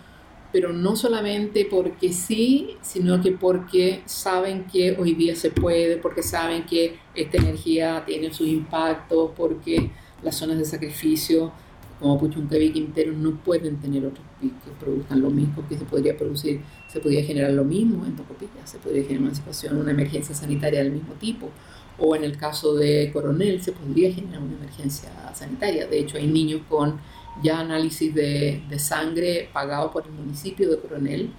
pero 0.51 0.73
no 0.73 0.95
solamente 0.95 1.67
porque 1.69 2.11
sí, 2.11 2.77
sino 2.81 3.21
que 3.21 3.31
porque 3.31 4.01
saben 4.05 4.65
que 4.65 4.95
hoy 4.99 5.13
día 5.13 5.35
se 5.35 5.51
puede, 5.51 5.97
porque 5.97 6.23
saben 6.23 6.65
que 6.65 6.97
esta 7.13 7.37
energía 7.37 8.03
tiene 8.05 8.33
sus 8.33 8.47
impactos, 8.47 9.31
porque 9.35 9.91
las 10.23 10.35
zonas 10.35 10.57
de 10.57 10.65
sacrificio 10.65 11.51
como 11.99 12.17
Puchuncaví 12.17 12.65
y 12.65 12.71
Quintero 12.71 13.11
no 13.11 13.31
pueden 13.43 13.77
tener 13.77 14.05
otros 14.05 14.25
que 14.41 14.71
produzcan 14.79 15.21
lo 15.21 15.29
mismo 15.29 15.67
que 15.67 15.77
se 15.77 15.83
podría 15.83 16.17
producir, 16.17 16.61
se 16.87 16.99
podría 16.99 17.23
generar 17.23 17.51
lo 17.51 17.65
mismo 17.65 18.05
en 18.05 18.15
Tocopilla, 18.15 18.65
se 18.65 18.77
podría 18.77 19.03
generar 19.03 19.23
una 19.23 19.35
situación, 19.35 19.77
una 19.77 19.91
emergencia 19.91 20.33
sanitaria 20.33 20.81
del 20.81 20.93
mismo 20.93 21.13
tipo, 21.15 21.49
o 21.97 22.15
en 22.15 22.23
el 22.23 22.37
caso 22.37 22.75
de 22.75 23.11
Coronel 23.11 23.61
se 23.61 23.73
podría 23.73 24.13
generar 24.13 24.41
una 24.41 24.55
emergencia 24.55 25.09
sanitaria. 25.35 25.87
De 25.87 25.99
hecho, 25.99 26.17
hay 26.17 26.27
niños 26.27 26.61
con 26.69 26.99
ya 27.41 27.59
análisis 27.59 28.13
de, 28.13 28.63
de 28.69 28.79
sangre 28.79 29.49
pagado 29.53 29.91
por 29.91 30.05
el 30.05 30.11
municipio 30.11 30.69
de 30.69 30.79
Coronel. 30.79 31.31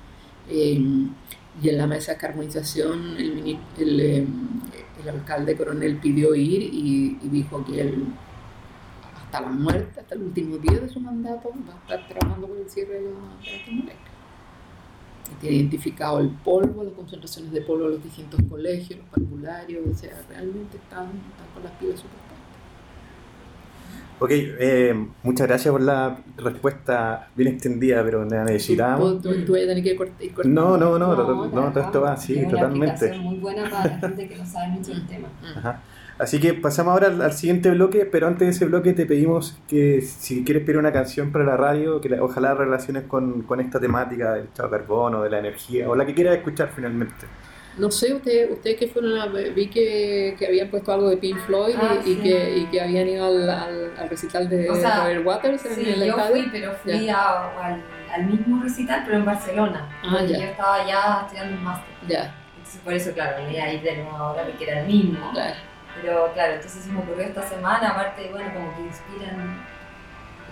Em, 0.49 1.11
y 1.63 1.69
en 1.69 1.79
la 1.79 1.87
mesa 1.87 2.13
de 2.13 2.19
carbonización 2.19 3.17
el, 3.17 4.01
em, 4.01 4.27
el, 5.01 5.09
alcalde 5.09 5.57
Coronel 5.57 5.97
pidió 5.99 6.35
ir 6.35 6.63
y, 6.63 7.19
dijo 7.29 7.65
que 7.65 7.81
él 7.81 8.05
hasta 9.17 9.41
la 9.43 9.49
muerte, 9.49 10.01
hasta 10.01 10.15
el 10.15 10.23
último 10.23 10.59
día 10.59 10.79
de 10.81 10.89
su 10.89 11.01
mandato, 11.01 11.51
va 11.69 11.75
a 11.75 11.79
estar 11.79 12.09
trabajando 12.09 12.49
por 12.49 12.59
el 12.59 12.69
cierre 12.69 12.95
de 12.95 13.11
la, 13.11 13.21
de 13.43 13.95
Tiene 15.41 15.57
identificado 15.57 16.19
el 16.21 16.31
polvo, 16.31 16.83
las 16.83 16.95
concentraciones 16.95 17.53
de 17.53 17.61
polvo 17.63 17.87
en 17.87 17.93
los 17.93 18.03
distintos 18.03 18.41
colegios, 18.49 18.99
los 18.99 19.09
parvularios, 19.09 19.87
o 19.87 19.95
sea, 19.95 20.21
realmente 20.29 20.79
están, 20.79 21.07
están 21.07 21.47
con 21.55 21.63
las 21.63 21.73
pilas 21.73 22.01
super 22.01 22.30
Ok, 24.21 24.31
eh, 24.33 25.07
muchas 25.23 25.49
gracias 25.49 25.73
por 25.73 25.81
la 25.81 26.19
respuesta 26.37 27.31
bien 27.35 27.55
extendida, 27.55 28.05
pero 28.05 28.23
necesitábamos. 28.27 29.23
¿Tú, 29.23 29.33
tú, 29.47 29.55
tener 29.55 29.83
que 29.83 29.97
cortar? 29.97 30.45
No, 30.45 30.77
no, 30.77 30.99
no, 30.99 31.17
no, 31.17 31.47
no, 31.47 31.73
todo 31.73 31.83
esto 31.83 32.03
va 32.03 32.13
así, 32.13 32.47
totalmente. 32.47 33.07
Es 33.07 33.19
muy 33.19 33.37
buena 33.37 33.69
para 33.71 33.87
la 33.87 33.99
gente 33.99 34.29
que 34.29 34.37
no 34.37 34.45
sabe 34.45 34.69
mucho 34.69 34.93
del 34.93 35.07
tema. 35.07 35.29
Ajá. 35.57 35.83
Así 36.19 36.39
que 36.39 36.53
pasamos 36.53 36.93
ahora 36.93 37.07
al, 37.07 37.33
siguiente 37.33 37.71
bloque, 37.71 38.05
pero 38.05 38.27
antes 38.27 38.47
de 38.47 38.51
ese 38.51 38.67
bloque 38.67 38.93
te 38.93 39.07
pedimos 39.07 39.59
que 39.67 40.03
si 40.03 40.45
quieres 40.45 40.65
pedir 40.65 40.77
una 40.77 40.93
canción 40.93 41.33
para 41.33 41.47
la 41.47 41.57
radio, 41.57 41.99
que 42.03 42.13
ojalá 42.21 42.53
relaciones 42.53 43.05
con, 43.05 43.41
con 43.45 43.59
esta 43.59 43.81
temática 43.81 44.35
del 44.35 44.45
estado 44.45 44.69
de 44.69 44.77
carbono, 44.77 45.23
de 45.23 45.31
la 45.31 45.39
energía, 45.39 45.89
o 45.89 45.97
la 45.97 46.05
que 46.05 46.13
quieras 46.13 46.37
escuchar 46.37 46.71
finalmente. 46.77 47.25
No 47.79 47.91
sé, 47.91 48.13
usted, 48.13 48.51
usted 48.51 48.77
que 48.77 48.89
fueron 48.89 49.19
a, 49.19 49.27
vi 49.27 49.69
que, 49.69 50.35
que, 50.39 50.47
habían 50.47 50.69
puesto 50.69 50.93
algo 50.93 51.09
de 51.09 51.17
Pink 51.17 51.39
Floyd 51.47 51.75
y, 51.75 51.79
ah, 51.81 52.01
que, 52.23 52.57
y 52.57 52.65
que 52.67 52.81
habían 52.81 53.09
ido 53.09 53.27
al, 53.27 53.49
al, 53.49 54.09
recital 54.11 54.49
de 54.49 54.67
Robert 54.67 55.25
Waters 55.25 55.65
en 55.67 55.87
el 55.87 56.07
yo 56.07 56.19
fui, 56.19 56.49
pero 56.51 56.75
fui 56.75 57.09
al, 57.09 57.83
al, 58.13 58.27
mismo 58.27 58.63
recital, 58.63 59.03
pero 59.05 59.19
en 59.19 59.25
Barcelona. 59.25 59.89
Ah, 60.03 60.23
ya. 60.23 60.39
Yo 60.39 60.45
estaba 60.45 60.87
ya 60.87 61.23
estudiando 61.23 61.57
un 61.57 61.65
máster. 61.65 61.95
Ya. 62.09 62.35
Entonces 62.57 62.81
por 62.83 62.93
eso, 62.93 63.13
claro, 63.13 63.43
me 63.45 63.53
iba 63.55 63.65
a 63.65 63.73
ir 63.73 63.83
de 63.83 63.97
nuevo 63.97 64.17
ahora 64.17 64.47
que 64.59 64.65
era 64.65 64.81
el 64.81 64.87
mismo. 64.87 65.31
Claro. 65.33 65.55
Pero 66.01 66.33
claro, 66.33 66.55
entonces 66.55 66.83
se 66.83 66.91
me 66.91 67.01
ocurrió 67.01 67.27
esta 67.27 67.43
semana, 67.43 67.91
aparte, 67.91 68.29
bueno, 68.31 68.53
como 68.53 68.75
que 68.77 68.83
inspiran, 68.83 69.65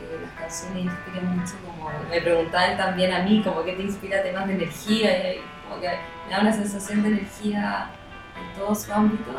eh, 0.01 0.19
las 0.23 0.33
canciones 0.33 0.85
inspiran 0.85 1.37
mucho, 1.37 1.55
como 1.65 1.91
me 2.11 2.21
preguntaban 2.21 2.77
también 2.77 3.13
a 3.13 3.21
mí, 3.21 3.43
como 3.43 3.65
que 3.65 3.73
te 3.73 3.83
inspira 3.83 4.23
temas 4.23 4.47
de 4.47 4.55
energía, 4.55 5.35
y 5.35 5.41
como 5.69 5.81
que 5.81 5.89
me 6.29 6.35
da 6.35 6.41
una 6.43 6.53
sensación 6.53 7.03
de 7.03 7.09
energía 7.09 7.91
en 8.37 8.61
todo 8.61 8.75
su 8.75 8.93
ámbito, 8.93 9.31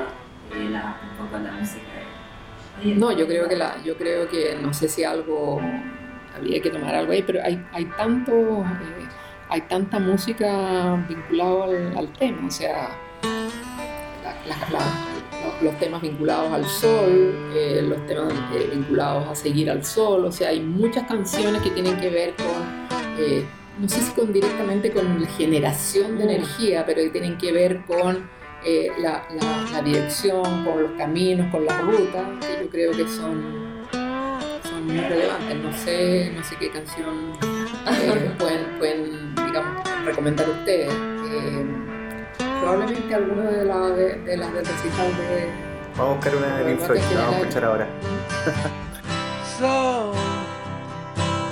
y 0.51 0.69
la, 0.69 0.99
un 1.03 1.25
poco 1.25 1.37
la 1.43 1.51
música. 1.51 1.85
no, 2.83 3.11
yo 3.11 3.27
creo 3.27 3.47
que 3.47 3.55
la, 3.55 3.81
yo 3.83 3.95
creo 3.95 4.27
que 4.27 4.57
no 4.59 4.73
sé 4.73 4.89
si 4.89 5.03
algo 5.03 5.61
habría 6.35 6.61
que 6.61 6.71
tomar 6.71 6.95
algo 6.95 7.11
ahí, 7.11 7.21
pero 7.21 7.43
hay, 7.43 7.63
hay 7.71 7.85
tanto, 7.85 8.31
eh, 8.31 9.07
hay 9.49 9.61
tanta 9.61 9.99
música 9.99 10.95
vinculada 11.07 11.65
al, 11.65 11.97
al 11.97 12.13
tema, 12.13 12.47
o 12.47 12.51
sea, 12.51 12.89
la, 14.47 14.55
la, 14.71 15.09
los 15.61 15.77
temas 15.77 16.01
vinculados 16.01 16.51
al 16.51 16.65
sol, 16.65 17.51
eh, 17.53 17.85
los 17.87 18.03
temas 18.07 18.33
eh, 18.53 18.69
vinculados 18.73 19.27
a 19.27 19.35
seguir 19.35 19.69
al 19.69 19.85
sol, 19.85 20.25
o 20.25 20.31
sea, 20.31 20.49
hay 20.49 20.59
muchas 20.61 21.07
canciones 21.07 21.61
que 21.61 21.69
tienen 21.69 21.97
que 21.97 22.09
ver 22.09 22.33
con, 22.35 22.87
eh, 23.19 23.45
no 23.79 23.89
sé 23.89 24.01
si 24.01 24.11
con 24.11 24.33
directamente 24.33 24.91
con 24.91 25.21
la 25.21 25.27
generación 25.29 26.17
de 26.17 26.23
energía, 26.25 26.85
pero 26.85 27.01
que 27.01 27.09
tienen 27.09 27.37
que 27.37 27.51
ver 27.51 27.81
con 27.85 28.29
la, 28.99 29.25
la, 29.71 29.81
dirección, 29.81 30.65
con 30.65 30.83
los 30.83 30.91
caminos, 30.97 31.49
con 31.51 31.65
las 31.65 31.81
rutas, 31.81 32.27
que 32.41 32.63
yo 32.63 32.69
creo 32.69 32.91
que 32.91 33.07
son, 33.07 33.87
son 33.91 34.85
muy 34.85 34.99
relevantes. 34.99 35.55
No 35.57 35.73
sé, 35.77 36.31
no 36.35 36.43
sé 36.43 36.55
qué 36.57 36.69
canción 36.69 37.31
pueden, 38.37 38.77
pueden, 38.77 39.35
digamos, 39.35 40.05
recomendar 40.05 40.49
ustedes 40.49 40.93
probablemente 42.59 43.15
alguna 43.15 43.49
de, 43.49 43.65
la, 43.65 43.89
de, 43.89 44.15
de 44.21 44.37
las 44.37 44.53
recital 44.53 45.07
de. 45.17 45.49
Vamos 45.97 46.11
a 46.11 46.15
buscar 46.15 46.35
una 46.35 46.57
de 46.57 46.65
Pink 46.65 46.79
Floyd, 46.85 47.01
la 47.13 47.21
vamos 47.21 47.35
a 47.35 47.39
escuchar 47.39 47.65
ahora. 47.65 47.87
so, 49.59 50.13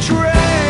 betray 0.00 0.63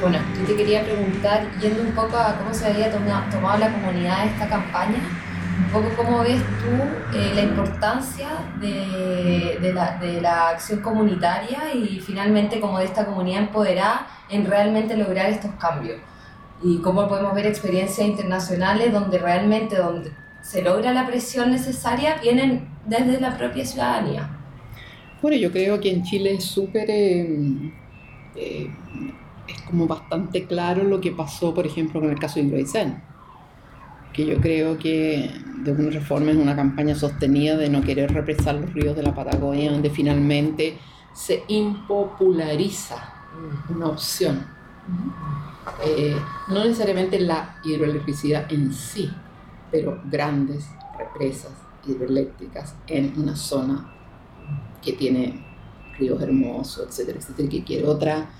bueno, 0.00 0.18
yo 0.38 0.46
te 0.46 0.56
quería 0.56 0.82
preguntar, 0.82 1.46
yendo 1.60 1.82
un 1.82 1.92
poco 1.92 2.16
a 2.16 2.36
cómo 2.38 2.54
se 2.54 2.66
había 2.66 2.90
tomado, 2.90 3.58
la 3.58 3.72
comunidad 3.72 4.26
esta 4.26 4.48
campaña, 4.48 4.98
un 5.58 5.70
poco 5.72 5.88
cómo 5.96 6.22
ves 6.22 6.40
tú 6.40 7.18
eh, 7.18 7.32
la 7.34 7.42
importancia 7.42 8.28
de, 8.60 9.58
de, 9.60 9.72
la, 9.74 9.98
de, 9.98 10.20
la, 10.20 10.48
acción 10.50 10.80
comunitaria 10.80 11.74
y 11.74 12.00
finalmente 12.00 12.60
como 12.60 12.78
de 12.78 12.86
esta 12.86 13.04
comunidad 13.04 13.42
empoderada 13.42 14.06
en 14.30 14.46
realmente 14.46 14.96
lograr 14.96 15.28
estos 15.28 15.50
cambios. 15.56 16.00
Y 16.62 16.78
cómo 16.78 17.06
podemos 17.08 17.34
ver 17.34 17.46
experiencias 17.46 18.06
internacionales 18.06 18.92
donde 18.92 19.18
realmente 19.18 19.76
donde 19.76 20.12
se 20.42 20.62
logra 20.62 20.92
la 20.92 21.06
presión 21.06 21.50
necesaria 21.50 22.16
vienen 22.22 22.68
desde 22.86 23.20
la 23.20 23.36
propia 23.36 23.64
ciudadanía. 23.64 24.30
Bueno, 25.20 25.36
yo 25.36 25.52
creo 25.52 25.78
que 25.78 25.92
en 25.92 26.02
Chile 26.02 26.34
es 26.34 26.44
súper... 26.44 26.88
Eh, 26.88 27.72
eh, 28.36 28.70
es 29.52 29.62
como 29.62 29.86
bastante 29.86 30.46
claro 30.46 30.84
lo 30.84 31.00
que 31.00 31.12
pasó, 31.12 31.54
por 31.54 31.66
ejemplo, 31.66 32.00
con 32.00 32.10
el 32.10 32.18
caso 32.18 32.40
de 32.40 32.46
Hidroicén, 32.46 33.02
que 34.12 34.26
yo 34.26 34.40
creo 34.40 34.78
que 34.78 35.30
de 35.62 35.70
alguna 35.70 35.90
reforma 35.90 36.30
es 36.30 36.36
una 36.36 36.56
campaña 36.56 36.94
sostenida 36.94 37.56
de 37.56 37.68
no 37.68 37.82
querer 37.82 38.12
represar 38.12 38.56
los 38.56 38.72
ríos 38.72 38.96
de 38.96 39.02
la 39.02 39.14
Patagonia, 39.14 39.70
donde 39.70 39.90
finalmente 39.90 40.78
se 41.12 41.44
impopulariza 41.48 42.96
una 43.68 43.86
opción. 43.86 44.46
Eh, 45.84 46.16
no 46.48 46.64
necesariamente 46.64 47.20
la 47.20 47.60
hidroelectricidad 47.64 48.50
en 48.50 48.72
sí, 48.72 49.10
pero 49.70 50.00
grandes 50.06 50.68
represas 50.98 51.52
hidroeléctricas 51.86 52.74
en 52.86 53.12
una 53.16 53.36
zona 53.36 53.92
que 54.82 54.94
tiene 54.94 55.46
ríos 55.98 56.20
hermosos, 56.22 56.88
etcétera, 56.88 57.18
etcétera, 57.18 57.48
que 57.48 57.64
quiere 57.64 57.86
otra, 57.86 58.30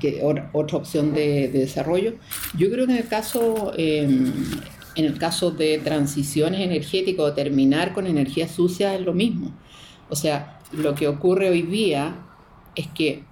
que, 0.00 0.20
otra 0.52 0.78
opción 0.78 1.14
de, 1.14 1.48
desarrollo. 1.48 2.14
Yo 2.56 2.70
creo 2.70 2.86
que 2.86 2.92
en 2.92 2.98
el 2.98 3.08
caso, 3.08 3.72
em, 3.76 4.32
en 4.94 5.04
el 5.04 5.18
caso 5.18 5.50
de 5.50 5.78
transiciones 5.78 6.60
energéticas 6.60 7.24
o 7.24 7.32
terminar 7.32 7.92
con 7.92 8.06
energía 8.06 8.48
sucia 8.48 8.94
es 8.94 9.02
lo 9.02 9.12
mismo. 9.12 9.52
O 10.08 10.16
sea, 10.16 10.60
lo 10.72 10.94
que 10.94 11.08
ocurre 11.08 11.50
hoy 11.50 11.62
día 11.62 12.16
es 12.74 12.88
que 12.88 13.24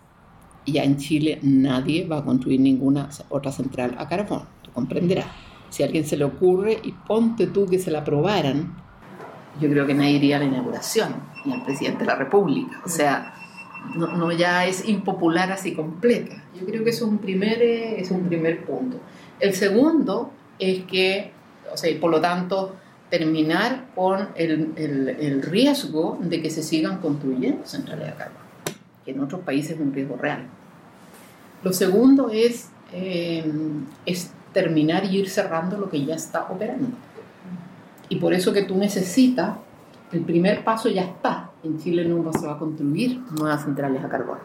ya 0.67 0.85
en 0.85 0.97
Chile 0.97 1.39
nadie 1.43 2.07
va 2.07 2.19
a 2.19 2.25
construir 2.25 2.61
ninguna 2.61 3.09
otra 3.29 3.53
central 3.53 3.95
a 3.99 4.09
carbón, 4.09 4.45
tú 4.63 4.71
comprenderás. 4.73 5.27
Si 5.71 5.83
a 5.83 5.87
alguien 5.87 6.07
se 6.07 6.17
le 6.17 6.25
ocurre 6.25 6.79
y 6.83 6.93
ponte 6.93 7.49
tú 7.49 7.67
que 7.67 7.79
se 7.79 7.91
la 7.91 8.01
aprobaran, 8.01 8.77
yo 9.61 9.69
creo 9.69 9.87
que 9.87 9.95
nadie 9.95 10.13
iría 10.13 10.37
a 10.37 10.39
la 10.41 10.47
inauguración, 10.47 11.15
ni 11.45 11.53
al 11.53 11.65
presidente 11.65 12.01
de 12.01 12.07
la 12.07 12.17
República. 12.17 12.81
O 12.85 12.89
sea, 12.89 13.34
no, 13.95 14.33
ya 14.33 14.67
es 14.67 14.89
impopular 14.89 15.53
así 15.53 15.73
completa. 15.75 16.43
Yo 16.59 16.67
creo 16.67 16.85
que 16.85 16.91
eso 16.91 17.05
es 17.05 17.11
un 17.11 17.19
primer, 17.19 17.63
eh, 17.63 18.01
es 18.01 18.11
un 18.11 18.25
primer 18.25 18.65
punto. 18.65 18.99
El 19.41 19.55
segundo 19.55 20.31
es 20.59 20.85
que, 20.85 21.33
o 21.73 21.77
sea, 21.77 21.99
por 22.01 22.11
lo 22.11 22.21
tanto, 22.21 22.77
terminar 23.11 23.87
con 23.95 24.29
el, 24.35 24.73
el, 24.77 25.09
el 25.09 25.43
riesgo 25.43 26.19
de 26.21 26.41
que 26.43 26.51
se 26.51 26.63
sigan 26.63 27.01
construyendo 27.01 27.67
centrales 27.67 28.07
de 28.07 28.15
carbón, 28.15 28.43
que 29.05 29.11
en 29.11 29.21
otros 29.21 29.43
países 29.43 29.73
es 29.73 29.81
un 29.81 29.93
riesgo 29.93 30.17
real. 30.17 30.47
Lo 31.63 31.73
segundo 31.73 32.31
es, 32.31 32.69
eh, 32.93 33.45
es 34.05 34.31
terminar 34.53 35.05
y 35.05 35.19
ir 35.19 35.29
cerrando 35.29 35.79
lo 35.79 35.89
que 35.89 36.05
ya 36.05 36.15
está 36.15 36.45
operando. 36.51 36.89
Y 38.09 38.17
por 38.17 38.35
eso 38.35 38.53
que 38.53 38.63
tú 38.63 38.77
necesitas, 38.77 39.57
el 40.13 40.21
primer 40.21 40.63
paso 40.63 40.89
ya 40.89 41.03
está. 41.03 41.51
En 41.65 41.79
Chile 41.79 42.05
no 42.05 42.31
se 42.33 42.47
va 42.47 42.53
a 42.53 42.59
construir 42.59 43.21
nuevas 43.39 43.65
centrales 43.65 44.05
a 44.05 44.09
carbón. 44.09 44.39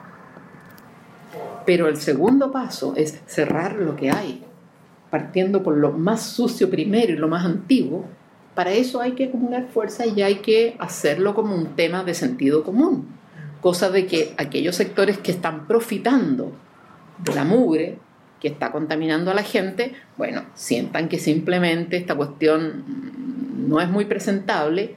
Pero 1.65 1.87
el 1.87 1.97
segundo 1.97 2.51
paso 2.51 2.93
es 2.95 3.21
cerrar 3.25 3.75
lo 3.75 3.95
que 3.97 4.09
hay, 4.09 4.43
partiendo 5.09 5.61
por 5.61 5.75
lo 5.75 5.91
más 5.91 6.23
sucio 6.23 6.69
primero 6.69 7.11
y 7.11 7.17
lo 7.17 7.27
más 7.27 7.45
antiguo. 7.45 8.05
Para 8.55 8.71
eso 8.71 9.01
hay 9.01 9.11
que 9.11 9.25
acumular 9.25 9.67
fuerza 9.67 10.05
y 10.05 10.21
hay 10.21 10.35
que 10.35 10.77
hacerlo 10.79 11.35
como 11.35 11.55
un 11.55 11.75
tema 11.75 12.03
de 12.03 12.13
sentido 12.13 12.63
común. 12.63 13.07
Cosa 13.61 13.89
de 13.89 14.05
que 14.05 14.33
aquellos 14.37 14.77
sectores 14.77 15.17
que 15.17 15.31
están 15.31 15.67
profitando 15.67 16.53
de 17.23 17.35
la 17.35 17.43
mugre 17.43 17.99
que 18.39 18.47
está 18.47 18.71
contaminando 18.71 19.29
a 19.29 19.33
la 19.33 19.43
gente, 19.43 19.93
bueno, 20.17 20.43
sientan 20.55 21.09
que 21.09 21.19
simplemente 21.19 21.97
esta 21.97 22.15
cuestión 22.15 22.83
no 23.67 23.81
es 23.81 23.89
muy 23.89 24.05
presentable 24.05 24.95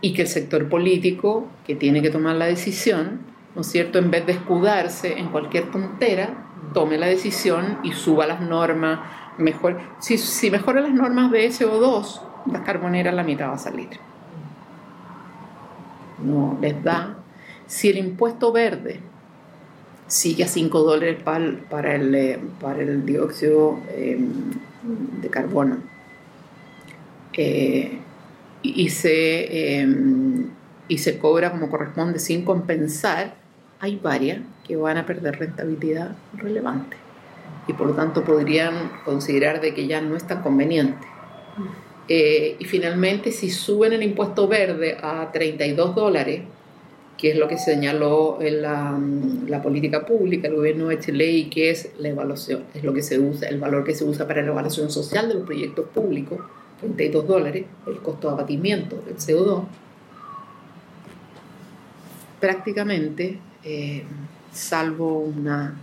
y 0.00 0.14
que 0.14 0.22
el 0.22 0.28
sector 0.28 0.68
político 0.68 1.46
que 1.66 1.74
tiene 1.74 2.02
que 2.02 2.10
tomar 2.10 2.36
la 2.36 2.46
decisión, 2.46 3.20
¿no 3.54 3.62
es 3.62 3.66
cierto?, 3.66 3.98
en 3.98 4.10
vez 4.10 4.26
de 4.26 4.32
escudarse 4.32 5.18
en 5.18 5.28
cualquier 5.28 5.70
tontera, 5.70 6.46
tome 6.72 6.98
la 6.98 7.06
decisión 7.06 7.78
y 7.82 7.92
suba 7.92 8.26
las 8.26 8.40
normas, 8.40 9.00
mejor, 9.38 9.80
si, 10.00 10.18
si 10.18 10.50
mejora 10.50 10.80
las 10.80 10.92
normas 10.92 11.30
de 11.30 11.48
CO2, 11.48 12.20
las 12.50 12.62
carboneras 12.62 13.14
la 13.14 13.24
mitad 13.24 13.48
va 13.48 13.54
a 13.54 13.58
salir. 13.58 13.88
No 16.24 16.58
les 16.60 16.82
da. 16.82 17.16
Si 17.66 17.88
el 17.88 17.98
impuesto 17.98 18.52
verde 18.52 19.00
sigue 20.06 20.44
a 20.44 20.48
5 20.48 20.82
dólares 20.82 21.22
para, 21.22 21.94
el, 21.94 22.14
eh, 22.14 22.38
para 22.60 22.82
el 22.82 23.06
dióxido 23.06 23.78
em, 23.96 24.28
de 25.20 25.28
carbono. 25.28 25.78
Eh, 27.32 28.00
y, 28.62 28.90
se, 28.90 29.80
em, 29.80 30.50
y 30.88 30.98
se 30.98 31.18
cobra 31.18 31.50
como 31.50 31.70
corresponde 31.70 32.18
sin 32.18 32.44
compensar, 32.44 33.34
hay 33.80 33.96
varias 33.96 34.40
que 34.66 34.76
van 34.76 34.98
a 34.98 35.06
perder 35.06 35.38
rentabilidad 35.38 36.16
relevante 36.34 36.96
y 37.66 37.72
por 37.72 37.86
lo 37.86 37.94
tanto 37.94 38.24
podrían 38.24 38.90
considerar 39.04 39.60
de 39.60 39.74
que 39.74 39.86
ya 39.86 40.00
no 40.00 40.16
es 40.16 40.26
tan 40.26 40.42
conveniente. 40.42 41.06
Eh, 42.08 42.56
y 42.58 42.64
finalmente, 42.64 43.30
si 43.30 43.50
suben 43.50 43.92
el 43.92 44.02
impuesto 44.02 44.48
verde 44.48 44.96
a 45.00 45.30
32 45.32 45.94
dólares, 45.94 46.42
que 47.16 47.30
es 47.30 47.36
lo 47.36 47.46
que 47.46 47.58
señaló 47.58 48.38
en 48.40 48.62
la, 48.62 48.98
la, 49.46 49.62
política 49.62 50.06
pública, 50.06 50.48
el 50.48 50.56
gobierno 50.56 50.88
de 50.88 50.98
Chile, 50.98 51.30
y 51.30 51.50
que 51.50 51.70
es 51.70 51.90
la 51.98 52.08
evaluación, 52.08 52.64
es 52.74 52.82
lo 52.82 52.92
que 52.92 53.02
se 53.02 53.18
usa, 53.20 53.48
el 53.48 53.60
valor 53.60 53.84
que 53.84 53.94
se 53.94 54.04
usa 54.04 54.26
para 54.26 54.42
la 54.42 54.48
evaluación 54.48 54.90
social 54.90 55.28
de 55.28 55.34
los 55.34 55.44
proyectos 55.44 55.86
públicos, 55.90 56.40
32 56.80 57.26
dólares, 57.26 57.66
el 57.86 57.98
costo 57.98 58.28
de 58.28 58.34
abatimiento 58.34 58.96
del 59.06 59.16
CO2, 59.16 59.64
prácticamente, 62.40 63.38
eh, 63.64 64.04
salvo 64.52 65.18
una, 65.18 65.74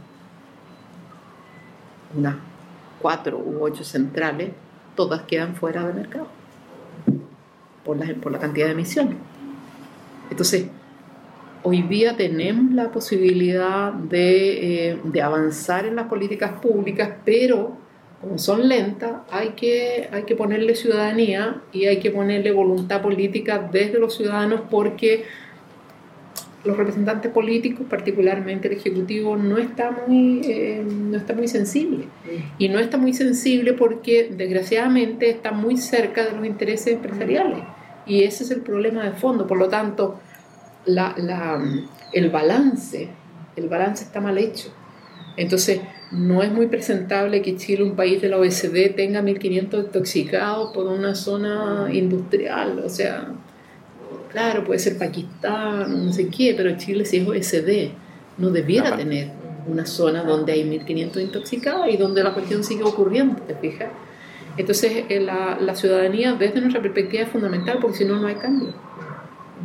unas 2.15 2.35
cuatro 2.99 3.37
u 3.37 3.63
ocho 3.63 3.83
centrales, 3.83 4.51
todas 4.95 5.21
quedan 5.23 5.55
fuera 5.55 5.85
del 5.85 5.95
mercado 5.95 6.27
por 7.83 7.97
la, 7.97 8.13
por 8.15 8.31
la 8.31 8.39
cantidad 8.39 8.65
de 8.65 8.73
emisiones. 8.73 9.17
Entonces, 10.29 10.67
hoy 11.63 11.81
día 11.83 12.15
tenemos 12.15 12.73
la 12.73 12.91
posibilidad 12.91 13.93
eh, 14.11 14.99
de, 15.03 15.21
avanzar 15.21 15.85
en 15.85 15.95
las 15.95 16.07
políticas 16.07 16.59
públicas, 16.61 17.11
pero 17.23 17.77
como 18.27 18.37
son 18.37 18.67
lentas, 18.67 19.21
hay 19.31 19.49
que, 19.49 20.09
hay 20.11 20.23
que 20.23 20.35
ponerle 20.35 20.75
ciudadanía 20.75 21.61
y 21.71 21.85
hay 21.85 21.99
que 21.99 22.11
ponerle 22.11 22.51
voluntad 22.51 23.01
política 23.01 23.69
desde 23.71 23.99
los 23.99 24.15
ciudadanos 24.15 24.61
porque 24.69 25.23
los 26.65 26.75
representantes 26.75 27.31
políticos, 27.31 27.87
particularmente 27.89 28.67
el 28.67 28.73
Ejecutivo, 28.73 29.37
no 29.37 29.57
está 29.57 29.91
muy, 29.91 30.41
eh, 30.43 30.83
no 30.85 31.15
está 31.17 31.33
muy 31.33 31.47
sensible. 31.47 32.05
Y 32.57 32.67
no 32.67 32.79
está 32.79 32.97
muy 32.97 33.13
sensible 33.13 33.73
porque 33.73 34.29
desgraciadamente 34.35 35.29
está 35.29 35.51
muy 35.51 35.77
cerca 35.77 36.25
de 36.25 36.33
los 36.33 36.45
intereses 36.45 36.87
empresariales. 36.87 37.63
Y 38.05 38.23
ese 38.23 38.43
es 38.43 38.51
el 38.51 38.61
problema 38.61 39.03
de 39.03 39.11
fondo. 39.11 39.47
Por 39.47 39.57
lo 39.57 39.69
tanto, 39.69 40.19
la, 40.85 41.15
el 42.11 42.29
balance, 42.29 43.07
el 43.55 43.69
balance 43.69 44.03
está 44.03 44.19
mal 44.19 44.37
hecho. 44.37 44.73
Entonces, 45.37 45.79
no 46.11 46.41
es 46.41 46.51
muy 46.51 46.67
presentable 46.67 47.41
que 47.41 47.57
Chile, 47.57 47.83
un 47.83 47.95
país 47.95 48.21
de 48.21 48.29
la 48.29 48.37
OECD, 48.37 48.95
tenga 48.95 49.21
1.500 49.21 49.85
intoxicados 49.85 50.71
por 50.73 50.87
una 50.87 51.15
zona 51.15 51.89
industrial. 51.91 52.81
O 52.85 52.89
sea, 52.89 53.33
claro, 54.31 54.63
puede 54.63 54.79
ser 54.79 54.97
Pakistán, 54.97 56.05
no 56.05 56.13
sé 56.13 56.29
qué, 56.29 56.53
pero 56.55 56.77
Chile 56.77 57.05
si 57.05 57.17
es 57.17 57.27
OECD, 57.27 57.91
no 58.37 58.49
debiera 58.51 58.95
tener 58.95 59.31
una 59.67 59.85
zona 59.85 60.23
donde 60.23 60.53
hay 60.53 60.63
1.500 60.63 61.21
intoxicados 61.21 61.87
y 61.89 61.97
donde 61.97 62.23
la 62.23 62.33
cuestión 62.33 62.63
sigue 62.63 62.83
ocurriendo, 62.83 63.41
¿te 63.41 63.55
fijas? 63.55 63.89
Entonces, 64.55 65.03
eh, 65.09 65.19
la, 65.19 65.57
la 65.59 65.75
ciudadanía 65.75 66.33
desde 66.33 66.61
nuestra 66.61 66.81
perspectiva 66.81 67.23
es 67.23 67.29
fundamental 67.29 67.79
porque 67.81 67.97
si 67.97 68.05
no, 68.05 68.17
no 68.19 68.27
hay 68.27 68.35
cambio 68.35 68.73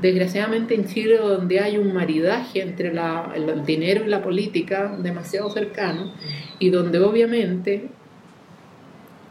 desgraciadamente 0.01 0.75
en 0.75 0.87
Chile 0.87 1.19
donde 1.19 1.61
hay 1.61 1.79
un 1.79 1.93
maridaje 1.93 2.63
entre 2.63 2.89
el 2.89 3.65
dinero 3.65 4.05
y 4.05 4.09
la 4.09 4.23
política 4.23 4.97
demasiado 4.99 5.51
cercano 5.51 6.13
y 6.59 6.71
donde 6.71 6.99
obviamente 6.99 7.89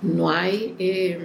no 0.01 0.29
hay, 0.29 0.75
eh, 0.79 1.19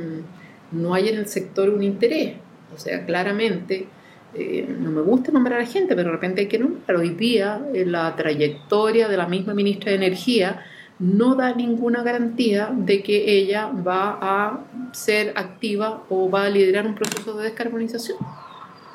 no 0.72 0.94
hay 0.94 1.08
en 1.08 1.18
el 1.18 1.26
sector 1.26 1.70
un 1.70 1.82
interés. 1.82 2.34
O 2.74 2.78
sea, 2.78 3.06
claramente, 3.06 3.86
eh, 4.34 4.66
no 4.78 4.90
me 4.90 5.02
gusta 5.02 5.32
nombrar 5.32 5.60
a 5.60 5.66
gente, 5.66 5.94
pero 5.94 6.08
de 6.08 6.12
repente 6.12 6.42
hay 6.42 6.48
que 6.48 6.58
nombrar. 6.58 6.96
Hoy 6.96 7.10
día, 7.10 7.60
en 7.72 7.92
la 7.92 8.14
trayectoria 8.16 9.08
de 9.08 9.16
la 9.16 9.26
misma 9.26 9.54
ministra 9.54 9.90
de 9.90 9.96
Energía, 9.96 10.62
no 10.98 11.34
da 11.34 11.54
ninguna 11.54 12.02
garantía 12.02 12.70
de 12.74 13.02
que 13.02 13.38
ella 13.38 13.68
va 13.68 14.18
a 14.20 14.64
ser 14.92 15.32
activa 15.36 16.04
o 16.08 16.30
va 16.30 16.44
a 16.44 16.50
liderar 16.50 16.86
un 16.86 16.94
proceso 16.94 17.36
de 17.36 17.44
descarbonización, 17.44 18.18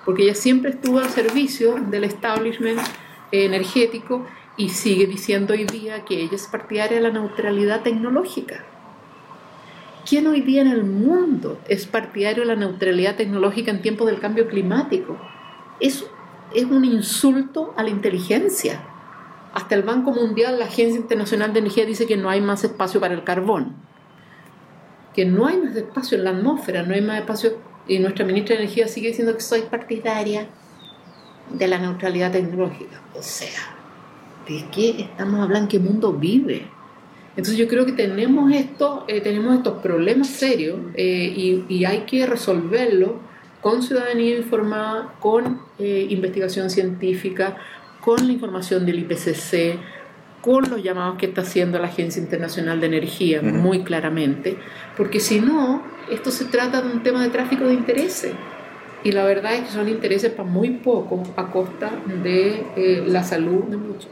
porque 0.06 0.24
ella 0.24 0.36
siempre 0.36 0.72
estuvo 0.72 1.00
al 1.00 1.10
servicio 1.10 1.76
del 1.76 2.04
establishment 2.04 2.80
energético 3.32 4.26
y 4.58 4.70
sigue 4.70 5.08
diciendo 5.08 5.54
hoy 5.54 5.66
día 5.66 6.04
que 6.06 6.22
ella 6.22 6.36
es 6.36 6.48
partidaria 6.48 6.98
de 6.98 7.04
la 7.04 7.12
neutralidad 7.12 7.82
tecnológica. 7.82 8.66
¿Quién 10.08 10.28
hoy 10.28 10.42
día 10.42 10.62
en 10.62 10.68
el 10.68 10.84
mundo 10.84 11.60
es 11.68 11.86
partidario 11.86 12.42
de 12.42 12.48
la 12.48 12.56
neutralidad 12.56 13.16
tecnológica 13.16 13.72
en 13.72 13.82
tiempos 13.82 14.08
del 14.08 14.20
cambio 14.20 14.48
climático? 14.48 15.18
Eso 15.80 16.10
es 16.54 16.66
un 16.66 16.84
insulto 16.86 17.74
a 17.78 17.84
la 17.84 17.90
inteligencia. 17.90 18.82
Hasta 19.54 19.76
el 19.76 19.84
Banco 19.84 20.12
Mundial, 20.12 20.60
la 20.60 20.66
Agencia 20.66 21.00
Internacional 21.00 21.54
de 21.54 21.60
Energía 21.60 21.86
dice 21.86 22.08
que 22.08 22.18
no 22.18 22.30
hay 22.30 22.42
más 22.42 22.64
espacio 22.64 23.00
para 23.00 23.14
el 23.14 23.24
carbón, 23.24 23.76
que 25.14 25.26
no 25.26 25.46
hay 25.46 25.58
más 25.58 25.76
espacio 25.76 26.18
en 26.18 26.24
la 26.24 26.32
atmósfera, 26.32 26.84
no 26.84 26.94
hay 26.94 27.02
más 27.02 27.20
espacio, 27.20 27.58
y 27.92 28.00
nuestra 28.00 28.24
ministra 28.26 28.56
de 28.56 28.64
Energía 28.64 28.88
sigue 28.88 29.10
diciendo 29.10 29.36
que 29.36 29.42
soy 29.42 29.64
partidaria 29.64 30.48
de 31.52 31.68
la 31.68 31.78
neutralidad 31.78 32.32
tecnológica. 32.32 33.02
O 33.14 33.22
sea, 33.22 33.76
¿de 34.48 34.64
qué 34.72 35.02
estamos 35.02 35.42
hablando? 35.42 35.68
¿Qué 35.68 35.78
mundo 35.78 36.14
vive? 36.14 36.68
Entonces 37.32 37.58
yo 37.58 37.68
creo 37.68 37.86
que 37.86 37.92
tenemos, 37.92 38.50
esto, 38.54 39.04
eh, 39.10 39.20
tenemos 39.20 39.58
estos 39.58 39.82
problemas 39.82 40.28
serios 40.28 40.80
eh, 40.94 41.66
y, 41.68 41.84
hay 41.84 42.02
que 42.02 42.26
resolverlos 42.26 43.12
con 43.60 43.84
ciudadanía 43.84 44.38
informada, 44.38 45.14
con 45.20 45.62
eh, 45.78 46.08
investigación 46.10 46.70
científica, 46.70 47.58
con 48.00 48.26
la 48.26 48.32
información 48.32 48.86
del 48.86 49.00
IPCC, 49.00 49.80
con 50.42 50.70
los 50.70 50.82
llamados 50.84 51.18
que 51.18 51.28
está 51.28 51.42
haciendo 51.42 51.80
la 51.80 51.88
Agencia 51.88 52.22
Internacional 52.22 52.80
de 52.80 52.88
Energía, 52.88 53.42
muy 53.42 53.84
claramente, 53.84 54.58
porque 54.98 55.20
si 55.20 55.40
no, 55.40 55.84
esto 56.12 56.32
se 56.32 56.46
trata 56.46 56.82
de 56.82 56.92
un 56.92 57.04
tema 57.04 57.24
de 57.24 57.30
tráfico 57.30 57.66
de 57.66 57.74
intereses. 57.74 58.34
Y 59.04 59.12
la 59.14 59.24
verdad 59.24 59.56
es 59.56 59.62
que 59.62 59.72
son 59.72 59.90
intereses 59.90 60.32
para 60.32 60.48
muy 60.48 60.72
poco 60.72 61.24
a 61.36 61.50
costa 61.50 61.92
de 62.24 63.04
la 63.08 63.24
salud 63.24 63.64
de 63.66 63.78
muchos. 63.78 64.10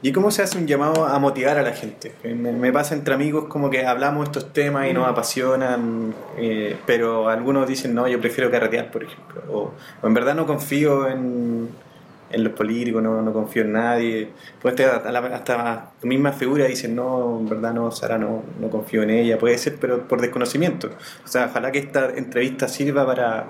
¿Y 0.00 0.12
cómo 0.12 0.30
se 0.30 0.42
hace 0.42 0.58
un 0.58 0.68
llamado 0.68 1.06
a 1.06 1.18
motivar 1.18 1.58
a 1.58 1.62
la 1.62 1.72
gente? 1.72 2.14
Me, 2.22 2.72
pasa 2.72 2.94
entre 2.94 3.14
amigos 3.14 3.46
como 3.46 3.68
que 3.68 3.84
hablamos 3.84 4.28
estos 4.28 4.52
temas 4.52 4.88
y 4.88 4.92
nos 4.92 5.08
apasionan, 5.08 6.14
eh, 6.36 6.76
pero 6.86 7.28
algunos 7.28 7.66
dicen, 7.66 7.94
no, 7.94 8.06
yo 8.06 8.20
prefiero 8.20 8.48
carretear, 8.48 8.92
por 8.92 9.02
ejemplo. 9.02 9.42
o 9.50 9.72
en 10.06 10.14
verdad 10.14 10.36
no 10.36 10.46
confío 10.46 11.08
en, 11.08 11.68
en 12.30 12.44
los 12.44 12.52
políticos, 12.52 13.02
no, 13.02 13.22
no 13.22 13.32
confío 13.32 13.62
en 13.62 13.72
nadie. 13.72 14.28
Pues 14.60 14.78
hasta, 14.80 15.18
hasta 15.18 15.92
tu 16.00 16.06
misma 16.06 16.32
figura 16.32 16.66
dicen, 16.66 16.94
no, 16.94 17.38
en 17.40 17.48
verdad 17.48 17.72
no, 17.72 17.90
Sara, 17.90 18.18
no, 18.18 18.42
no 18.60 18.68
confío 18.70 19.02
en 19.02 19.10
ella. 19.10 19.38
Puede 19.38 19.56
ser, 19.58 19.76
pero 19.80 20.06
por 20.06 20.20
desconocimiento. 20.20 20.90
O 21.24 21.28
sea, 21.28 21.46
ojalá 21.46 21.72
que 21.72 21.78
esta 21.78 22.10
entrevista 22.10 22.68
sirva 22.68 23.06
para, 23.06 23.48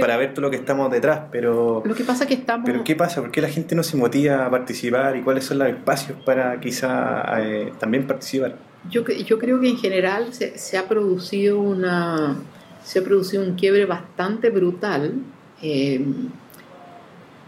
para 0.00 0.16
ver 0.16 0.32
todo 0.32 0.42
lo 0.42 0.50
que 0.50 0.56
estamos 0.56 0.90
detrás, 0.90 1.22
pero... 1.30 1.82
Lo 1.84 1.94
que 1.94 2.04
pasa 2.04 2.26
que 2.26 2.34
estamos... 2.34 2.66
Pero 2.66 2.84
¿qué 2.84 2.96
pasa? 2.96 3.20
¿Por 3.20 3.30
qué 3.30 3.40
la 3.40 3.48
gente 3.48 3.74
no 3.74 3.82
se 3.82 3.96
motiva 3.96 4.46
a 4.46 4.50
participar 4.50 5.16
y 5.16 5.22
cuáles 5.22 5.44
son 5.44 5.58
los 5.58 5.68
espacios 5.68 6.18
para 6.24 6.58
quizá 6.60 7.24
eh, 7.40 7.72
también 7.78 8.06
participar? 8.06 8.56
Yo, 8.90 9.02
yo 9.06 9.38
creo 9.38 9.60
que 9.60 9.68
en 9.68 9.78
general 9.78 10.32
se, 10.34 10.58
se, 10.58 10.76
ha 10.76 10.88
producido 10.88 11.60
una... 11.60 12.36
Se 12.82 12.98
ha 12.98 13.02
producido 13.02 13.42
un 13.42 13.54
quiebre 13.54 13.86
bastante 13.86 14.50
brutal. 14.50 15.14
Eh, 15.62 16.04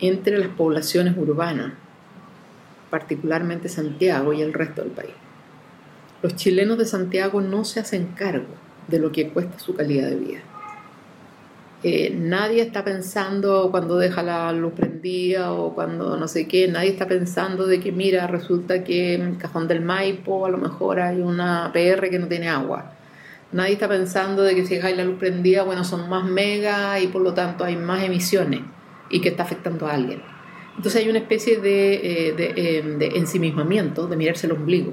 entre 0.01 0.39
las 0.39 0.49
poblaciones 0.49 1.17
urbanas, 1.17 1.73
particularmente 2.91 3.69
Santiago 3.69 4.33
y 4.33 4.43
el 4.43 4.53
resto 4.53 4.83
del 4.83 4.91
país. 4.91 5.15
Los 6.23 6.37
chilenos 6.37 6.79
de 6.79 6.87
Santiago 6.87 7.41
no 7.41 7.65
se 7.65 7.81
hacen 7.81 8.07
cargo 8.17 8.55
de 8.89 8.99
lo 8.99 9.13
que 9.13 9.31
cuesta 9.31 9.59
su 9.59 9.75
calidad 9.75 10.09
de 10.09 10.17
vida. 10.17 10.39
Eh, 11.83 12.15
nadie 12.17 12.63
está 12.63 12.85
pensando 12.85 13.69
cuando 13.71 13.99
deja 13.99 14.23
la 14.23 14.51
luz 14.53 14.73
prendida 14.73 15.53
o 15.53 15.75
cuando 15.75 16.17
no 16.17 16.27
sé 16.27 16.49
qué, 16.49 16.69
nadie 16.69 16.91
está 16.91 17.07
pensando 17.07 17.67
de 17.67 17.81
que 17.81 17.93
mira, 17.93 18.27
resulta 18.27 18.83
que 18.83 19.15
en 19.15 19.23
el 19.23 19.39
cajón 19.39 19.69
del 19.69 19.83
Maipo 19.83 20.47
a 20.47 20.51
lo 20.51 20.59
mejor 20.59 21.01
hay 21.01 21.21
una 21.21 21.71
PR 21.73 22.09
que 22.09 22.19
no 22.19 22.29
tiene 22.29 22.49
agua. 22.49 22.93
Nadie 23.53 23.75
está 23.75 23.89
pensando 23.89 24.43
de 24.43 24.55
que 24.55 24.67
si 24.67 24.77
deja 24.77 24.91
la 24.91 25.05
luz 25.05 25.19
prendida, 25.19 25.63
bueno, 25.63 25.85
son 25.85 26.09
más 26.09 26.25
megas 26.25 27.01
y 27.03 27.07
por 27.09 27.23
lo 27.23 27.35
tanto 27.35 27.65
hay 27.65 27.77
más 27.77 28.03
emisiones 28.03 28.63
y 29.11 29.21
que 29.21 29.29
está 29.31 29.43
afectando 29.43 29.87
a 29.87 29.93
alguien. 29.93 30.23
Entonces 30.77 31.03
hay 31.03 31.09
una 31.09 31.19
especie 31.19 31.59
de, 31.59 31.95
eh, 31.95 32.35
eh, 32.39 32.83
de, 32.99 33.07
ensimismamiento, 33.17 34.07
de 34.07 34.17
mirarse 34.17 34.47
el 34.47 34.53
ombligo, 34.53 34.93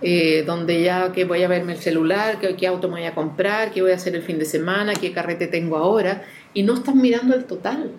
eh, 0.00 0.44
donde 0.46 0.82
ya 0.82 1.12
que 1.12 1.24
voy 1.24 1.42
a 1.42 1.48
verme 1.48 1.72
el 1.72 1.78
celular, 1.78 2.38
qué, 2.38 2.66
auto 2.66 2.88
me 2.88 3.00
voy 3.00 3.04
a 3.04 3.14
comprar, 3.14 3.72
qué 3.72 3.82
voy 3.82 3.90
a 3.90 3.96
hacer 3.96 4.14
el 4.14 4.22
fin 4.22 4.38
de 4.38 4.44
semana, 4.44 4.94
qué 4.94 5.12
carrete 5.12 5.48
tengo 5.48 5.76
ahora, 5.76 6.22
y 6.54 6.62
no 6.62 6.74
están 6.74 7.00
mirando 7.00 7.34
el 7.34 7.44
total. 7.46 7.90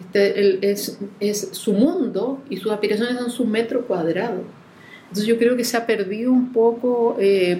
Este, 0.00 0.70
es, 0.70 0.98
es, 1.20 1.48
su 1.52 1.72
mundo 1.72 2.42
y 2.50 2.56
sus 2.58 2.72
aspiraciones 2.72 3.18
son 3.18 3.30
su 3.30 3.44
metro 3.46 3.86
cuadrado. 3.86 4.42
Entonces 5.02 5.26
yo 5.26 5.38
creo 5.38 5.56
que 5.56 5.64
se 5.64 5.76
ha 5.76 5.86
perdido 5.86 6.32
un 6.32 6.52
poco 6.52 7.16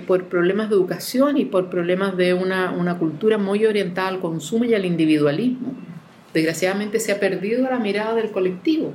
por 0.08 0.24
problemas 0.24 0.68
de 0.68 0.74
educación 0.74 1.36
y 1.36 1.44
por 1.44 1.70
problemas 1.70 2.16
de 2.16 2.34
una, 2.34 2.72
una 2.72 2.98
cultura 2.98 3.38
muy 3.38 3.64
orientada 3.64 4.08
al 4.08 4.18
consumo 4.18 4.64
y 4.64 4.74
al 4.74 4.84
individualismo 4.84 5.72
desgraciadamente 6.36 7.00
se 7.00 7.12
ha 7.12 7.18
perdido 7.18 7.62
la 7.62 7.78
mirada 7.78 8.14
del 8.14 8.30
colectivo. 8.30 8.92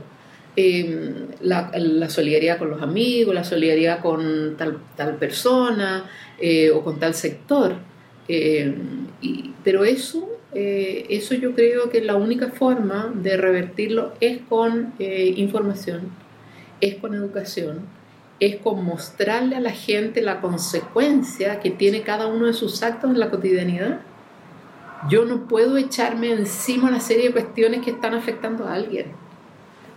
Em, 0.55 1.27
la, 1.41 2.09
solidaridad 2.09 2.59
con 2.59 2.69
los 2.69 2.81
amigos, 2.81 3.33
la 3.33 3.43
solidaridad 3.43 3.99
con 4.01 4.57
tal, 4.57 5.15
persona 5.17 6.05
eh, 6.39 6.69
o 6.69 6.83
con 6.83 6.99
tal 6.99 7.15
sector. 7.15 7.75
Em, 8.27 9.07
pero 9.63 9.83
eso, 9.85 10.29
eh, 10.53 11.07
eso 11.09 11.33
yo 11.33 11.55
creo 11.55 11.89
que 11.89 12.01
la 12.01 12.15
única 12.15 12.49
forma 12.49 13.11
de 13.15 13.37
revertirlo 13.37 14.13
es 14.19 14.39
con 14.47 14.93
eh, 14.99 15.33
información, 15.37 16.11
es 16.79 16.95
con 16.95 17.15
educación, 17.15 17.79
es 18.39 18.57
con 18.57 18.85
mostrarle 18.85 19.55
a 19.55 19.61
la 19.61 19.71
gente 19.71 20.21
la 20.21 20.41
consecuencia 20.41 21.59
que 21.59 21.71
tiene 21.71 22.03
cada 22.03 22.27
uno 22.27 22.45
de 22.45 22.53
sus 22.53 22.83
actos 22.83 23.09
en 23.09 23.19
la 23.19 23.31
cotidianidad 23.31 24.01
yo 25.09 25.25
no 25.25 25.47
puedo 25.47 25.77
echarme 25.77 26.31
encima 26.31 26.89
una 26.89 26.99
serie 26.99 27.27
de 27.27 27.31
cuestiones 27.33 27.81
que 27.81 27.91
están 27.91 28.13
afectando 28.13 28.67
a 28.67 28.73
alguien. 28.73 29.07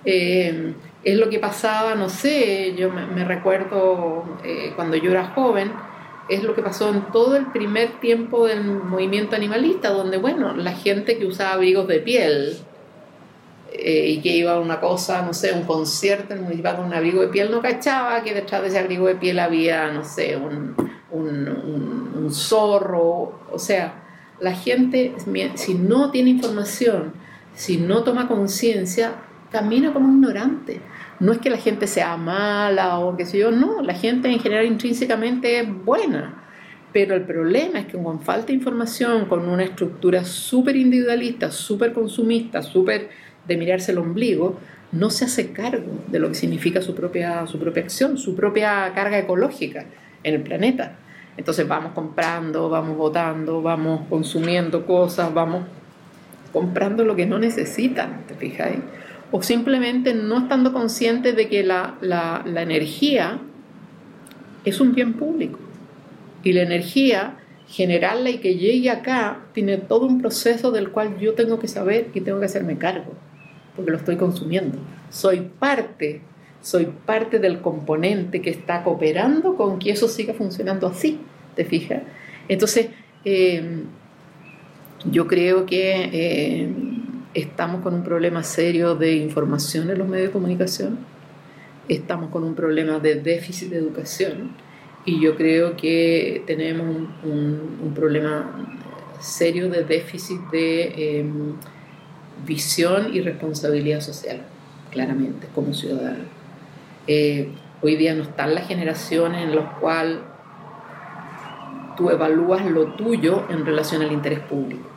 Eh, 0.05 0.75
es 1.03 1.19
lo 1.19 1.29
que 1.29 1.39
pasaba, 1.39 1.95
no 1.95 2.09
sé, 2.09 2.75
yo 2.77 2.91
me, 2.91 3.25
recuerdo 3.25 4.25
eh, 4.43 4.73
cuando 4.75 4.97
yo 4.97 5.11
era 5.11 5.27
joven, 5.27 5.73
es 6.29 6.43
lo 6.43 6.55
que 6.55 6.63
pasó 6.63 6.89
en 6.91 7.03
todo 7.13 7.37
el 7.37 7.47
primer 7.47 8.01
tiempo 8.01 8.47
del 8.47 8.65
movimiento 8.65 9.37
animalista, 9.37 9.91
donde, 9.91 10.17
bueno, 10.17 10.55
la 10.55 10.73
gente 10.73 11.19
que 11.19 11.27
usaba 11.27 11.53
abrigos 11.53 11.87
de 11.87 12.01
piel 12.01 12.57
eh, 13.73 14.07
y 14.09 14.23
que 14.23 14.31
iba 14.31 14.53
a 14.53 14.61
una 14.61 14.81
cosa, 14.81 15.21
no 15.21 15.35
sé, 15.35 15.53
un 15.53 15.65
concierto 15.65 16.33
en 16.33 16.39
el 16.39 16.45
municipal 16.45 16.77
con 16.77 16.87
un 16.87 16.95
abrigo 16.95 17.21
de 17.21 17.29
piel, 17.29 17.51
no 17.51 17.61
cachaba 17.61 18.23
que 18.23 18.33
detrás 18.33 18.63
de 18.63 18.69
ese 18.69 18.79
abrigo 18.79 19.07
de 19.07 19.17
piel 19.17 19.39
había, 19.39 19.89
no 19.89 20.05
sé, 20.05 20.37
un, 20.37 20.75
un 21.11 22.33
zorro, 22.33 23.41
o 23.53 23.59
sea, 23.59 24.04
la 24.41 24.55
gente, 24.55 25.15
si 25.55 25.75
no 25.75 26.11
tiene 26.11 26.31
información, 26.31 27.13
si 27.55 27.77
no 27.77 28.03
toma 28.03 28.29
conciencia, 28.29 29.15
camina 29.51 29.93
como 29.93 30.09
ignorante. 30.13 30.81
No 31.21 31.33
es 31.33 31.39
que 31.39 31.51
la 31.51 31.59
gente 31.59 31.87
sea 31.87 32.17
mala 32.17 32.99
o 32.99 33.17
qué 33.17 33.25
sé 33.25 33.39
yo, 33.39 33.51
no, 33.51 33.83
la 33.83 33.95
gente 33.95 34.29
en 34.29 34.41
general 34.41 34.67
intrínsecamente 34.67 35.61
es 35.61 35.85
buena. 35.85 36.43
Pero 36.93 37.15
el 37.15 37.23
problema 37.23 37.81
es 37.81 37.87
que 37.87 38.01
con 38.01 38.21
falta 38.21 38.49
de 38.49 38.55
información, 38.55 39.27
con 39.27 39.49
una 39.49 39.65
estructura 39.65 40.25
súper 40.25 40.77
individualista, 40.77 41.51
súper 41.51 41.93
consumista, 41.93 42.63
súper 42.63 43.09
de 43.47 43.57
mirarse 43.57 43.93
el 43.93 43.99
ombligo, 43.99 44.59
no 44.93 45.11
se 45.11 45.25
hace 45.25 45.53
cargo 45.53 46.05
de 46.09 46.19
lo 46.19 46.29
que 46.29 46.35
significa 46.35 46.81
su 46.83 46.95
propia, 46.95 47.47
su 47.47 47.59
propia 47.59 47.83
acción, 47.83 48.17
su 48.17 48.37
propia 48.37 48.93
carga 48.95 49.19
ecológica 49.19 49.87
en 50.23 50.35
el 50.35 50.43
planeta. 50.43 50.99
Entonces 51.37 51.67
vamos 51.67 51.93
comprando, 51.93 52.69
vamos 52.69 52.97
votando, 52.97 53.61
vamos 53.61 54.03
consumiendo 54.09 54.87
cosas, 54.87 55.35
vamos 55.35 55.65
comprando 56.53 57.05
lo 57.05 57.17
que 57.17 57.27
no 57.27 57.39
necesitan, 57.39 58.25
¿te 58.29 58.35
fijáis? 58.35 58.79
O 59.33 59.43
simplemente 59.43 60.15
no 60.15 60.39
estando 60.39 60.73
conscientes 60.73 61.35
de 61.35 61.49
que 61.49 61.65
la, 61.65 61.97
la, 62.01 62.43
la 62.47 62.63
energía 62.63 63.41
es 64.65 64.81
un 64.81 64.95
bien 64.95 65.15
público. 65.15 65.59
Y 66.45 66.53
la 66.53 66.63
energía, 66.63 67.39
generarla 67.67 68.31
y 68.31 68.39
que 68.39 68.55
llegue 68.55 68.91
acá, 68.91 69.41
tiene 69.53 69.79
todo 69.79 70.07
un 70.07 70.21
proceso 70.21 70.71
del 70.71 70.91
cual 70.91 71.19
yo 71.19 71.35
tengo 71.35 71.59
que 71.59 71.67
saber 71.67 72.11
y 72.15 72.21
tengo 72.21 72.39
que 72.39 72.47
hacerme 72.47 72.79
cargo, 72.79 73.15
porque 73.75 73.91
lo 73.91 73.97
estoy 73.97 74.17
consumiendo. 74.17 74.79
Soy 75.11 75.41
parte 75.59 76.23
soy 76.65 76.87
parte 77.05 77.39
del 77.41 77.61
componente 77.61 78.41
que 78.41 78.49
está 78.49 78.83
cooperando 78.85 79.55
con 79.55 79.79
que 79.79 79.91
eso 79.91 80.09
siga 80.09 80.33
funcionando 80.33 80.87
así, 80.87 81.21
¿te 81.55 81.67
fijas? 81.67 82.03
Entonces, 82.49 82.87
eh, 83.27 83.83
yo 85.11 85.27
creo 85.27 85.67
que 85.67 86.09
eh, 86.11 86.69
estamos 87.35 87.83
con 87.83 87.93
un 87.93 88.03
problema 88.03 88.43
serio 88.43 88.95
de 88.95 89.15
información 89.17 89.91
en 89.91 89.99
los 89.99 90.09
medios 90.09 90.29
de 90.29 90.33
comunicación. 90.33 90.99
estamos 91.87 92.31
con 92.31 92.45
un 92.45 92.55
problema 92.55 92.99
de 92.99 93.17
déficit 93.17 93.69
de 93.69 93.77
educación 93.77 94.53
y 95.05 95.21
yo 95.21 95.37
creo 95.37 95.77
que 95.77 96.45
tenemos 96.47 97.09
un, 97.25 97.93
problema 97.95 98.81
serio 99.21 99.69
de 99.69 99.85
déficit 99.85 100.41
de 100.51 101.19
em, 101.19 101.57
visión 102.47 103.15
y 103.15 103.21
responsabilidad 103.21 104.01
social, 104.01 104.41
claramente, 104.91 105.47
como 105.55 105.75
ciudadanos. 105.75 106.44
Eh, 107.07 107.49
hoy 107.83 107.97
día 107.97 108.15
no 108.15 108.23
están 108.23 108.55
las 108.55 108.67
generaciones 108.67 109.43
en 109.43 109.55
las 109.55 109.79
cuales 109.79 110.19
tú 111.97 112.11
evalúas 112.11 112.65
lo 112.67 112.95
tuyo 112.95 113.45
en 113.51 113.67
relación 113.67 114.03
al 114.03 114.13
interés 114.13 114.41
público. 114.41 114.89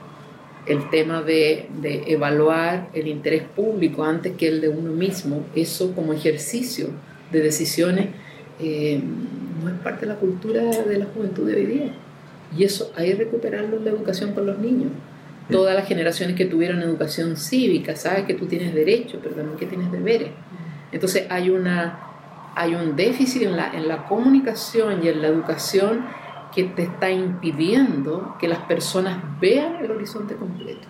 El 0.65 0.89
tema 0.89 1.21
de, 1.21 1.69
evaluar 2.07 2.89
el 2.93 3.07
interés 3.07 3.43
público 3.43 4.03
antes 4.03 4.35
que 4.35 4.47
el 4.47 4.61
de 4.61 4.69
uno 4.69 4.91
mismo, 4.91 5.45
eso 5.55 5.93
como 5.93 6.13
ejercicio 6.13 6.89
de 7.31 7.41
decisiones, 7.41 8.07
eh, 8.59 9.01
no 9.63 9.69
es 9.69 9.75
parte 9.79 10.05
de 10.05 10.13
la 10.13 10.19
cultura 10.19 10.61
de 10.63 10.97
la 10.97 11.05
juventud 11.05 11.47
de 11.47 11.55
hoy 11.55 11.65
día. 11.65 11.93
Y 12.57 12.63
eso 12.63 12.91
hay 12.95 13.11
que 13.11 13.15
recuperarlo 13.15 13.77
en 13.77 13.85
la 13.85 13.91
educación 13.91 14.33
con 14.33 14.45
los 14.45 14.57
niños. 14.59 14.91
Todas 15.49 15.75
las 15.75 15.87
generaciones 15.87 16.35
que 16.35 16.45
tuvieron 16.45 16.81
educación 16.81 17.37
cívica, 17.37 17.95
sabes 17.95 18.25
que 18.25 18.33
tú 18.33 18.47
tienes 18.47 18.73
derechos, 18.73 19.19
pero 19.23 19.35
también 19.35 19.57
que 19.57 19.65
tienes 19.65 19.91
deberes. 19.91 20.29
Entonces 20.91 21.27
hay, 21.29 21.49
una, 21.49 21.99
hay 22.55 22.75
un 22.75 22.95
déficit 22.95 23.43
en 23.43 23.57
la, 23.57 23.73
en 23.73 23.87
la 23.87 24.05
comunicación 24.05 25.03
y 25.03 25.09
en 25.09 25.21
la 25.21 25.27
educación 25.27 26.05
que 26.53 26.63
te 26.63 26.83
está 26.83 27.11
impidiendo 27.11 28.35
que 28.39 28.47
las 28.47 28.59
personas 28.59 29.17
vean 29.39 29.75
el 29.83 29.91
horizonte 29.91 30.35
completo. 30.35 30.87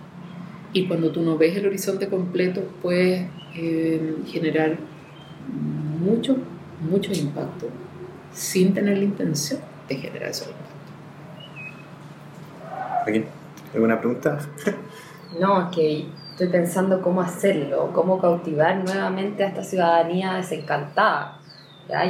Y 0.74 0.88
cuando 0.88 1.12
tú 1.12 1.22
no 1.22 1.38
ves 1.38 1.58
el 1.58 1.66
horizonte 1.66 2.08
completo, 2.08 2.62
puedes 2.82 3.28
eh, 3.56 4.16
generar 4.28 4.78
mucho, 6.00 6.38
mucho 6.80 7.12
impacto 7.14 7.68
sin 8.32 8.74
tener 8.74 8.98
la 8.98 9.04
intención 9.06 9.60
de 9.88 9.95
generar 9.95 10.30
ese 10.30 10.45
impacto. 10.45 10.68
¿Alguna 13.74 14.00
pregunta? 14.00 14.39
no, 15.39 15.72
que 15.72 16.06
estoy 16.38 16.50
pensando 16.50 17.02
cómo 17.02 17.22
hacerlo, 17.22 17.92
cómo 17.94 18.20
cautivar 18.20 18.78
nuevamente 18.84 19.44
a 19.44 19.48
esta 19.48 19.64
ciudadanía 19.64 20.36
desencantada 20.36 21.38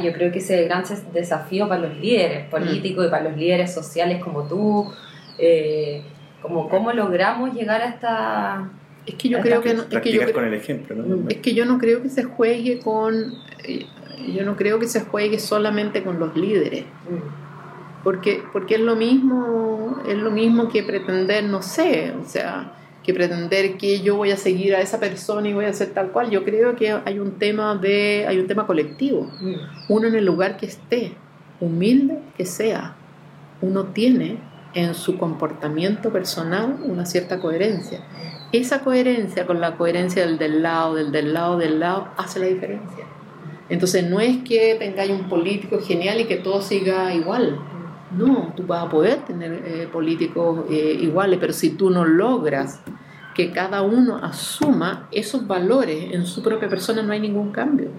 yo 0.02 0.12
creo 0.12 0.32
que 0.32 0.38
ese 0.38 0.54
es 0.54 0.60
el 0.62 0.68
gran 0.68 0.84
desafío 1.12 1.68
para 1.68 1.82
los 1.82 1.96
líderes 1.98 2.46
mm. 2.46 2.50
políticos 2.50 3.06
y 3.06 3.10
para 3.10 3.24
los 3.24 3.36
líderes 3.36 3.72
sociales 3.72 4.22
como 4.22 4.46
tú, 4.48 4.90
eh, 5.38 6.02
como 6.42 6.68
cómo 6.68 6.92
logramos 6.92 7.54
llegar 7.54 7.80
a 7.80 7.86
esta... 7.86 8.70
Es 9.06 9.14
que 9.14 9.28
yo 9.28 9.40
creo 9.40 9.62
que 9.62 9.74
no, 9.74 9.84
es 9.90 10.00
que 10.00 10.12
yo, 10.12 10.32
con 10.32 10.44
el 10.44 10.54
ejemplo, 10.54 10.94
¿no? 10.94 11.28
Es 11.30 11.38
que 11.38 11.54
yo 11.54 11.64
no 11.64 11.78
creo 11.78 12.02
que 12.02 12.10
se 12.10 12.24
juegue 12.24 12.80
con 12.80 13.32
eh, 13.64 13.86
yo 14.34 14.44
no 14.44 14.56
creo 14.56 14.78
que 14.78 14.86
se 14.86 15.02
juegue 15.02 15.38
solamente 15.38 16.02
con 16.02 16.18
los 16.18 16.36
líderes. 16.36 16.84
Mm. 16.84 18.04
Porque, 18.04 18.42
porque 18.52 18.74
es 18.74 18.80
lo 18.80 18.96
mismo, 18.96 20.02
es 20.06 20.16
lo 20.16 20.30
mismo 20.30 20.68
que 20.68 20.82
pretender, 20.82 21.44
no 21.44 21.62
sé, 21.62 22.12
o 22.20 22.24
sea, 22.24 22.72
que 23.08 23.14
pretender 23.14 23.78
que 23.78 24.02
yo 24.02 24.16
voy 24.16 24.32
a 24.32 24.36
seguir 24.36 24.74
a 24.74 24.82
esa 24.82 25.00
persona 25.00 25.48
y 25.48 25.54
voy 25.54 25.64
a 25.64 25.70
hacer 25.70 25.94
tal 25.94 26.10
cual. 26.10 26.28
Yo 26.28 26.44
creo 26.44 26.76
que 26.76 26.92
hay 26.92 27.18
un 27.18 27.38
tema 27.38 27.74
de 27.74 28.26
hay 28.28 28.38
un 28.38 28.46
tema 28.46 28.66
colectivo. 28.66 29.30
Mm. 29.40 29.54
Uno 29.88 30.08
en 30.08 30.14
el 30.14 30.26
lugar 30.26 30.58
que 30.58 30.66
esté, 30.66 31.12
humilde 31.58 32.18
que 32.36 32.44
sea, 32.44 32.96
uno 33.62 33.84
tiene 33.94 34.36
en 34.74 34.92
su 34.92 35.16
comportamiento 35.16 36.12
personal 36.12 36.76
una 36.84 37.06
cierta 37.06 37.40
coherencia. 37.40 38.00
Esa 38.52 38.80
coherencia 38.80 39.46
con 39.46 39.58
la 39.58 39.78
coherencia 39.78 40.26
del 40.26 40.36
del 40.36 40.62
lado, 40.62 40.94
del 40.94 41.10
del 41.10 41.32
lado, 41.32 41.56
del 41.56 41.80
lado, 41.80 42.08
hace 42.18 42.40
la 42.40 42.46
diferencia. 42.46 43.06
Entonces 43.70 44.04
no 44.04 44.20
es 44.20 44.36
que 44.44 44.76
tengáis 44.78 45.12
un 45.12 45.30
político 45.30 45.80
genial 45.80 46.20
y 46.20 46.26
que 46.26 46.36
todo 46.36 46.60
siga 46.60 47.14
igual. 47.14 47.58
No, 48.10 48.52
tú 48.56 48.66
vas 48.66 48.86
a 48.86 48.88
poder 48.88 49.18
tener 49.26 49.62
eh, 49.66 49.88
políticos 49.92 50.64
eh, 50.70 50.96
iguales, 51.00 51.38
pero 51.40 51.52
si 51.52 51.70
tú 51.70 51.90
no 51.90 52.04
logras 52.04 52.80
que 53.34 53.52
cada 53.52 53.82
uno 53.82 54.16
asuma 54.16 55.08
esos 55.12 55.46
valores 55.46 56.12
en 56.12 56.26
su 56.26 56.42
propia 56.42 56.68
persona, 56.68 57.02
no 57.02 57.12
hay 57.12 57.20
ningún 57.20 57.52
cambio. 57.52 57.90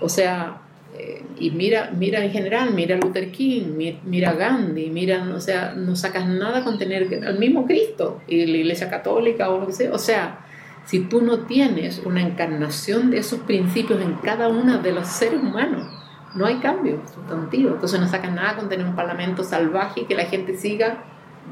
O 0.00 0.08
sea, 0.08 0.60
eh, 0.98 1.24
y 1.38 1.50
mira, 1.50 1.92
mira 1.96 2.24
en 2.24 2.30
general, 2.30 2.74
mira 2.74 2.96
Luther 2.96 3.30
King, 3.30 3.96
mira 4.04 4.32
Gandhi, 4.32 4.90
mira, 4.90 5.24
o 5.34 5.40
sea, 5.40 5.74
no 5.74 5.96
sacas 5.96 6.26
nada 6.26 6.64
con 6.64 6.76
tener 6.76 7.24
al 7.24 7.38
mismo 7.38 7.66
Cristo 7.66 8.20
y 8.26 8.44
la 8.46 8.56
Iglesia 8.58 8.90
Católica 8.90 9.48
o 9.50 9.60
lo 9.60 9.66
que 9.66 9.72
sea. 9.72 9.92
O 9.92 9.98
sea, 9.98 10.44
si 10.86 11.00
tú 11.00 11.22
no 11.22 11.40
tienes 11.40 12.02
una 12.04 12.20
encarnación 12.20 13.10
de 13.10 13.18
esos 13.18 13.40
principios 13.40 14.02
en 14.02 14.14
cada 14.16 14.48
uno 14.48 14.78
de 14.78 14.92
los 14.92 15.06
seres 15.06 15.42
humanos, 15.42 15.86
no 16.34 16.46
hay 16.46 16.56
cambio 16.56 17.00
sustantivo. 17.12 17.70
Entonces 17.70 18.00
no 18.00 18.08
sacas 18.08 18.32
nada 18.32 18.56
con 18.56 18.68
tener 18.68 18.86
un 18.86 18.96
parlamento 18.96 19.44
salvaje 19.44 20.06
que 20.06 20.14
la 20.14 20.24
gente 20.24 20.56
siga, 20.56 21.04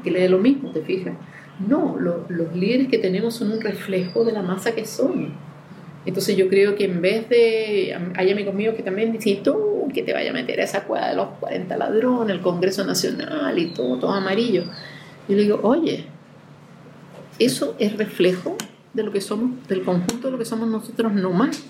que 0.03 0.11
le 0.11 0.21
dé 0.21 0.29
lo 0.29 0.39
mismo, 0.39 0.71
¿te 0.71 0.81
fijas? 0.81 1.13
No, 1.65 1.97
los 1.99 2.55
líderes 2.55 2.87
que 2.89 2.97
tenemos 2.97 3.35
son 3.35 3.51
un 3.51 3.61
reflejo 3.61 4.23
de 4.25 4.31
la 4.31 4.41
masa 4.41 4.73
que 4.73 4.85
son. 4.85 5.33
Entonces 6.05 6.35
yo 6.35 6.49
creo 6.49 6.75
que 6.75 6.85
en 6.85 7.01
vez 7.01 7.29
de, 7.29 7.97
hay 8.15 8.31
amigos 8.31 8.53
míos 8.53 8.75
que 8.75 8.83
también 8.83 9.11
dicen, 9.13 9.41
tú 9.43 9.87
que 9.93 10.01
te 10.01 10.11
vaya 10.11 10.31
a 10.31 10.33
meter 10.33 10.59
a 10.59 10.63
esa 10.63 10.83
cueva 10.83 11.09
de 11.09 11.15
los 11.15 11.27
40 11.39 11.77
ladrones, 11.77 12.35
el 12.35 12.41
Congreso 12.41 12.83
Nacional 12.83 13.57
y 13.57 13.67
todo, 13.67 13.99
todo 13.99 14.11
amarillo. 14.11 14.63
Yo 15.29 15.35
le 15.35 15.43
digo, 15.43 15.59
oye, 15.63 16.05
eso 17.39 17.75
es 17.79 17.95
reflejo 17.97 18.57
de 18.93 19.03
lo 19.03 19.11
que 19.11 19.21
somos, 19.21 19.67
del 19.67 19.83
conjunto 19.83 20.27
de 20.27 20.31
lo 20.31 20.37
que 20.37 20.45
somos 20.45 20.67
nosotros 20.67 21.13
nomás. 21.13 21.63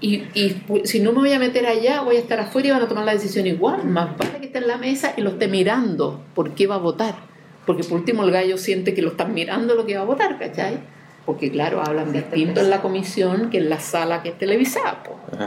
Y, 0.00 0.24
y 0.34 0.62
si 0.84 1.00
no 1.00 1.12
me 1.12 1.18
voy 1.18 1.32
a 1.32 1.38
meter 1.38 1.66
allá, 1.66 2.02
voy 2.02 2.16
a 2.16 2.20
estar 2.20 2.38
afuera 2.38 2.68
y 2.68 2.70
van 2.70 2.82
a 2.82 2.88
tomar 2.88 3.04
la 3.04 3.12
decisión 3.12 3.46
igual. 3.46 3.84
Más 3.84 4.16
vale 4.16 4.38
que 4.38 4.46
esté 4.46 4.58
en 4.58 4.68
la 4.68 4.76
mesa 4.76 5.14
y 5.16 5.22
lo 5.22 5.30
esté 5.30 5.48
mirando 5.48 6.22
por 6.34 6.54
qué 6.54 6.66
va 6.66 6.76
a 6.76 6.78
votar 6.78 7.28
porque 7.68 7.84
por 7.84 7.98
último 7.98 8.24
el 8.24 8.30
gallo 8.30 8.56
siente 8.56 8.94
que 8.94 9.02
lo 9.02 9.10
están 9.10 9.34
mirando 9.34 9.74
lo 9.74 9.84
que 9.84 9.94
va 9.94 10.00
a 10.00 10.06
votar, 10.06 10.38
¿cachai? 10.38 10.78
Porque 11.26 11.50
claro, 11.50 11.82
hablan 11.82 12.14
distinto 12.14 12.62
en 12.62 12.70
la 12.70 12.80
comisión 12.80 13.50
que 13.50 13.58
en 13.58 13.68
la 13.68 13.78
sala 13.78 14.22
que 14.22 14.30
es 14.30 14.38
televisada, 14.38 15.02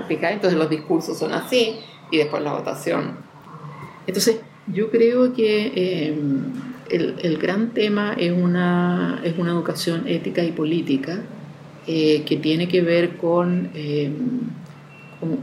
Entonces 0.07 0.53
los 0.53 0.69
discursos 0.69 1.17
son 1.17 1.33
así 1.33 1.79
y 2.11 2.17
después 2.19 2.43
la 2.43 2.53
votación. 2.53 3.17
Entonces 4.05 4.39
yo 4.67 4.91
creo 4.91 5.33
que 5.33 5.71
eh, 5.75 6.15
el, 6.91 7.15
el, 7.23 7.37
gran 7.39 7.71
tema 7.71 8.13
es 8.15 8.31
una, 8.31 9.19
es 9.23 9.39
una 9.39 9.49
educación 9.49 10.07
ética 10.07 10.43
y 10.43 10.51
política 10.51 11.23
eh, 11.87 12.23
que 12.23 12.37
tiene 12.37 12.67
que 12.67 12.81
ver 12.81 13.17
con, 13.17 13.69
eh, 13.73 14.11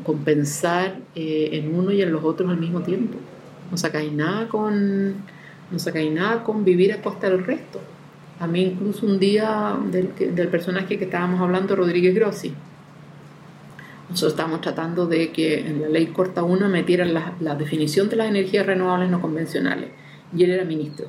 con, 0.04 0.18
pensar 0.24 0.96
en 1.14 1.74
uno 1.74 1.90
y 1.90 2.02
en 2.02 2.12
los 2.12 2.24
otros 2.24 2.50
al 2.50 2.58
mismo 2.58 2.82
tiempo. 2.82 3.18
No 3.70 3.76
sacáis 3.76 4.12
nada 4.12 4.48
con 4.48 5.16
no 5.70 5.78
sacáis 5.78 6.10
nada 6.10 6.44
con 6.44 6.64
vivir 6.64 6.92
a 6.92 7.02
costa 7.02 7.28
del 7.28 7.44
resto. 7.44 7.80
A 8.40 8.46
mí 8.46 8.62
incluso 8.62 9.04
un 9.04 9.18
día 9.18 9.76
del, 9.90 10.12
del 10.34 10.48
personaje 10.48 10.96
que 10.96 11.04
estábamos 11.04 11.40
hablando, 11.40 11.76
Rodríguez 11.76 12.14
Grossi, 12.14 12.54
nosotros 14.08 14.32
estábamos 14.32 14.60
tratando 14.62 15.06
de 15.06 15.30
que 15.32 15.60
en 15.60 15.82
la 15.82 15.88
ley 15.88 16.06
corta 16.06 16.42
1 16.42 16.68
metieran 16.68 17.12
la, 17.12 17.34
la, 17.40 17.54
definición 17.54 18.08
de 18.08 18.16
las 18.16 18.28
energías 18.28 18.64
renovables 18.64 19.10
no 19.10 19.20
convencionales. 19.20 19.90
Y 20.34 20.44
él 20.44 20.50
era 20.52 20.64
ministro 20.64 21.06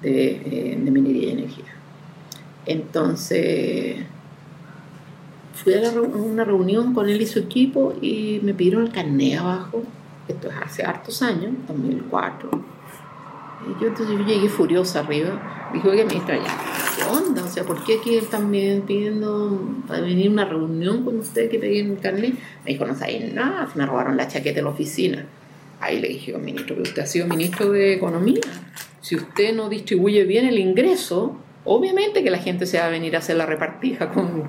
de, 0.00 0.30
eh, 0.30 0.78
de 0.80 0.90
Minería 0.90 1.28
y 1.28 1.30
Energía. 1.32 1.74
Entonces, 2.66 3.96
fui 5.62 5.74
a 5.74 5.90
una 5.90 6.44
reunión 6.44 6.94
con 6.94 7.08
él 7.08 7.20
y 7.20 7.26
su 7.26 7.38
equipo 7.38 7.94
y 8.00 8.40
me 8.42 8.54
pidieron 8.54 8.84
el 8.84 8.92
carné 8.92 9.36
abajo. 9.36 9.82
Esto 10.28 10.48
es 10.48 10.54
hace 10.62 10.82
hartos 10.84 11.22
años, 11.22 11.52
2004 11.68 12.70
yo 13.80 13.88
entonces 13.88 14.18
yo 14.18 14.24
llegué 14.24 14.48
furiosa 14.48 15.00
arriba. 15.00 15.68
Dijo, 15.72 15.90
oye, 15.90 16.04
ministra, 16.04 16.36
ya, 16.36 16.58
¿qué 16.96 17.02
onda? 17.04 17.44
O 17.44 17.48
sea, 17.48 17.64
¿por 17.64 17.84
qué 17.84 17.98
aquí 17.98 18.16
están 18.16 18.50
pidiendo 18.50 19.60
para 19.86 20.00
venir 20.00 20.28
a 20.28 20.30
una 20.30 20.44
reunión 20.44 21.04
con 21.04 21.18
usted 21.18 21.50
que 21.50 21.58
pedían 21.58 21.96
carnet? 21.96 22.34
Me 22.64 22.72
dijo, 22.72 22.84
no 22.86 22.94
sabéis 22.94 23.32
nada, 23.32 23.68
me 23.74 23.86
robaron 23.86 24.16
la 24.16 24.26
chaqueta 24.26 24.58
en 24.58 24.64
la 24.64 24.70
oficina. 24.70 25.26
Ahí 25.80 26.00
le 26.00 26.08
dije, 26.08 26.36
ministro, 26.38 26.76
pero 26.76 26.82
usted 26.82 27.02
ha 27.02 27.06
sido 27.06 27.26
ministro 27.26 27.70
de 27.70 27.94
Economía. 27.94 28.40
Si 29.00 29.16
usted 29.16 29.54
no 29.54 29.68
distribuye 29.68 30.24
bien 30.24 30.46
el 30.46 30.58
ingreso, 30.58 31.36
Obviamente 31.72 32.24
que 32.24 32.30
la 32.30 32.38
gente 32.38 32.66
se 32.66 32.80
va 32.80 32.86
a 32.86 32.90
venir 32.90 33.14
a 33.14 33.20
hacer 33.20 33.36
la 33.36 33.46
repartija 33.46 34.10
con, 34.10 34.42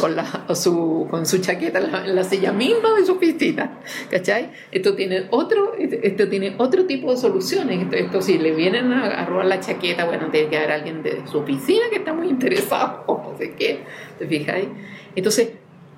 con, 0.00 0.14
la, 0.14 0.54
su, 0.54 1.08
con 1.10 1.26
su 1.26 1.38
chaqueta 1.38 1.80
en 1.80 2.14
la, 2.14 2.22
silla 2.22 2.52
misma 2.52 2.94
de 2.94 3.04
su 3.04 3.14
oficina. 3.14 3.80
¿Cachai? 4.08 4.52
Esto 4.70 4.94
tiene 4.94 5.26
otro, 5.30 5.74
esto 5.74 6.28
tiene 6.28 6.54
otro 6.56 6.86
tipo 6.86 7.10
de 7.10 7.16
soluciones. 7.16 7.84
Esto, 7.92 8.22
si 8.22 8.38
le 8.38 8.54
vienen 8.54 8.92
a, 8.92 9.26
robar 9.26 9.46
la 9.46 9.58
chaqueta, 9.58 10.04
bueno, 10.04 10.28
tiene 10.30 10.50
que 10.50 10.56
haber 10.56 10.70
alguien 10.70 11.02
de 11.02 11.26
su 11.26 11.38
oficina 11.38 11.86
que 11.90 11.96
está 11.96 12.12
muy 12.12 12.28
interesado, 12.28 13.02
no 13.08 13.36
sé 13.36 13.54
qué. 13.58 13.80
¿Te 14.16 14.28
fijáis? 14.28 14.68
Entonces, 15.16 15.48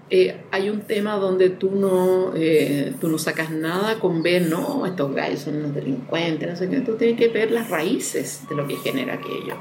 eh, 0.09 0.35
hay 0.51 0.71
un 0.71 0.81
tema 0.81 1.17
donde 1.17 1.51
tú 1.51 1.73
no, 1.73 2.33
eh, 2.35 2.95
tú 2.99 3.09
no 3.09 3.19
sacas 3.19 3.51
nada 3.51 4.01
con 4.01 4.23
ver, 4.23 4.49
no, 4.49 4.87
estos 4.87 5.15
gallos 5.15 5.41
son 5.41 5.57
unos 5.57 5.75
delincuentes, 5.75 6.49
no 6.49 6.57
sé 6.57 6.71
qué. 6.71 6.81
Tú 6.81 6.95
tienes 6.95 7.19
que 7.19 7.29
ver 7.29 7.51
las 7.51 7.69
raíces 7.69 8.45
de 8.49 8.57
lo 8.57 8.67
que 8.67 8.77
genera 8.77 9.13
aquello. 9.13 9.59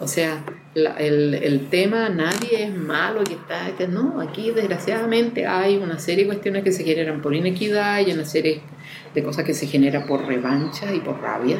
O 0.00 0.08
sea, 0.08 0.44
el, 0.74 1.34
el, 1.34 1.68
tema, 1.68 2.08
nadie 2.08 2.64
es 2.64 2.76
malo 2.76 3.22
que 3.22 3.34
está, 3.34 3.70
que 3.78 3.86
no, 3.86 4.20
aquí 4.20 4.50
desgraciadamente 4.50 5.46
hay 5.46 5.76
una 5.76 6.00
serie 6.00 6.24
de 6.24 6.30
cuestiones 6.30 6.64
que 6.64 6.72
se 6.72 6.82
generan 6.82 7.22
por 7.22 7.32
inequidad, 7.34 7.94
hay 7.94 8.12
una 8.12 8.24
serie 8.24 8.60
de 9.14 9.22
cosas 9.22 9.44
que 9.44 9.54
se 9.54 9.68
generan 9.68 10.04
por 10.06 10.26
revancha 10.26 10.92
y 10.92 10.98
por 10.98 11.20
rabia, 11.20 11.58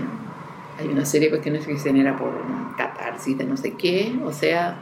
hay 0.78 0.88
una 0.88 1.04
serie 1.04 1.28
de 1.28 1.30
cuestiones 1.30 1.64
que 1.64 1.78
se 1.78 1.90
generan 1.90 2.18
por 2.18 2.32
catarsis 2.76 3.38
de 3.38 3.44
no 3.44 3.56
sé 3.56 3.74
qué, 3.74 4.12
o 4.24 4.32
sea, 4.32 4.78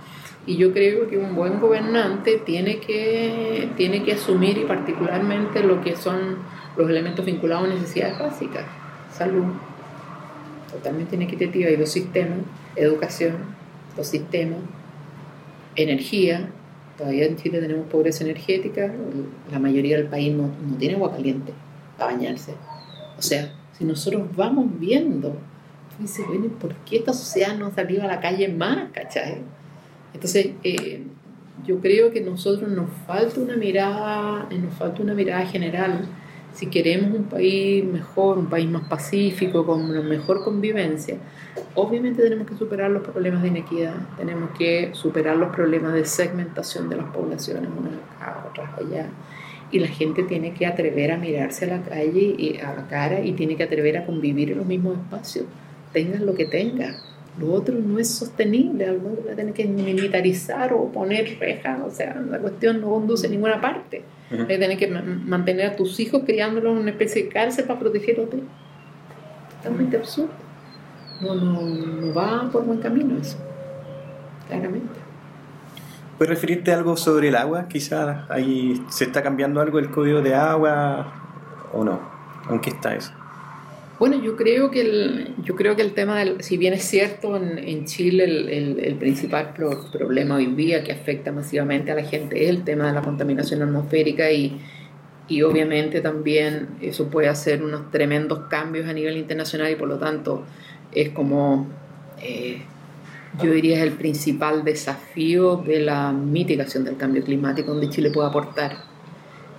y 0.47 0.57
yo 0.57 0.73
creo 0.73 1.07
que 1.09 1.19
un 1.19 1.35
buen 1.35 1.61
gobernante 1.61 2.39
tiene 2.45 2.81
que, 2.81 3.69
tiene 3.77 4.03
que 4.03 4.15
asumir 4.15 4.57
y 4.57 4.65
particularmente 4.65 5.63
lo 5.63 5.83
que 5.83 5.95
son 5.95 6.39
los 6.77 6.89
elementos 6.89 7.25
vinculados 7.27 7.71
a 7.71 7.75
necesidades 7.75 8.19
básicas, 8.19 8.65
salud, 9.13 9.45
totalmente 10.73 11.17
inequitativa 11.17 11.69
y 11.69 11.77
dos 11.77 11.91
sistemas, 11.91 12.39
educación, 12.77 13.37
dos 13.97 14.07
sistemas, 14.07 14.61
energía, 15.77 16.51
todavía 16.97 17.27
en 17.27 17.37
Chile 17.37 17.61
tenemos 17.61 17.87
pobreza 17.89 18.25
energética, 18.25 18.93
la 19.51 19.59
mayoría 19.59 19.97
del 19.97 20.07
país 20.07 20.33
no, 20.35 20.51
no 20.67 20.77
tiene 20.79 20.95
agua 20.95 21.13
caliente 21.13 21.53
para 21.99 22.15
bañarse. 22.15 22.55
O 23.19 23.23
sea, 23.23 23.53
si 23.77 23.85
nosotros 23.85 24.35
vamos 24.37 24.79
viendo, 24.79 25.31
tú 25.31 26.03
dices, 26.03 26.27
bueno, 26.27 26.49
¿por 26.61 26.75
qué 26.85 26.97
esta 26.97 27.13
sociedad 27.13 27.57
no 27.57 27.67
ha 27.67 27.71
salido 27.71 28.03
a 28.03 28.07
la 28.07 28.21
calle 28.21 28.49
más, 28.49 28.91
cachai? 28.93 29.39
Entonces, 30.15 30.51
eh, 30.63 31.03
yo 31.67 31.81
creo 31.81 32.13
que 32.13 32.21
nosotros 32.21 32.71
nos 32.71 32.91
falta 33.07 33.41
una 33.41 33.57
mirada, 33.57 34.49
nos 34.51 34.75
falta 34.75 35.03
una 35.03 35.15
mirada 35.15 35.47
general. 35.47 36.07
Si 36.53 36.67
queremos 36.67 37.15
un 37.15 37.25
país 37.25 37.85
mejor, 37.85 38.39
un 38.39 38.47
país 38.47 38.69
más 38.69 38.87
pacífico, 38.89 39.65
con 39.65 39.83
una 39.83 40.03
mejor 40.03 40.45
convivencia, 40.45 41.17
obviamente 41.75 42.23
tenemos 42.23 42.47
que 42.47 42.57
superar 42.57 42.91
los 42.91 43.03
problemas 43.03 43.43
de 43.43 43.49
inequidad, 43.49 43.95
tenemos 44.17 44.51
que 44.57 44.91
superar 44.93 45.37
los 45.37 45.55
problemas 45.55 45.95
de 45.95 46.05
segmentación 46.05 46.89
de 46.89 46.97
las 46.97 47.07
poblaciones, 47.07 47.71
unas 47.77 47.95
acá, 48.17 48.47
otras 48.51 48.79
allá. 48.79 49.09
Y 49.71 49.79
la 49.79 49.89
gente 49.89 50.25
tiene 50.25 50.53
que 50.53 50.67
atrever 50.67 51.13
a 51.13 51.17
mirarse 51.17 51.65
a 51.65 51.79
la 51.79 51.83
calle 51.83 52.35
y 52.37 52.59
a 52.59 52.75
la 52.75 52.87
cara 52.89 53.21
y 53.21 53.33
tiene 53.33 53.57
que 53.57 53.63
atrever 53.63 53.97
a 53.97 54.05
convivir 54.05 54.53
en 54.53 54.59
los 54.59 54.67
mismos 54.67 54.99
espacios, 54.99 55.47
tengan 55.93 56.27
lo 56.27 56.35
que 56.35 56.45
tengan 56.45 56.97
lo 57.39 57.53
otro 57.53 57.75
no 57.75 57.99
es 57.99 58.11
sostenible, 58.11 58.87
algo 58.87 59.17
va 59.27 59.33
a 59.33 59.37
tener 59.37 59.55
que 59.55 59.65
militarizar 59.65 60.73
o 60.73 60.91
poner 60.93 61.39
rejas, 61.39 61.81
o 61.81 61.91
sea, 61.91 62.15
la 62.15 62.39
cuestión 62.39 62.81
no 62.81 62.91
conduce 62.91 63.27
a 63.27 63.31
ninguna 63.31 63.61
parte. 63.61 64.03
Uh 64.31 64.47
tener 64.47 64.79
que 64.79 64.89
mantener 64.89 65.67
a 65.67 65.77
tus 65.77 66.01
hijos 66.01 66.23
criándolos 66.25 66.73
en 66.73 66.79
una 66.79 66.91
especie 66.91 67.25
de 67.25 67.29
cárcel 67.29 67.67
para 67.67 67.79
protegerlos 67.79 68.29
Totalmente 69.57 69.97
absurdo. 69.97 70.33
No, 71.21 71.35
no, 71.35 71.61
no 71.61 72.15
va 72.15 72.51
por 72.51 72.65
buen 72.65 72.81
camino 72.81 73.17
eso, 73.19 73.37
claramente. 74.49 74.89
¿Puedes 76.19 76.31
referirte 76.31 76.73
a 76.73 76.79
algo 76.79 76.97
sobre 76.97 77.29
el 77.29 77.37
agua? 77.37 77.69
Quizás 77.69 78.31
ahí 78.31 78.83
se 78.89 79.05
está 79.05 79.23
cambiando 79.23 79.61
algo 79.61 79.79
el 79.79 79.91
código 79.91 80.21
de 80.21 80.35
agua 80.35 81.13
o 81.73 81.85
no. 81.85 82.01
¿En 82.51 82.61
qué 82.61 82.71
está 82.71 82.95
eso? 82.95 83.13
Bueno, 84.03 84.21
yo 84.21 84.35
creo 84.35 84.73
que 84.73 84.81
el, 84.81 85.33
yo 85.45 85.55
creo 85.55 85.77
que 85.77 85.83
el 85.83 85.93
tema, 85.93 86.19
del, 86.19 86.43
si 86.43 86.57
bien 86.57 86.75
es 86.75 86.83
cierto, 86.83 87.37
en, 87.37 87.57
en 87.57 87.85
Chile 87.85 88.25
el, 88.25 88.81
el, 88.81 88.97
principal 88.97 89.55
problema 89.55 90.35
hoy 90.35 90.47
día 90.47 90.83
que 90.83 90.91
afecta 90.91 91.31
masivamente 91.31 91.93
a 91.93 91.95
la 91.95 92.03
gente 92.03 92.43
es 92.43 92.51
el 92.51 92.65
tema 92.65 92.89
de 92.89 92.95
la 92.95 93.03
contaminación 93.03 93.63
atmosférica 93.63 94.29
y, 94.33 94.61
y 95.29 95.43
obviamente 95.43 96.01
también 96.01 96.71
eso 96.81 97.11
puede 97.11 97.29
hacer 97.29 97.63
unos 97.63 97.93
tremendos 97.93 98.49
cambios 98.51 98.89
a 98.89 98.93
nivel 98.93 99.17
internacional 99.17 99.71
y 99.71 99.77
por 99.77 99.87
lo 99.87 100.01
tanto 100.01 100.43
es 100.91 101.11
como, 101.11 101.69
eh, 102.21 102.61
yo 103.41 103.53
diría, 103.53 103.77
es 103.77 103.83
el 103.85 103.93
principal 103.93 104.65
desafío 104.65 105.59
de 105.59 105.79
la 105.79 106.11
mitigación 106.11 106.83
del 106.83 106.97
cambio 106.97 107.23
climático 107.23 107.71
donde 107.71 107.89
Chile 107.89 108.11
puede 108.11 108.27
aportar. 108.27 108.79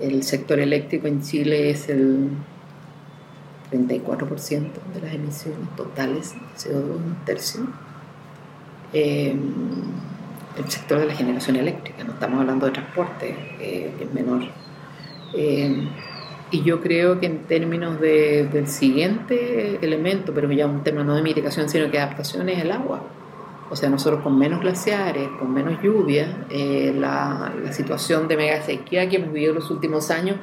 El 0.01 0.21
sector 0.23 0.59
eléctrico 0.59 1.07
en 1.07 1.21
Chile 1.21 1.69
es 1.69 1.87
el 1.87 2.27
34% 3.73 4.71
de 4.93 5.01
las 5.01 5.13
emisiones 5.13 5.69
totales 5.75 6.33
de 6.33 6.71
CO2, 6.71 6.95
un 6.95 7.15
tercio. 7.25 7.67
Eh, 8.93 9.35
el 10.57 10.69
sector 10.69 10.99
de 10.99 11.07
la 11.07 11.15
generación 11.15 11.55
eléctrica, 11.55 12.03
no 12.03 12.13
estamos 12.13 12.39
hablando 12.39 12.67
de 12.67 12.73
transporte, 12.73 13.35
eh, 13.59 13.91
es 13.99 14.13
menor. 14.13 14.43
Eh, 15.33 15.89
y 16.51 16.61
yo 16.61 16.79
creo 16.81 17.19
que 17.19 17.25
en 17.25 17.39
términos 17.45 17.99
de, 17.99 18.47
del 18.53 18.67
siguiente 18.67 19.79
elemento, 19.81 20.31
pero 20.35 20.51
ya 20.51 20.67
un 20.67 20.83
tema 20.83 21.03
no 21.03 21.15
de 21.15 21.23
mitigación, 21.23 21.67
sino 21.69 21.89
que 21.89 21.97
adaptación 21.97 22.47
es 22.49 22.59
el 22.59 22.71
agua. 22.71 23.01
O 23.71 23.75
sea, 23.75 23.89
nosotros 23.89 24.21
con 24.21 24.37
menos 24.37 24.61
glaciares, 24.61 25.27
con 25.39 25.51
menos 25.51 25.81
lluvia, 25.81 26.45
la, 26.51 27.51
la, 27.63 27.73
situación 27.73 28.27
de 28.27 28.37
mega 28.37 28.61
sequía 28.61 29.09
que 29.09 29.15
hemos 29.15 29.33
vivido 29.33 29.53
en 29.53 29.59
los 29.59 29.71
últimos 29.71 30.11
años 30.11 30.37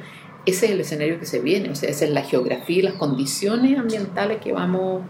ese 0.45 0.65
es 0.65 0.71
el 0.71 0.79
escenario 0.79 1.19
que 1.19 1.25
se 1.25 1.39
viene, 1.39 1.69
o 1.69 1.75
sea, 1.75 1.89
esa 1.89 2.05
es 2.05 2.11
la 2.11 2.23
geografía 2.23 2.79
y 2.79 2.81
las 2.81 2.93
condiciones 2.93 3.77
ambientales 3.77 4.39
que 4.39 4.51
vamos, 4.51 5.03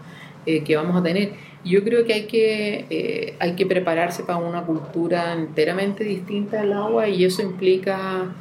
eh, 0.46 0.62
que 0.62 0.76
vamos 0.76 0.96
a 0.96 1.02
tener. 1.02 1.32
Yo 1.64 1.84
creo 1.84 2.04
que 2.04 2.12
hay, 2.12 2.26
que 2.26 2.86
eh, 2.90 3.36
hay 3.38 3.54
que 3.54 3.64
prepararse 3.66 4.24
para 4.24 4.38
una 4.38 4.62
cultura 4.62 5.32
enteramente 5.32 6.04
distinta 6.04 6.60
del 6.60 6.72
agua 6.72 7.08
y 7.08 7.24
eso 7.24 7.40
implica, 7.40 8.34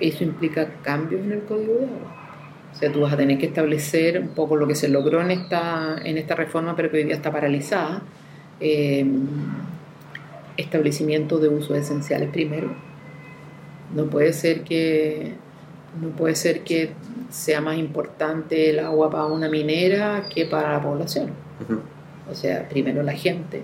eso 0.00 0.24
implica 0.24 0.74
cambios 0.82 1.22
en 1.22 1.32
el 1.32 1.42
código 1.42 1.74
de 1.74 1.84
agua. 1.86 2.16
O 2.72 2.76
sea, 2.76 2.90
tú 2.92 3.00
vas 3.00 3.12
a 3.12 3.16
tener 3.16 3.36
que 3.38 3.46
establecer 3.46 4.20
un 4.20 4.28
poco 4.28 4.56
lo 4.56 4.66
que 4.66 4.76
se 4.76 4.88
logró 4.88 5.20
en 5.20 5.32
esta, 5.32 5.98
en 6.02 6.16
esta 6.16 6.36
reforma, 6.36 6.76
pero 6.76 6.90
que 6.90 6.98
hoy 6.98 7.04
día 7.04 7.16
está 7.16 7.32
paralizada. 7.32 8.02
Eh, 8.60 9.04
establecimiento 10.56 11.38
de 11.38 11.48
usos 11.48 11.76
esenciales 11.76 12.30
primero. 12.30 12.72
No 13.94 14.06
puede 14.06 14.32
ser 14.32 14.62
que 14.62 15.34
no 16.00 16.08
puede 16.10 16.36
ser 16.36 16.62
que 16.62 16.92
sea 17.30 17.60
más 17.60 17.78
importante 17.78 18.70
el 18.70 18.80
agua 18.80 19.10
para 19.10 19.26
una 19.26 19.48
minera 19.48 20.28
que 20.32 20.46
para 20.46 20.72
la 20.72 20.82
población. 20.82 21.30
O 22.30 22.34
sea, 22.34 22.68
primero 22.68 23.02
la 23.02 23.12
gente, 23.12 23.62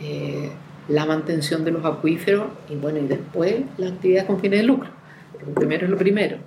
eh, 0.00 0.50
la 0.88 1.04
mantención 1.04 1.64
de 1.64 1.72
los 1.72 1.84
acuíferos 1.84 2.46
y 2.68 2.76
bueno, 2.76 2.98
y 2.98 3.06
después 3.06 3.56
la 3.76 3.88
actividad 3.88 4.26
con 4.26 4.40
fines 4.40 4.60
de 4.60 4.66
lucro. 4.66 4.90
Primero 5.54 5.84
es 5.84 5.90
lo 5.90 5.98
primero. 5.98 6.38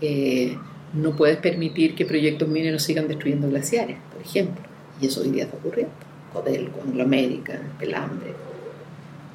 Eh, 0.00 0.56
no 0.94 1.14
puedes 1.16 1.36
permitir 1.38 1.94
que 1.94 2.06
proyectos 2.06 2.48
mineros 2.48 2.82
sigan 2.82 3.08
destruyendo 3.08 3.48
glaciares, 3.48 3.98
por 4.12 4.22
ejemplo. 4.22 4.62
Y 5.00 5.06
eso 5.06 5.20
hoy 5.20 5.30
día 5.30 5.44
está 5.44 5.56
ocurriendo. 5.56 5.92
Codelco, 6.32 6.80
Anglo 6.82 7.02
American, 7.02 7.60
Pelambre. 7.78 8.32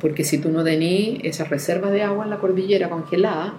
Porque 0.01 0.23
si 0.23 0.39
tú 0.39 0.49
no 0.49 0.63
tenés 0.63 1.19
esas 1.23 1.49
reservas 1.49 1.91
de 1.91 2.01
agua 2.01 2.25
en 2.25 2.31
la 2.31 2.37
cordillera 2.37 2.89
congelada, 2.89 3.53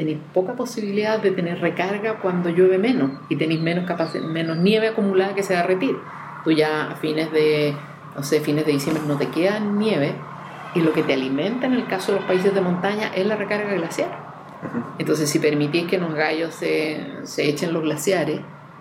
tenéis 0.00 0.18
poca 0.32 0.54
posibilidad 0.54 1.20
de 1.20 1.30
tener 1.30 1.60
recarga 1.60 2.20
cuando 2.20 2.48
llueve 2.48 2.78
menos 2.78 3.10
y 3.28 3.36
tenéis 3.36 3.60
menos, 3.60 3.84
menos 4.32 4.56
nieve 4.56 4.88
acumulada 4.88 5.34
que 5.34 5.42
se 5.42 5.54
derretir. 5.54 5.94
Tú 6.42 6.52
ya 6.52 6.92
a 6.92 6.94
fines 6.96 7.30
de, 7.32 7.74
no 8.16 8.22
sé, 8.22 8.40
fines 8.40 8.64
de 8.64 8.72
diciembre 8.72 9.02
no 9.06 9.18
te 9.18 9.28
queda 9.28 9.60
nieve 9.60 10.14
y 10.74 10.80
lo 10.80 10.94
que 10.94 11.02
te 11.02 11.12
alimenta 11.12 11.66
en 11.66 11.74
el 11.74 11.86
caso 11.86 12.12
de 12.12 12.20
los 12.20 12.26
países 12.26 12.54
de 12.54 12.62
montaña 12.62 13.08
es 13.14 13.26
la 13.26 13.36
recarga 13.36 13.74
glaciar. 13.74 14.08
Entonces, 14.98 15.28
si 15.28 15.38
permitís 15.38 15.86
que 15.86 15.98
los 15.98 16.14
gallos 16.14 16.54
se, 16.54 16.98
se 17.24 17.46
echen 17.50 17.74
los 17.74 17.82
glaciares, 17.82 18.40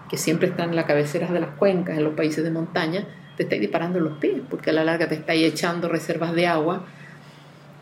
que 0.10 0.16
siempre 0.16 0.48
están 0.48 0.70
en 0.70 0.78
las 0.78 0.86
cabeceras 0.86 1.32
de 1.32 1.42
las 1.42 1.50
cuencas 1.58 1.98
en 1.98 2.06
los 2.06 2.14
países 2.14 2.46
de 2.46 2.50
montaña, 2.50 3.04
te 3.36 3.44
estáis 3.44 3.60
disparando 3.60 4.00
los 4.00 4.20
pies, 4.20 4.40
porque 4.50 4.70
a 4.70 4.74
la 4.74 4.86
larga 4.86 5.10
te 5.10 5.16
estáis 5.16 5.44
echando 5.44 5.90
reservas 5.90 6.32
de 6.34 6.48
agua 6.48 6.86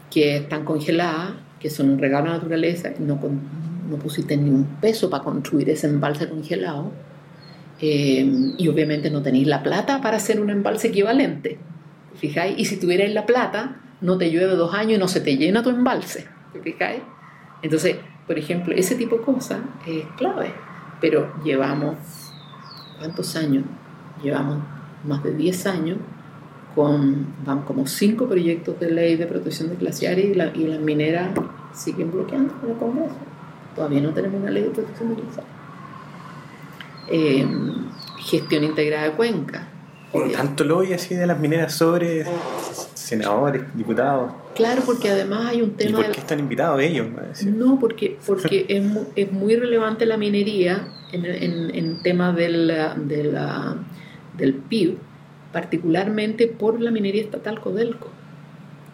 que 0.09 0.37
están 0.37 0.65
congeladas 0.65 1.33
que 1.59 1.69
son 1.69 1.89
un 1.89 1.99
regalo 1.99 2.27
a 2.27 2.29
la 2.29 2.37
naturaleza, 2.37 2.91
no, 2.99 3.19
no 3.89 3.95
pusiste 3.97 4.37
ni 4.37 4.49
un 4.49 4.65
peso 4.81 5.09
para 5.09 5.23
construir 5.23 5.69
ese 5.69 5.87
embalse 5.87 6.29
congelado, 6.29 6.91
eh, 7.79 8.53
y 8.57 8.67
obviamente 8.67 9.11
no 9.11 9.21
tenéis 9.21 9.47
la 9.47 9.61
plata 9.61 10.01
para 10.01 10.17
hacer 10.17 10.41
un 10.41 10.49
embalse 10.49 10.87
equivalente. 10.87 11.57
¿Fijáis? 12.15 12.57
Y 12.57 12.65
si 12.65 12.77
tuvierais 12.77 13.13
la 13.13 13.25
plata, 13.25 13.81
no 14.01 14.17
te 14.17 14.31
llueve 14.31 14.55
dos 14.55 14.73
años 14.73 14.93
y 14.93 14.97
no 14.97 15.07
se 15.07 15.21
te 15.21 15.37
llena 15.37 15.61
tu 15.61 15.69
embalse. 15.69 16.27
¿Fijáis? 16.63 17.01
Entonces, 17.61 17.97
por 18.25 18.37
ejemplo, 18.37 18.73
ese 18.75 18.95
tipo 18.95 19.17
de 19.17 19.21
cosas 19.21 19.59
es 19.87 20.05
clave. 20.17 20.51
Pero 20.99 21.31
llevamos, 21.43 21.97
¿cuántos 22.97 23.35
años? 23.35 23.63
Llevamos 24.23 24.57
más 25.03 25.23
de 25.23 25.33
10 25.35 25.67
años 25.67 25.97
con, 26.77 27.25
van 27.43 27.63
como 27.63 27.87
cinco 27.87 28.27
proyectos 28.27 28.79
de 28.79 28.91
ley 28.91 29.15
de 29.15 29.25
protección 29.25 29.69
de 29.69 29.77
glaciares 29.77 30.25
y, 30.25 30.35
la, 30.35 30.51
y 30.53 30.67
las 30.67 30.79
mineras 30.79 31.29
siguen 31.73 32.11
bloqueando 32.11 32.53
en 32.63 32.69
el 32.69 32.77
Congreso. 32.77 33.15
Todavía 33.75 33.99
no 33.99 34.11
tenemos 34.11 34.39
una 34.39 34.51
ley 34.51 34.61
de 34.61 34.69
protección 34.69 35.09
de 35.09 35.15
glaciares. 35.15 35.51
Em, 37.09 37.89
gestión 38.19 38.63
integrada 38.63 39.05
de 39.05 39.11
cuenca. 39.13 39.69
Por 40.11 40.31
tanto 40.31 40.63
lobby 40.63 40.93
así 40.93 41.15
de 41.15 41.25
las 41.25 41.39
mineras 41.39 41.73
sobre 41.73 42.25
senadores, 42.93 43.63
diputados. 43.73 44.33
Claro, 44.53 44.83
porque 44.85 45.09
además 45.09 45.47
hay 45.47 45.63
un 45.63 45.71
tema... 45.71 45.99
¿Y 45.99 46.03
por 46.03 46.11
qué 46.11 46.19
están 46.19 46.37
invitados 46.37 46.79
ellos? 46.79 47.07
No, 47.43 47.79
porque, 47.79 48.19
porque 48.23 48.65
es, 48.69 48.83
muy, 48.83 49.05
es 49.15 49.31
muy 49.31 49.55
relevante 49.55 50.05
la 50.05 50.17
minería 50.17 50.89
en, 51.11 51.25
en, 51.25 51.73
en 51.73 52.03
temas 52.03 52.35
del, 52.35 52.71
del 54.37 54.53
PIB 54.53 55.06
particularmente 55.51 56.47
por 56.47 56.81
la 56.81 56.91
minería 56.91 57.21
estatal 57.21 57.59
Codelco, 57.59 58.09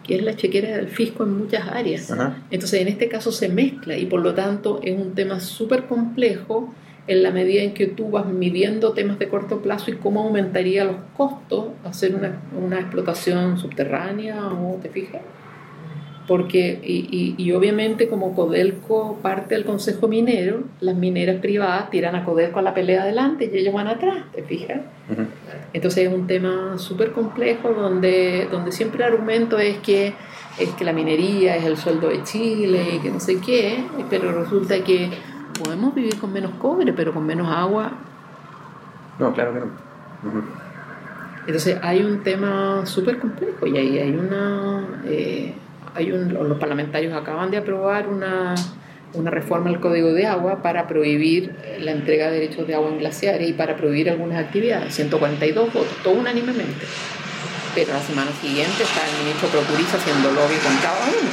que 0.02 0.16
es 0.16 0.22
la 0.22 0.36
chequera 0.36 0.76
del 0.76 0.88
fisco 0.88 1.24
en 1.24 1.38
muchas 1.38 1.68
áreas. 1.68 2.12
Entonces, 2.50 2.80
en 2.80 2.88
este 2.88 3.08
caso 3.08 3.32
se 3.32 3.48
mezcla 3.48 3.96
y 3.96 4.06
por 4.06 4.20
lo 4.20 4.34
tanto 4.34 4.80
es 4.82 4.98
un 4.98 5.14
tema 5.14 5.40
súper 5.40 5.84
complejo 5.84 6.72
en 7.06 7.22
la 7.22 7.30
medida 7.30 7.62
en 7.62 7.74
que 7.74 7.86
tú 7.86 8.10
vas 8.10 8.26
midiendo 8.26 8.92
temas 8.92 9.18
de 9.18 9.28
corto 9.28 9.60
plazo 9.60 9.90
y 9.90 9.94
cómo 9.94 10.22
aumentaría 10.22 10.84
los 10.84 10.96
costos 11.16 11.66
hacer 11.84 12.14
una, 12.14 12.40
una 12.58 12.80
explotación 12.80 13.58
subterránea 13.58 14.48
o 14.48 14.78
te 14.80 14.88
fijas 14.88 15.20
porque 16.26 16.80
y, 16.82 17.34
y, 17.36 17.52
obviamente 17.52 18.08
como 18.08 18.34
Codelco 18.34 19.18
parte 19.20 19.54
del 19.54 19.64
Consejo 19.64 20.08
Minero, 20.08 20.62
las 20.80 20.96
mineras 20.96 21.40
privadas 21.40 21.90
tiran 21.90 22.16
a 22.16 22.24
Codelco 22.24 22.60
a 22.60 22.62
la 22.62 22.72
pelea 22.72 23.02
adelante 23.02 23.50
y 23.52 23.58
ellos 23.58 23.74
van 23.74 23.88
atrás, 23.88 24.24
¿te 24.34 24.42
fijas? 24.42 24.80
Entonces 25.74 26.08
es 26.08 26.14
un 26.14 26.26
tema 26.26 26.78
súper 26.78 27.12
complejo 27.12 27.70
donde, 27.74 28.48
donde 28.50 28.72
siempre 28.72 29.04
el 29.04 29.12
argumento 29.12 29.58
es 29.58 29.78
que, 29.78 30.14
es 30.58 30.70
que 30.70 30.84
la 30.84 30.94
minería 30.94 31.56
es 31.56 31.64
el 31.64 31.76
sueldo 31.76 32.08
de 32.08 32.22
Chile 32.22 32.94
y 32.96 32.98
que 33.00 33.10
no 33.10 33.20
sé 33.20 33.40
qué, 33.40 33.84
pero 34.08 34.32
resulta 34.32 34.82
que 34.82 35.10
podemos 35.62 35.94
vivir 35.94 36.18
con 36.18 36.32
menos 36.32 36.52
cobre, 36.52 36.94
pero 36.94 37.12
con 37.12 37.26
menos 37.26 37.48
agua. 37.48 37.92
No, 39.18 39.32
claro 39.34 39.52
que 39.52 39.60
no. 39.60 39.66
Entonces 41.46 41.78
hay 41.82 42.02
un 42.02 42.22
tema 42.22 42.86
súper 42.86 43.18
complejo 43.18 43.66
y 43.66 43.76
ahí 43.76 43.98
hay 43.98 44.16
una... 44.16 45.02
Eh, 45.04 45.54
hay 45.94 46.12
un, 46.12 46.34
los 46.34 46.58
parlamentarios 46.58 47.14
acaban 47.14 47.50
de 47.50 47.58
aprobar 47.58 48.08
una, 48.08 48.54
reforma 49.30 49.70
al 49.70 49.78
Código 49.78 50.12
de 50.12 50.26
Agua 50.26 50.60
para 50.60 50.88
prohibir 50.88 51.54
la 51.78 51.92
entrega 51.92 52.30
de 52.30 52.40
derechos 52.40 52.66
de 52.66 52.74
agua 52.74 52.88
en 52.90 52.98
glaciares 52.98 53.48
y 53.48 53.52
para 53.52 53.76
prohibir 53.76 54.10
algunas 54.10 54.44
actividades. 54.44 54.92
142 54.94 55.72
votos, 55.72 55.96
todo 56.02 56.14
unánimemente. 56.14 56.84
Pero 57.76 57.92
la 57.92 58.00
semana 58.00 58.30
siguiente 58.40 58.82
está 58.82 59.00
el 59.06 59.24
ministro 59.24 59.48
Procuriza 59.48 59.98
haciendo 59.98 60.32
lobby 60.32 60.56
con 60.56 60.76
cada 60.78 60.98
uno. 61.06 61.30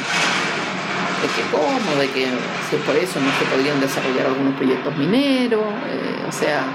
De 1.22 1.28
que 1.28 1.42
cómo, 1.52 2.00
de 2.00 2.08
que 2.10 2.26
si 2.70 2.76
por 2.78 2.96
eso 2.96 3.20
no 3.20 3.32
se 3.38 3.46
podrían 3.46 3.80
desarrollar 3.80 4.28
algunos 4.28 4.56
proyectos 4.56 4.96
mineros, 4.98 5.66
eh, 5.90 6.26
o 6.28 6.32
sea, 6.32 6.66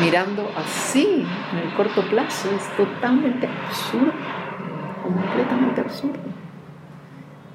mirando 0.00 0.50
así 0.56 1.26
en 1.52 1.58
el 1.58 1.74
corto 1.74 2.02
plazo 2.02 2.50
es 2.54 2.76
totalmente 2.76 3.46
absurdo, 3.46 4.12
completamente 5.02 5.80
absurdo. 5.80 6.45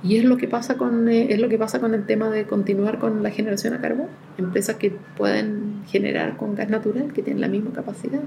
Y 0.03 0.17
es 0.17 0.23
lo 0.23 0.37
que 0.37 0.47
pasa 0.47 0.77
con, 0.77 1.07
eh, 1.09 1.27
es 1.29 1.39
lo 1.39 1.47
que 1.47 1.57
pasa 1.57 1.79
con 1.79 1.93
el 1.93 2.05
tema 2.05 2.29
de 2.29 2.45
continuar 2.45 2.97
con 2.97 3.21
la 3.21 3.29
generación 3.29 3.73
a 3.73 3.81
carbón. 3.81 4.07
Empresas 4.37 4.77
que 4.77 4.91
pueden 5.15 5.83
generar 5.87 6.37
con 6.37 6.55
gas 6.55 6.69
natural, 6.69 7.13
que 7.13 7.21
tienen 7.21 7.41
la 7.41 7.47
misma 7.47 7.71
capacidad. 7.71 8.21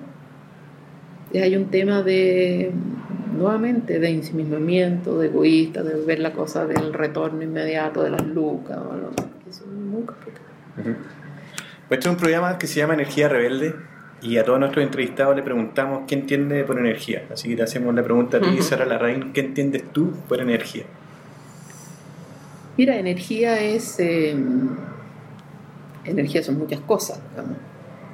Y 1.33 1.39
hay 1.39 1.57
un 1.57 1.67
tema 1.67 2.03
de, 2.03 2.71
nuevamente, 3.37 3.99
de 3.99 4.09
ensimismamiento, 4.09 5.19
de 5.19 5.27
egoísta, 5.27 5.83
de 5.83 6.01
ver 6.05 6.21
la 6.21 6.33
cosa 6.33 6.65
del 6.65 6.93
retorno 6.93 7.43
inmediato 7.43 8.05
de 8.05 8.11
las 8.11 8.25
lucas. 8.25 8.79
que 9.43 9.51
es 9.51 9.67
muy 9.67 10.05
complicado. 10.05 10.45
Pues 10.75 11.99
este 11.99 12.09
es 12.09 12.15
un 12.15 12.17
programa 12.17 12.57
que 12.57 12.69
se 12.69 12.79
llama 12.79 12.95
Energía 12.95 13.29
Rebelde 13.29 13.75
y 14.23 14.39
a 14.39 14.45
todos 14.45 14.59
nuestros 14.59 14.85
entrevistados 14.85 15.37
le 15.37 15.43
preguntamos 15.43 16.05
qué 16.07 16.15
entiende 16.15 16.63
por 16.65 16.79
energía. 16.79 17.25
Así 17.33 17.49
que 17.49 17.57
te 17.57 17.63
hacemos 17.63 17.95
la 17.95 18.03
pregunta 18.03 18.37
a 18.39 18.41
ti, 18.41 18.63
Sara 18.63 18.87
Larraín, 18.87 19.33
¿qué 19.33 19.41
entiendes 19.41 19.85
tú 19.93 20.13
por 20.29 20.41
energía? 20.41 20.85
Mira, 22.77 22.97
energía 22.97 23.61
es... 23.61 24.01
Em, 24.01 24.77
energía 26.05 26.43
son 26.43 26.59
muchas 26.59 26.81
cosas. 26.81 27.21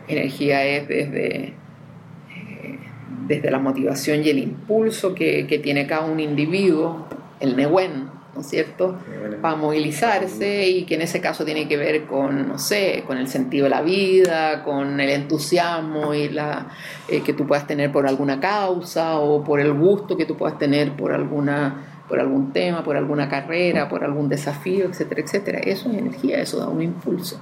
Energía 0.06 0.64
es 0.64 0.88
desde, 0.88 1.44
eh, 1.44 2.78
desde 3.26 3.50
la 3.50 3.58
motivación 3.58 4.22
y 4.24 4.28
el 4.28 4.38
impulso 4.38 5.14
que, 5.14 5.46
que, 5.46 5.58
tiene 5.58 5.86
cada 5.86 6.04
un 6.04 6.20
individuo, 6.20 7.06
el 7.40 7.56
Nehuen, 7.56 8.10
¿no 8.34 8.40
es 8.40 8.46
cierto?, 8.48 8.98
para 9.40 9.56
movilizarse 9.56 10.68
y 10.68 10.84
que 10.84 10.96
en 10.96 11.02
ese 11.02 11.20
caso 11.20 11.44
tiene 11.44 11.66
que 11.66 11.76
ver 11.76 12.04
con, 12.04 12.48
no 12.48 12.58
sé, 12.58 13.04
con 13.06 13.16
el 13.16 13.28
sentido 13.28 13.64
de 13.64 13.70
la 13.70 13.82
vida, 13.82 14.62
con 14.62 15.00
el 15.00 15.10
entusiasmo 15.10 16.12
y 16.12 16.28
la, 16.28 16.68
eh, 17.08 17.22
que 17.22 17.32
tú 17.32 17.46
puedas 17.46 17.66
tener 17.66 17.90
por 17.90 18.06
alguna 18.06 18.40
causa 18.40 19.18
o 19.18 19.42
por 19.42 19.60
el 19.60 19.72
gusto 19.72 20.16
que 20.16 20.26
tú 20.26 20.36
puedas 20.36 20.58
tener 20.58 20.92
por 20.92 21.12
alguna 21.12 21.89
por 22.10 22.18
algún 22.18 22.52
tema, 22.52 22.82
por 22.82 22.96
alguna 22.96 23.28
carrera, 23.28 23.88
por 23.88 24.02
algún 24.02 24.28
desafío, 24.28 24.86
etcétera, 24.86 25.20
etcétera. 25.22 25.58
Eso 25.60 25.88
es 25.90 25.96
energía, 25.96 26.40
eso 26.40 26.58
da 26.58 26.66
un 26.66 26.82
impulso. 26.82 27.40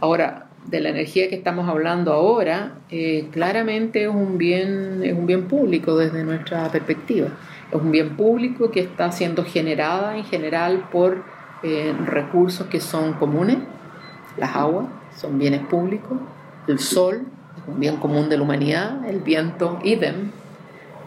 Ahora, 0.00 0.48
de 0.66 0.80
la 0.80 0.88
energía 0.88 1.28
que 1.28 1.36
estamos 1.36 1.68
hablando 1.68 2.12
ahora, 2.12 2.74
eh, 2.90 3.28
claramente 3.30 4.02
es 4.02 4.08
un, 4.08 4.36
bien, 4.36 5.02
es 5.04 5.16
un 5.16 5.26
bien 5.26 5.46
público 5.46 5.96
desde 5.96 6.24
nuestra 6.24 6.68
perspectiva. 6.72 7.28
Es 7.70 7.80
un 7.80 7.92
bien 7.92 8.16
público 8.16 8.72
que 8.72 8.80
está 8.80 9.12
siendo 9.12 9.44
generada 9.44 10.16
en 10.16 10.24
general 10.24 10.88
por 10.90 11.22
eh, 11.62 11.94
recursos 12.04 12.66
que 12.66 12.80
son 12.80 13.12
comunes, 13.12 13.58
las 14.36 14.56
aguas 14.56 14.86
son 15.16 15.38
bienes 15.38 15.60
públicos, 15.60 16.18
el 16.66 16.80
sol 16.80 17.26
es 17.56 17.68
un 17.72 17.78
bien 17.78 17.96
común 17.98 18.28
de 18.28 18.38
la 18.38 18.42
humanidad, 18.42 19.04
el 19.08 19.20
viento 19.20 19.78
idem, 19.84 20.32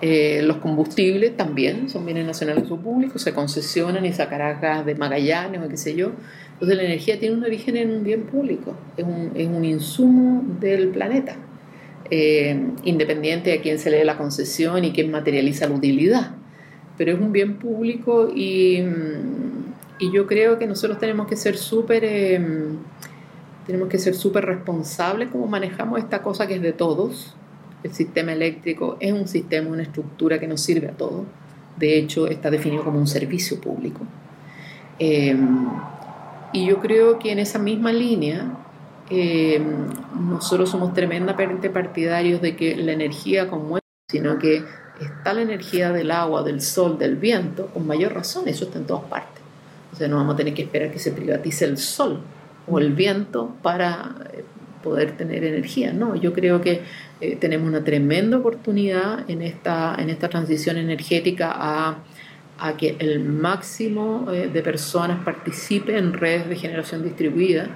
eh, 0.06 0.42
los 0.44 0.58
combustibles 0.58 1.38
también 1.38 1.88
son 1.90 2.04
bienes 2.04 2.26
nacionales 2.26 2.70
o 2.70 2.76
públicos, 2.76 3.22
se 3.22 3.34
concesionan 3.34 4.06
y 4.06 4.12
sacarán 4.12 4.60
gas 4.60 4.86
de 4.86 4.96
Magallanes 4.96 5.62
o 5.66 5.70
qué 5.70 5.78
sé 5.78 5.96
yo. 5.96 6.12
Entonces 6.52 6.76
la 6.76 6.84
energía 6.84 7.18
tiene 7.22 7.38
un 7.38 7.44
origen 7.46 7.78
en 7.78 7.90
un 7.90 8.04
bien 8.04 8.24
público, 8.24 8.76
es 8.98 9.06
un, 9.06 9.32
es 9.34 9.48
un 9.48 9.64
insumo 9.64 10.44
del 10.60 10.90
planeta, 10.90 11.38
eh, 12.12 12.62
independiente 12.84 13.52
de 13.52 13.62
quién 13.62 13.80
se 13.80 13.92
le 13.92 14.00
dé 14.00 14.04
la 14.04 14.18
concesión 14.18 14.84
y 14.84 14.92
quién 14.92 15.10
materializa 15.10 15.70
la 15.70 15.76
utilidad. 15.76 16.32
Pero 16.98 17.14
es 17.14 17.20
un 17.22 17.32
bien 17.32 17.56
público 17.56 18.30
y, 18.36 18.84
y 20.00 20.12
yo 20.12 20.28
creo 20.28 20.60
que 20.60 20.68
nosotros 20.68 21.00
tenemos 21.00 21.28
que 21.28 21.38
ser 21.38 21.56
súper... 21.56 22.04
Eh, 22.04 22.42
tenemos 23.66 23.88
que 23.88 24.00
ser 24.00 24.16
súper 24.16 24.44
responsables 24.44 25.30
como 25.30 25.48
manejamos 25.48 25.98
esta 25.98 26.22
cosa 26.22 26.46
que 26.46 26.56
es 26.56 26.62
de 26.62 26.74
todos, 26.74 27.38
el 27.84 27.94
sistema 27.94 28.32
eléctrico 28.32 28.98
es 29.00 29.12
un 29.12 29.28
sistema, 29.28 29.70
una 29.70 29.84
estructura 29.84 30.40
que 30.40 30.48
nos 30.48 30.62
sirve 30.62 30.88
a 30.88 30.92
todos. 30.92 31.26
De 31.78 31.98
hecho, 31.98 32.28
está 32.28 32.50
definido 32.50 32.84
como 32.84 32.98
un 32.98 33.08
servicio 33.08 33.60
público. 33.60 34.02
Em, 35.00 35.68
y 36.54 36.66
yo 36.66 36.80
creo 36.80 37.20
que 37.20 37.32
en 37.32 37.40
esa 37.40 37.60
misma 37.60 37.92
línea, 37.92 38.58
em, 39.10 39.88
nosotros 40.30 40.70
somos 40.70 40.94
tremendamente 40.94 41.70
partidarios 41.70 42.42
de 42.42 42.56
que 42.56 42.76
la 42.76 42.94
energía 42.94 43.50
como 43.50 43.78
es, 43.78 43.84
sino 44.10 44.38
que 44.38 44.64
está 45.02 45.34
la 45.34 45.42
energía 45.42 45.92
del 45.92 46.12
agua, 46.12 46.44
del 46.44 46.62
sol, 46.62 46.98
del 46.98 47.16
viento, 47.18 47.68
con 47.68 47.86
mayor 47.88 48.14
razón, 48.14 48.48
eso 48.48 48.66
está 48.66 48.78
en 48.78 48.86
todas 48.86 49.04
partes. 49.06 49.42
O 49.92 49.96
sea, 49.96 50.08
no 50.08 50.18
vamos 50.18 50.36
a 50.36 50.38
tener 50.38 50.54
que 50.54 50.64
esperar 50.64 50.92
que 50.92 51.00
se 51.00 51.12
privatice 51.12 51.66
el 51.66 51.78
sol 51.78 52.22
o 52.68 52.80
el 52.80 52.94
viento 52.94 53.56
para 53.62 54.16
eh, 54.34 54.44
poder 54.84 55.18
tener 55.18 55.44
energía. 55.44 55.94
No, 55.94 56.16
yo 56.16 56.34
creo 56.34 56.62
que 56.62 56.82
eh, 57.22 57.38
tenemos 57.38 57.68
una 57.68 57.84
tremenda 57.84 58.38
oportunidad 58.38 59.30
en 59.30 59.42
esta, 59.42 59.96
en 59.98 60.10
esta 60.10 60.30
transición 60.30 60.78
energética 60.78 61.52
a, 61.56 61.98
que 62.78 62.96
el 63.00 63.20
máximo 63.20 64.32
eh, 64.32 64.48
de 64.48 64.62
personas 64.62 65.22
participe 65.26 65.98
en 65.98 66.14
redes 66.14 66.48
de 66.48 66.56
generación 66.56 67.04
distribuida 67.04 67.68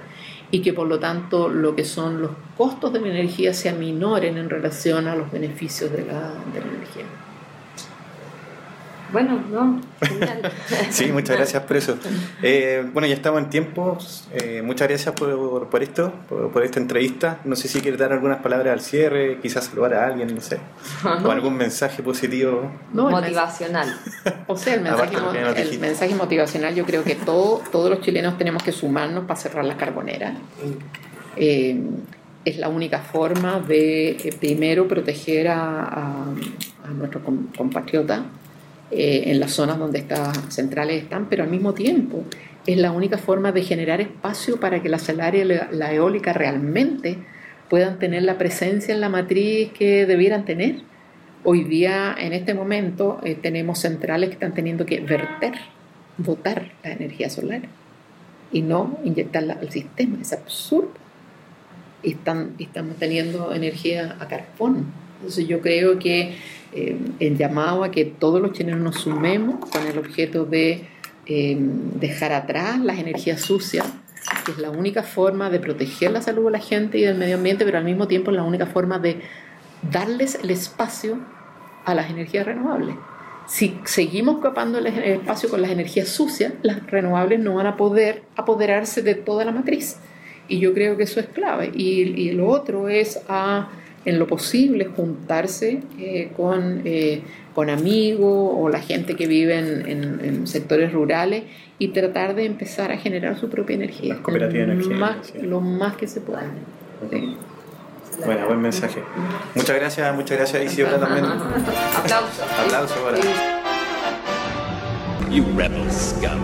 y 0.50 0.62
que 0.62 0.72
por 0.72 0.86
lo 0.86 0.98
tanto 0.98 1.50
lo 1.50 1.76
que 1.76 1.84
son 1.84 2.22
los 2.22 2.30
costos 2.56 2.94
de 2.94 3.00
la 3.00 3.08
energía 3.08 3.52
se 3.52 3.68
aminoren 3.68 4.38
en 4.38 4.48
relación 4.48 5.06
a 5.06 5.14
los 5.14 5.30
beneficios 5.30 5.92
de 5.92 6.06
la 6.06 6.32
energía. 6.54 7.27
Bueno, 9.10 9.40
no, 9.50 9.80
sí, 10.90 11.10
muchas 11.12 11.36
gracias 11.36 11.62
por 11.62 11.76
eso. 11.78 11.96
Eh, 12.42 12.86
bueno, 12.92 13.08
ya 13.08 13.14
estamos 13.14 13.40
en 13.40 13.48
tiempo. 13.48 13.96
Eh, 14.32 14.60
muchas 14.62 14.86
gracias 14.88 15.14
por, 15.14 15.68
por 15.68 15.82
esto, 15.82 16.12
por, 16.28 16.62
esta 16.62 16.78
entrevista. 16.78 17.40
No 17.44 17.56
sé 17.56 17.68
si 17.68 17.80
quieres 17.80 17.98
dar 17.98 18.12
algunas 18.12 18.42
palabras 18.42 18.72
al 18.72 18.80
cierre, 18.80 19.38
quizás 19.40 19.64
saludar 19.64 19.94
a 19.94 20.06
alguien, 20.06 20.34
no 20.34 20.40
sé. 20.42 20.58
O 21.24 21.30
algún 21.30 21.56
mensaje 21.56 22.02
positivo. 22.02 22.70
motivacional. 22.92 23.98
O 24.46 24.56
sea, 24.56 24.74
el 24.74 24.82
mensaje, 25.80 26.14
motivacional, 26.14 26.74
yo 26.74 26.84
creo 26.84 27.02
que 27.02 27.14
todo, 27.14 27.62
todos 27.72 27.88
los 27.88 28.02
chilenos 28.02 28.36
tenemos 28.36 28.62
que 28.62 28.72
sumarnos 28.72 29.24
para 29.24 29.40
cerrar 29.40 29.64
las 29.64 29.76
carboneras. 29.76 30.34
Eh, 31.36 31.80
es 32.44 32.58
la 32.58 32.68
única 32.68 33.00
forma 33.00 33.60
de, 33.60 34.34
primero, 34.38 34.86
proteger 34.86 35.48
a, 35.48 35.82
a, 35.82 36.24
a 36.84 36.90
nuestros 36.90 37.22
compatriotas 37.56 38.20
eh, 38.90 39.24
en 39.26 39.38
las 39.40 39.52
zonas 39.52 39.78
donde 39.78 39.98
estas 39.98 40.54
centrales 40.54 41.02
están, 41.02 41.28
pero 41.28 41.42
al 41.42 41.50
mismo 41.50 41.74
tiempo 41.74 42.24
es 42.66 42.78
la 42.78 42.90
única 42.90 43.18
forma 43.18 43.52
de 43.52 43.62
generar 43.62 44.00
espacio 44.00 44.60
para 44.60 44.82
que 44.82 44.88
la 44.88 44.98
solaria 44.98 45.42
y 45.42 45.76
la, 45.76 45.92
eólica 45.92 46.32
realmente 46.32 47.18
puedan 47.68 47.98
tener 47.98 48.22
la 48.22 48.38
presencia 48.38 48.94
en 48.94 49.00
la 49.00 49.08
matriz 49.08 49.72
que 49.72 50.06
debieran 50.06 50.44
tener. 50.44 50.76
Hoy 51.44 51.64
día, 51.64 52.14
en 52.18 52.32
este 52.32 52.54
momento, 52.54 53.20
eh, 53.24 53.34
tenemos 53.34 53.78
centrales 53.78 54.30
que 54.30 54.34
están 54.34 54.54
teniendo 54.54 54.86
que 54.86 55.00
verter, 55.00 55.54
botar 56.16 56.72
la 56.82 56.92
energía 56.92 57.30
solar 57.30 57.62
y 58.52 58.62
no 58.62 58.98
inyectarla 59.04 59.58
al 59.60 59.70
sistema. 59.70 60.18
Es 60.20 60.32
absurdo. 60.32 60.92
Y 62.02 62.12
están, 62.12 62.54
estamos 62.58 62.96
teniendo 62.96 63.52
energía 63.52 64.16
a 64.20 64.28
carbón 64.28 64.86
Entonces 65.16 65.48
yo 65.48 65.60
creo 65.60 65.98
que 65.98 66.36
eh, 66.72 66.98
el 67.20 67.38
llamado 67.38 67.84
a 67.84 67.90
que 67.90 68.04
todos 68.04 68.40
los 68.40 68.52
chilenos 68.52 68.80
nos 68.80 68.96
sumemos 68.96 69.64
con 69.70 69.86
el 69.86 69.98
objeto 69.98 70.44
de 70.44 70.86
eh, 71.26 71.56
dejar 71.58 72.32
atrás 72.32 72.78
las 72.80 72.98
energías 72.98 73.40
sucias, 73.40 73.86
que 74.44 74.52
es 74.52 74.58
la 74.58 74.70
única 74.70 75.02
forma 75.02 75.48
de 75.50 75.60
proteger 75.60 76.10
la 76.10 76.20
salud 76.20 76.46
de 76.46 76.50
la 76.52 76.58
gente 76.58 76.98
y 76.98 77.02
del 77.02 77.16
medio 77.16 77.36
ambiente, 77.36 77.64
pero 77.64 77.78
al 77.78 77.84
mismo 77.84 78.06
tiempo 78.06 78.30
es 78.30 78.36
la 78.36 78.42
única 78.42 78.66
forma 78.66 78.98
de 78.98 79.20
darles 79.90 80.36
el 80.42 80.50
espacio 80.50 81.18
a 81.84 81.94
las 81.94 82.10
energías 82.10 82.44
renovables. 82.44 82.96
Si 83.46 83.80
seguimos 83.84 84.40
capando 84.42 84.78
el 84.78 84.86
espacio 84.86 85.48
con 85.48 85.62
las 85.62 85.70
energías 85.70 86.08
sucias, 86.08 86.52
las 86.62 86.86
renovables 86.86 87.40
no 87.40 87.54
van 87.54 87.66
a 87.66 87.78
poder 87.78 88.24
apoderarse 88.36 89.00
de 89.00 89.14
toda 89.14 89.46
la 89.46 89.52
matriz. 89.52 89.96
Y 90.48 90.58
yo 90.58 90.74
creo 90.74 90.98
que 90.98 91.04
eso 91.04 91.18
es 91.18 91.26
clave. 91.26 91.70
Y, 91.74 92.02
y 92.02 92.32
lo 92.32 92.48
otro 92.48 92.90
es 92.90 93.20
a 93.28 93.70
en 94.08 94.18
lo 94.18 94.26
posible 94.26 94.86
juntarse 94.86 95.82
eh, 95.98 96.32
con, 96.34 96.80
eh, 96.86 97.22
con 97.54 97.68
amigos 97.68 98.52
o 98.56 98.70
la 98.70 98.80
gente 98.80 99.16
que 99.16 99.26
vive 99.26 99.58
en, 99.58 100.46
sectores 100.46 100.94
rurales 100.94 101.44
y 101.78 101.88
tratar 101.88 102.34
de 102.34 102.46
empezar 102.46 102.90
a 102.90 102.96
generar 102.96 103.38
su 103.38 103.50
propia 103.50 103.76
energía. 103.76 104.16
cooperativa 104.22 104.64
de 104.64 104.72
energía. 104.72 104.96
Más, 104.96 105.34
lo 105.34 105.60
más 105.60 105.96
que 105.96 106.06
se 106.06 106.22
pueda. 106.22 106.50
Bueno, 108.24 108.46
buen 108.46 108.62
mensaje. 108.62 109.02
Muchas 109.54 109.76
gracias, 109.76 110.14
muchas 110.14 110.38
gracias 110.38 110.64
Isidora 110.64 110.98
también. 110.98 111.26
Aplausos. 111.26 112.46
Aplausos 112.64 112.98
para. 112.98 113.18
You 115.30 115.44
rebel 115.54 115.90
scum. 115.90 116.40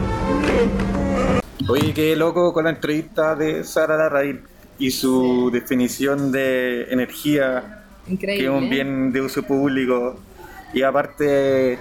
Oye, 1.67 1.95
qué 1.95 2.15
loco 2.15 2.53
con 2.53 2.65
la 2.65 2.71
entrevista 2.71 3.35
de 3.35 3.65
Sara 3.65 3.97
Larraín 3.97 4.54
y 4.79 4.91
su 4.91 5.51
definición 5.53 6.33
de 6.33 6.85
energía, 6.91 7.85
que 8.19 8.45
es 8.45 8.49
un 8.49 8.69
bien 8.69 9.13
de 9.13 9.21
uso 9.21 9.43
público. 9.43 10.17
Y 10.73 10.83
aparte, 10.83 11.79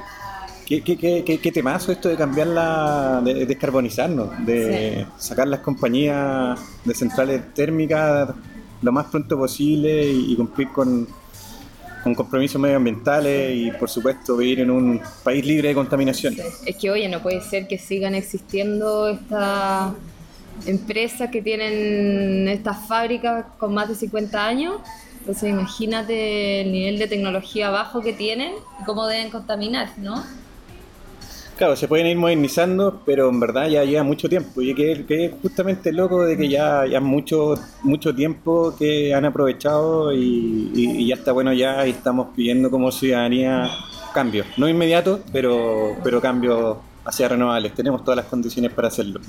¿qué, 0.65 0.81
qué, 0.83 0.97
qué, 0.97 1.39
qué 1.39 1.51
temazo 1.51 1.91
esto 1.91 2.09
de 2.09 2.15
cambiarla, 2.15 3.21
de 3.23 3.45
descarbonizarnos, 3.45 4.45
de 4.45 5.05
sacar 5.17 5.47
las 5.47 5.61
compañías 5.61 6.59
de 6.85 6.93
centrales 6.93 7.53
térmicas 7.53 8.29
lo 8.83 8.91
más 8.91 9.07
pronto 9.07 9.37
posible 9.37 10.11
y, 10.11 10.35
cumplir 10.35 10.67
con, 10.69 11.07
con 12.03 12.13
compromisos 12.13 12.61
medioambientales 12.61 13.55
y 13.55 13.71
por 13.71 13.89
supuesto 13.89 14.37
vivir 14.37 14.59
en 14.59 14.69
un 14.69 15.01
país 15.23 15.45
libre 15.45 15.69
de 15.69 15.73
contaminación. 15.73 16.35
Es 16.65 16.75
que 16.75 16.91
oye, 16.91 17.07
no 17.07 17.21
puede 17.21 17.41
ser 17.41 17.67
que 17.67 17.77
sigan 17.77 18.13
existiendo 18.13 19.07
estas 19.07 19.93
empresas 20.65 21.29
que 21.29 21.41
tienen 21.41 22.47
estas 22.47 22.87
fábricas 22.87 23.45
con 23.57 23.73
más 23.73 23.89
de 23.89 23.95
50 23.95 24.45
años. 24.45 24.75
Entonces 25.19 25.49
imagínate 25.49 26.61
el 26.61 26.71
nivel 26.71 26.99
de 26.99 27.07
tecnología 27.07 27.69
bajo 27.69 28.01
que 28.01 28.13
tienen 28.13 28.53
y 28.81 28.83
cómo 28.83 29.07
deben 29.07 29.29
contaminar, 29.29 29.89
¿no? 29.97 30.23
Claro, 31.57 31.75
se 31.75 31.87
pueden 31.87 32.07
ir 32.07 32.17
modernizando, 32.17 33.01
pero 33.05 33.29
en 33.29 33.39
verdad 33.39 33.67
ya 33.67 33.83
lleva 33.83 34.03
mucho 34.03 34.27
tiempo. 34.27 34.61
Y 34.61 34.73
que, 34.73 35.05
que 35.05 35.25
es 35.25 35.31
justamente 35.41 35.93
loco 35.93 36.25
de 36.25 36.35
que 36.35 36.49
ya, 36.49 36.85
ya 36.87 36.99
mucho, 36.99 37.53
mucho 37.83 38.13
tiempo 38.13 38.75
que 38.77 39.13
han 39.13 39.23
aprovechado 39.23 40.11
y, 40.13 41.07
ya 41.07 41.15
está 41.15 41.31
bueno 41.31 41.53
ya 41.53 41.85
y 41.85 41.91
estamos 41.91 42.29
pidiendo 42.35 42.71
como 42.71 42.91
ciudadanía 42.91 43.69
cambios. 44.13 44.47
No 44.57 44.67
inmediatos, 44.67 45.21
pero, 45.31 45.95
pero 46.03 46.19
cambios 46.19 46.77
hacia 47.05 47.27
renovables. 47.29 47.73
Tenemos 47.75 48.03
todas 48.03 48.17
las 48.17 48.25
condiciones 48.25 48.73
para 48.73 48.87
hacerlo. 48.87 49.21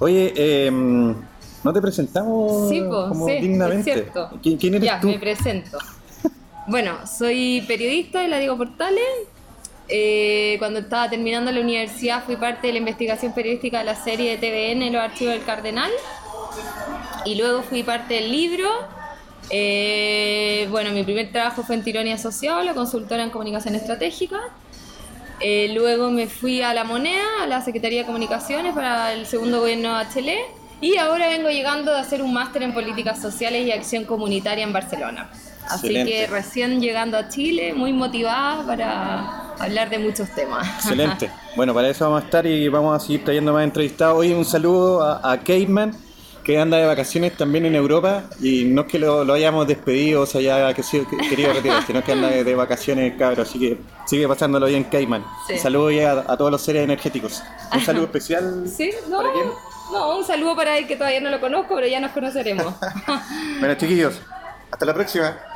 Oye, 0.00 0.32
eh, 0.34 0.70
¿no 0.70 1.72
te 1.74 1.80
presentamos 1.82 2.72
como 2.88 3.26
dignamente? 3.26 3.90
Es 3.90 3.96
cierto. 3.96 4.30
¿Quién, 4.42 4.74
eres 4.74 4.86
ya, 4.86 4.98
tú? 4.98 5.08
me 5.08 5.18
presento. 5.18 5.78
bueno, 6.66 7.06
soy 7.06 7.62
periodista 7.68 8.22
de 8.22 8.28
la 8.28 8.38
Diego 8.38 8.56
Portales. 8.56 9.04
Eh, 9.88 10.56
cuando 10.58 10.80
estaba 10.80 11.10
terminando 11.10 11.52
la 11.52 11.60
universidad 11.60 12.24
fui 12.24 12.36
parte 12.36 12.68
de 12.68 12.74
la 12.74 12.78
investigación 12.78 13.34
periodística 13.34 13.80
de 13.80 13.84
la 13.84 13.96
serie 13.96 14.38
de 14.38 14.38
TVN 14.38 14.90
Los 14.90 15.02
Archivos 15.02 15.34
del 15.34 15.44
Cardenal. 15.44 15.90
Y 17.26 17.34
luego 17.34 17.62
fui 17.62 17.82
parte 17.82 18.14
del 18.14 18.32
libro. 18.32 18.70
Eh, 19.50 20.66
bueno, 20.70 20.92
mi 20.92 21.04
primer 21.04 21.30
trabajo 21.30 21.62
fue 21.62 21.74
en 21.74 21.84
Tironi 21.84 22.12
Asociado, 22.12 22.62
la 22.62 22.72
consultora 22.72 23.22
en 23.22 23.28
comunicación 23.28 23.74
estratégica. 23.74 24.40
Eh, 25.40 25.70
luego 25.74 26.10
me 26.10 26.26
fui 26.26 26.60
a 26.62 26.74
La 26.74 26.84
Moneda, 26.84 27.24
a 27.42 27.46
la 27.46 27.62
Secretaría 27.62 28.00
de 28.00 28.06
Comunicaciones 28.06 28.74
para 28.74 29.12
el 29.12 29.26
segundo 29.26 29.60
gobierno 29.60 29.98
de 29.98 30.08
Chile. 30.12 30.38
Y 30.80 30.96
ahora 30.96 31.28
vengo 31.28 31.50
llegando 31.50 31.94
a 31.94 32.00
hacer 32.00 32.22
un 32.22 32.32
máster 32.32 32.62
en 32.62 32.72
políticas 32.72 33.20
sociales 33.20 33.66
y 33.66 33.72
acción 33.72 34.04
comunitaria 34.04 34.64
en 34.64 34.72
Barcelona. 34.72 35.30
Así 35.68 35.88
que 35.88 36.26
recién 36.26 36.80
llegando 36.80 37.16
a 37.16 37.28
Chile, 37.28 37.74
muy 37.74 37.92
motivada 37.92 38.66
para 38.66 39.54
hablar 39.58 39.88
de 39.90 39.98
muchos 39.98 40.28
temas. 40.30 40.66
Excelente. 40.76 41.30
Bueno, 41.56 41.74
para 41.74 41.88
eso 41.88 42.04
vamos 42.04 42.22
a 42.22 42.24
estar 42.26 42.46
y 42.46 42.68
vamos 42.68 42.96
a 42.96 43.04
seguir 43.04 43.24
trayendo 43.24 43.52
más 43.52 43.64
entrevistados. 43.64 44.18
Hoy 44.18 44.32
un 44.32 44.44
saludo 44.44 45.02
a, 45.02 45.32
a 45.32 45.40
Caveman 45.40 45.92
que 46.44 46.58
anda 46.58 46.78
de 46.78 46.86
vacaciones 46.86 47.36
también 47.36 47.66
en 47.66 47.74
Europa 47.74 48.24
y 48.40 48.64
no 48.64 48.82
es 48.82 48.86
que 48.88 48.98
lo, 48.98 49.32
hayamos 49.32 49.66
despedido 49.66 50.22
o 50.22 50.26
sea, 50.26 50.40
ya 50.40 50.74
que 50.74 50.82
querido 51.28 51.52
retirar, 51.52 51.86
sino 51.86 52.02
que 52.02 52.12
anda 52.12 52.28
de, 52.28 52.54
vacaciones, 52.54 53.14
cabrón. 53.18 53.46
Así 53.46 53.58
que 53.58 53.78
sigue 54.06 54.26
pasándolo 54.28 54.66
bien, 54.66 54.84
Cayman. 54.84 55.24
Saludos 55.60 55.92
a, 56.26 56.36
todos 56.36 56.50
los 56.50 56.62
seres 56.62 56.84
energéticos. 56.84 57.42
Un 57.72 57.80
saludo 57.80 58.04
especial. 58.04 58.64
¿Sí? 58.68 58.90
No, 59.08 59.22
No, 59.92 60.18
un 60.18 60.24
saludo 60.24 60.56
para 60.56 60.78
él 60.78 60.86
que 60.86 60.96
todavía 60.96 61.20
no 61.20 61.30
lo 61.30 61.40
conozco, 61.40 61.74
pero 61.74 61.86
ya 61.86 62.00
nos 62.00 62.12
conoceremos. 62.12 62.74
bueno, 63.58 63.74
chiquillos, 63.74 64.20
hasta 64.70 64.86
la 64.86 64.94
próxima. 64.94 65.49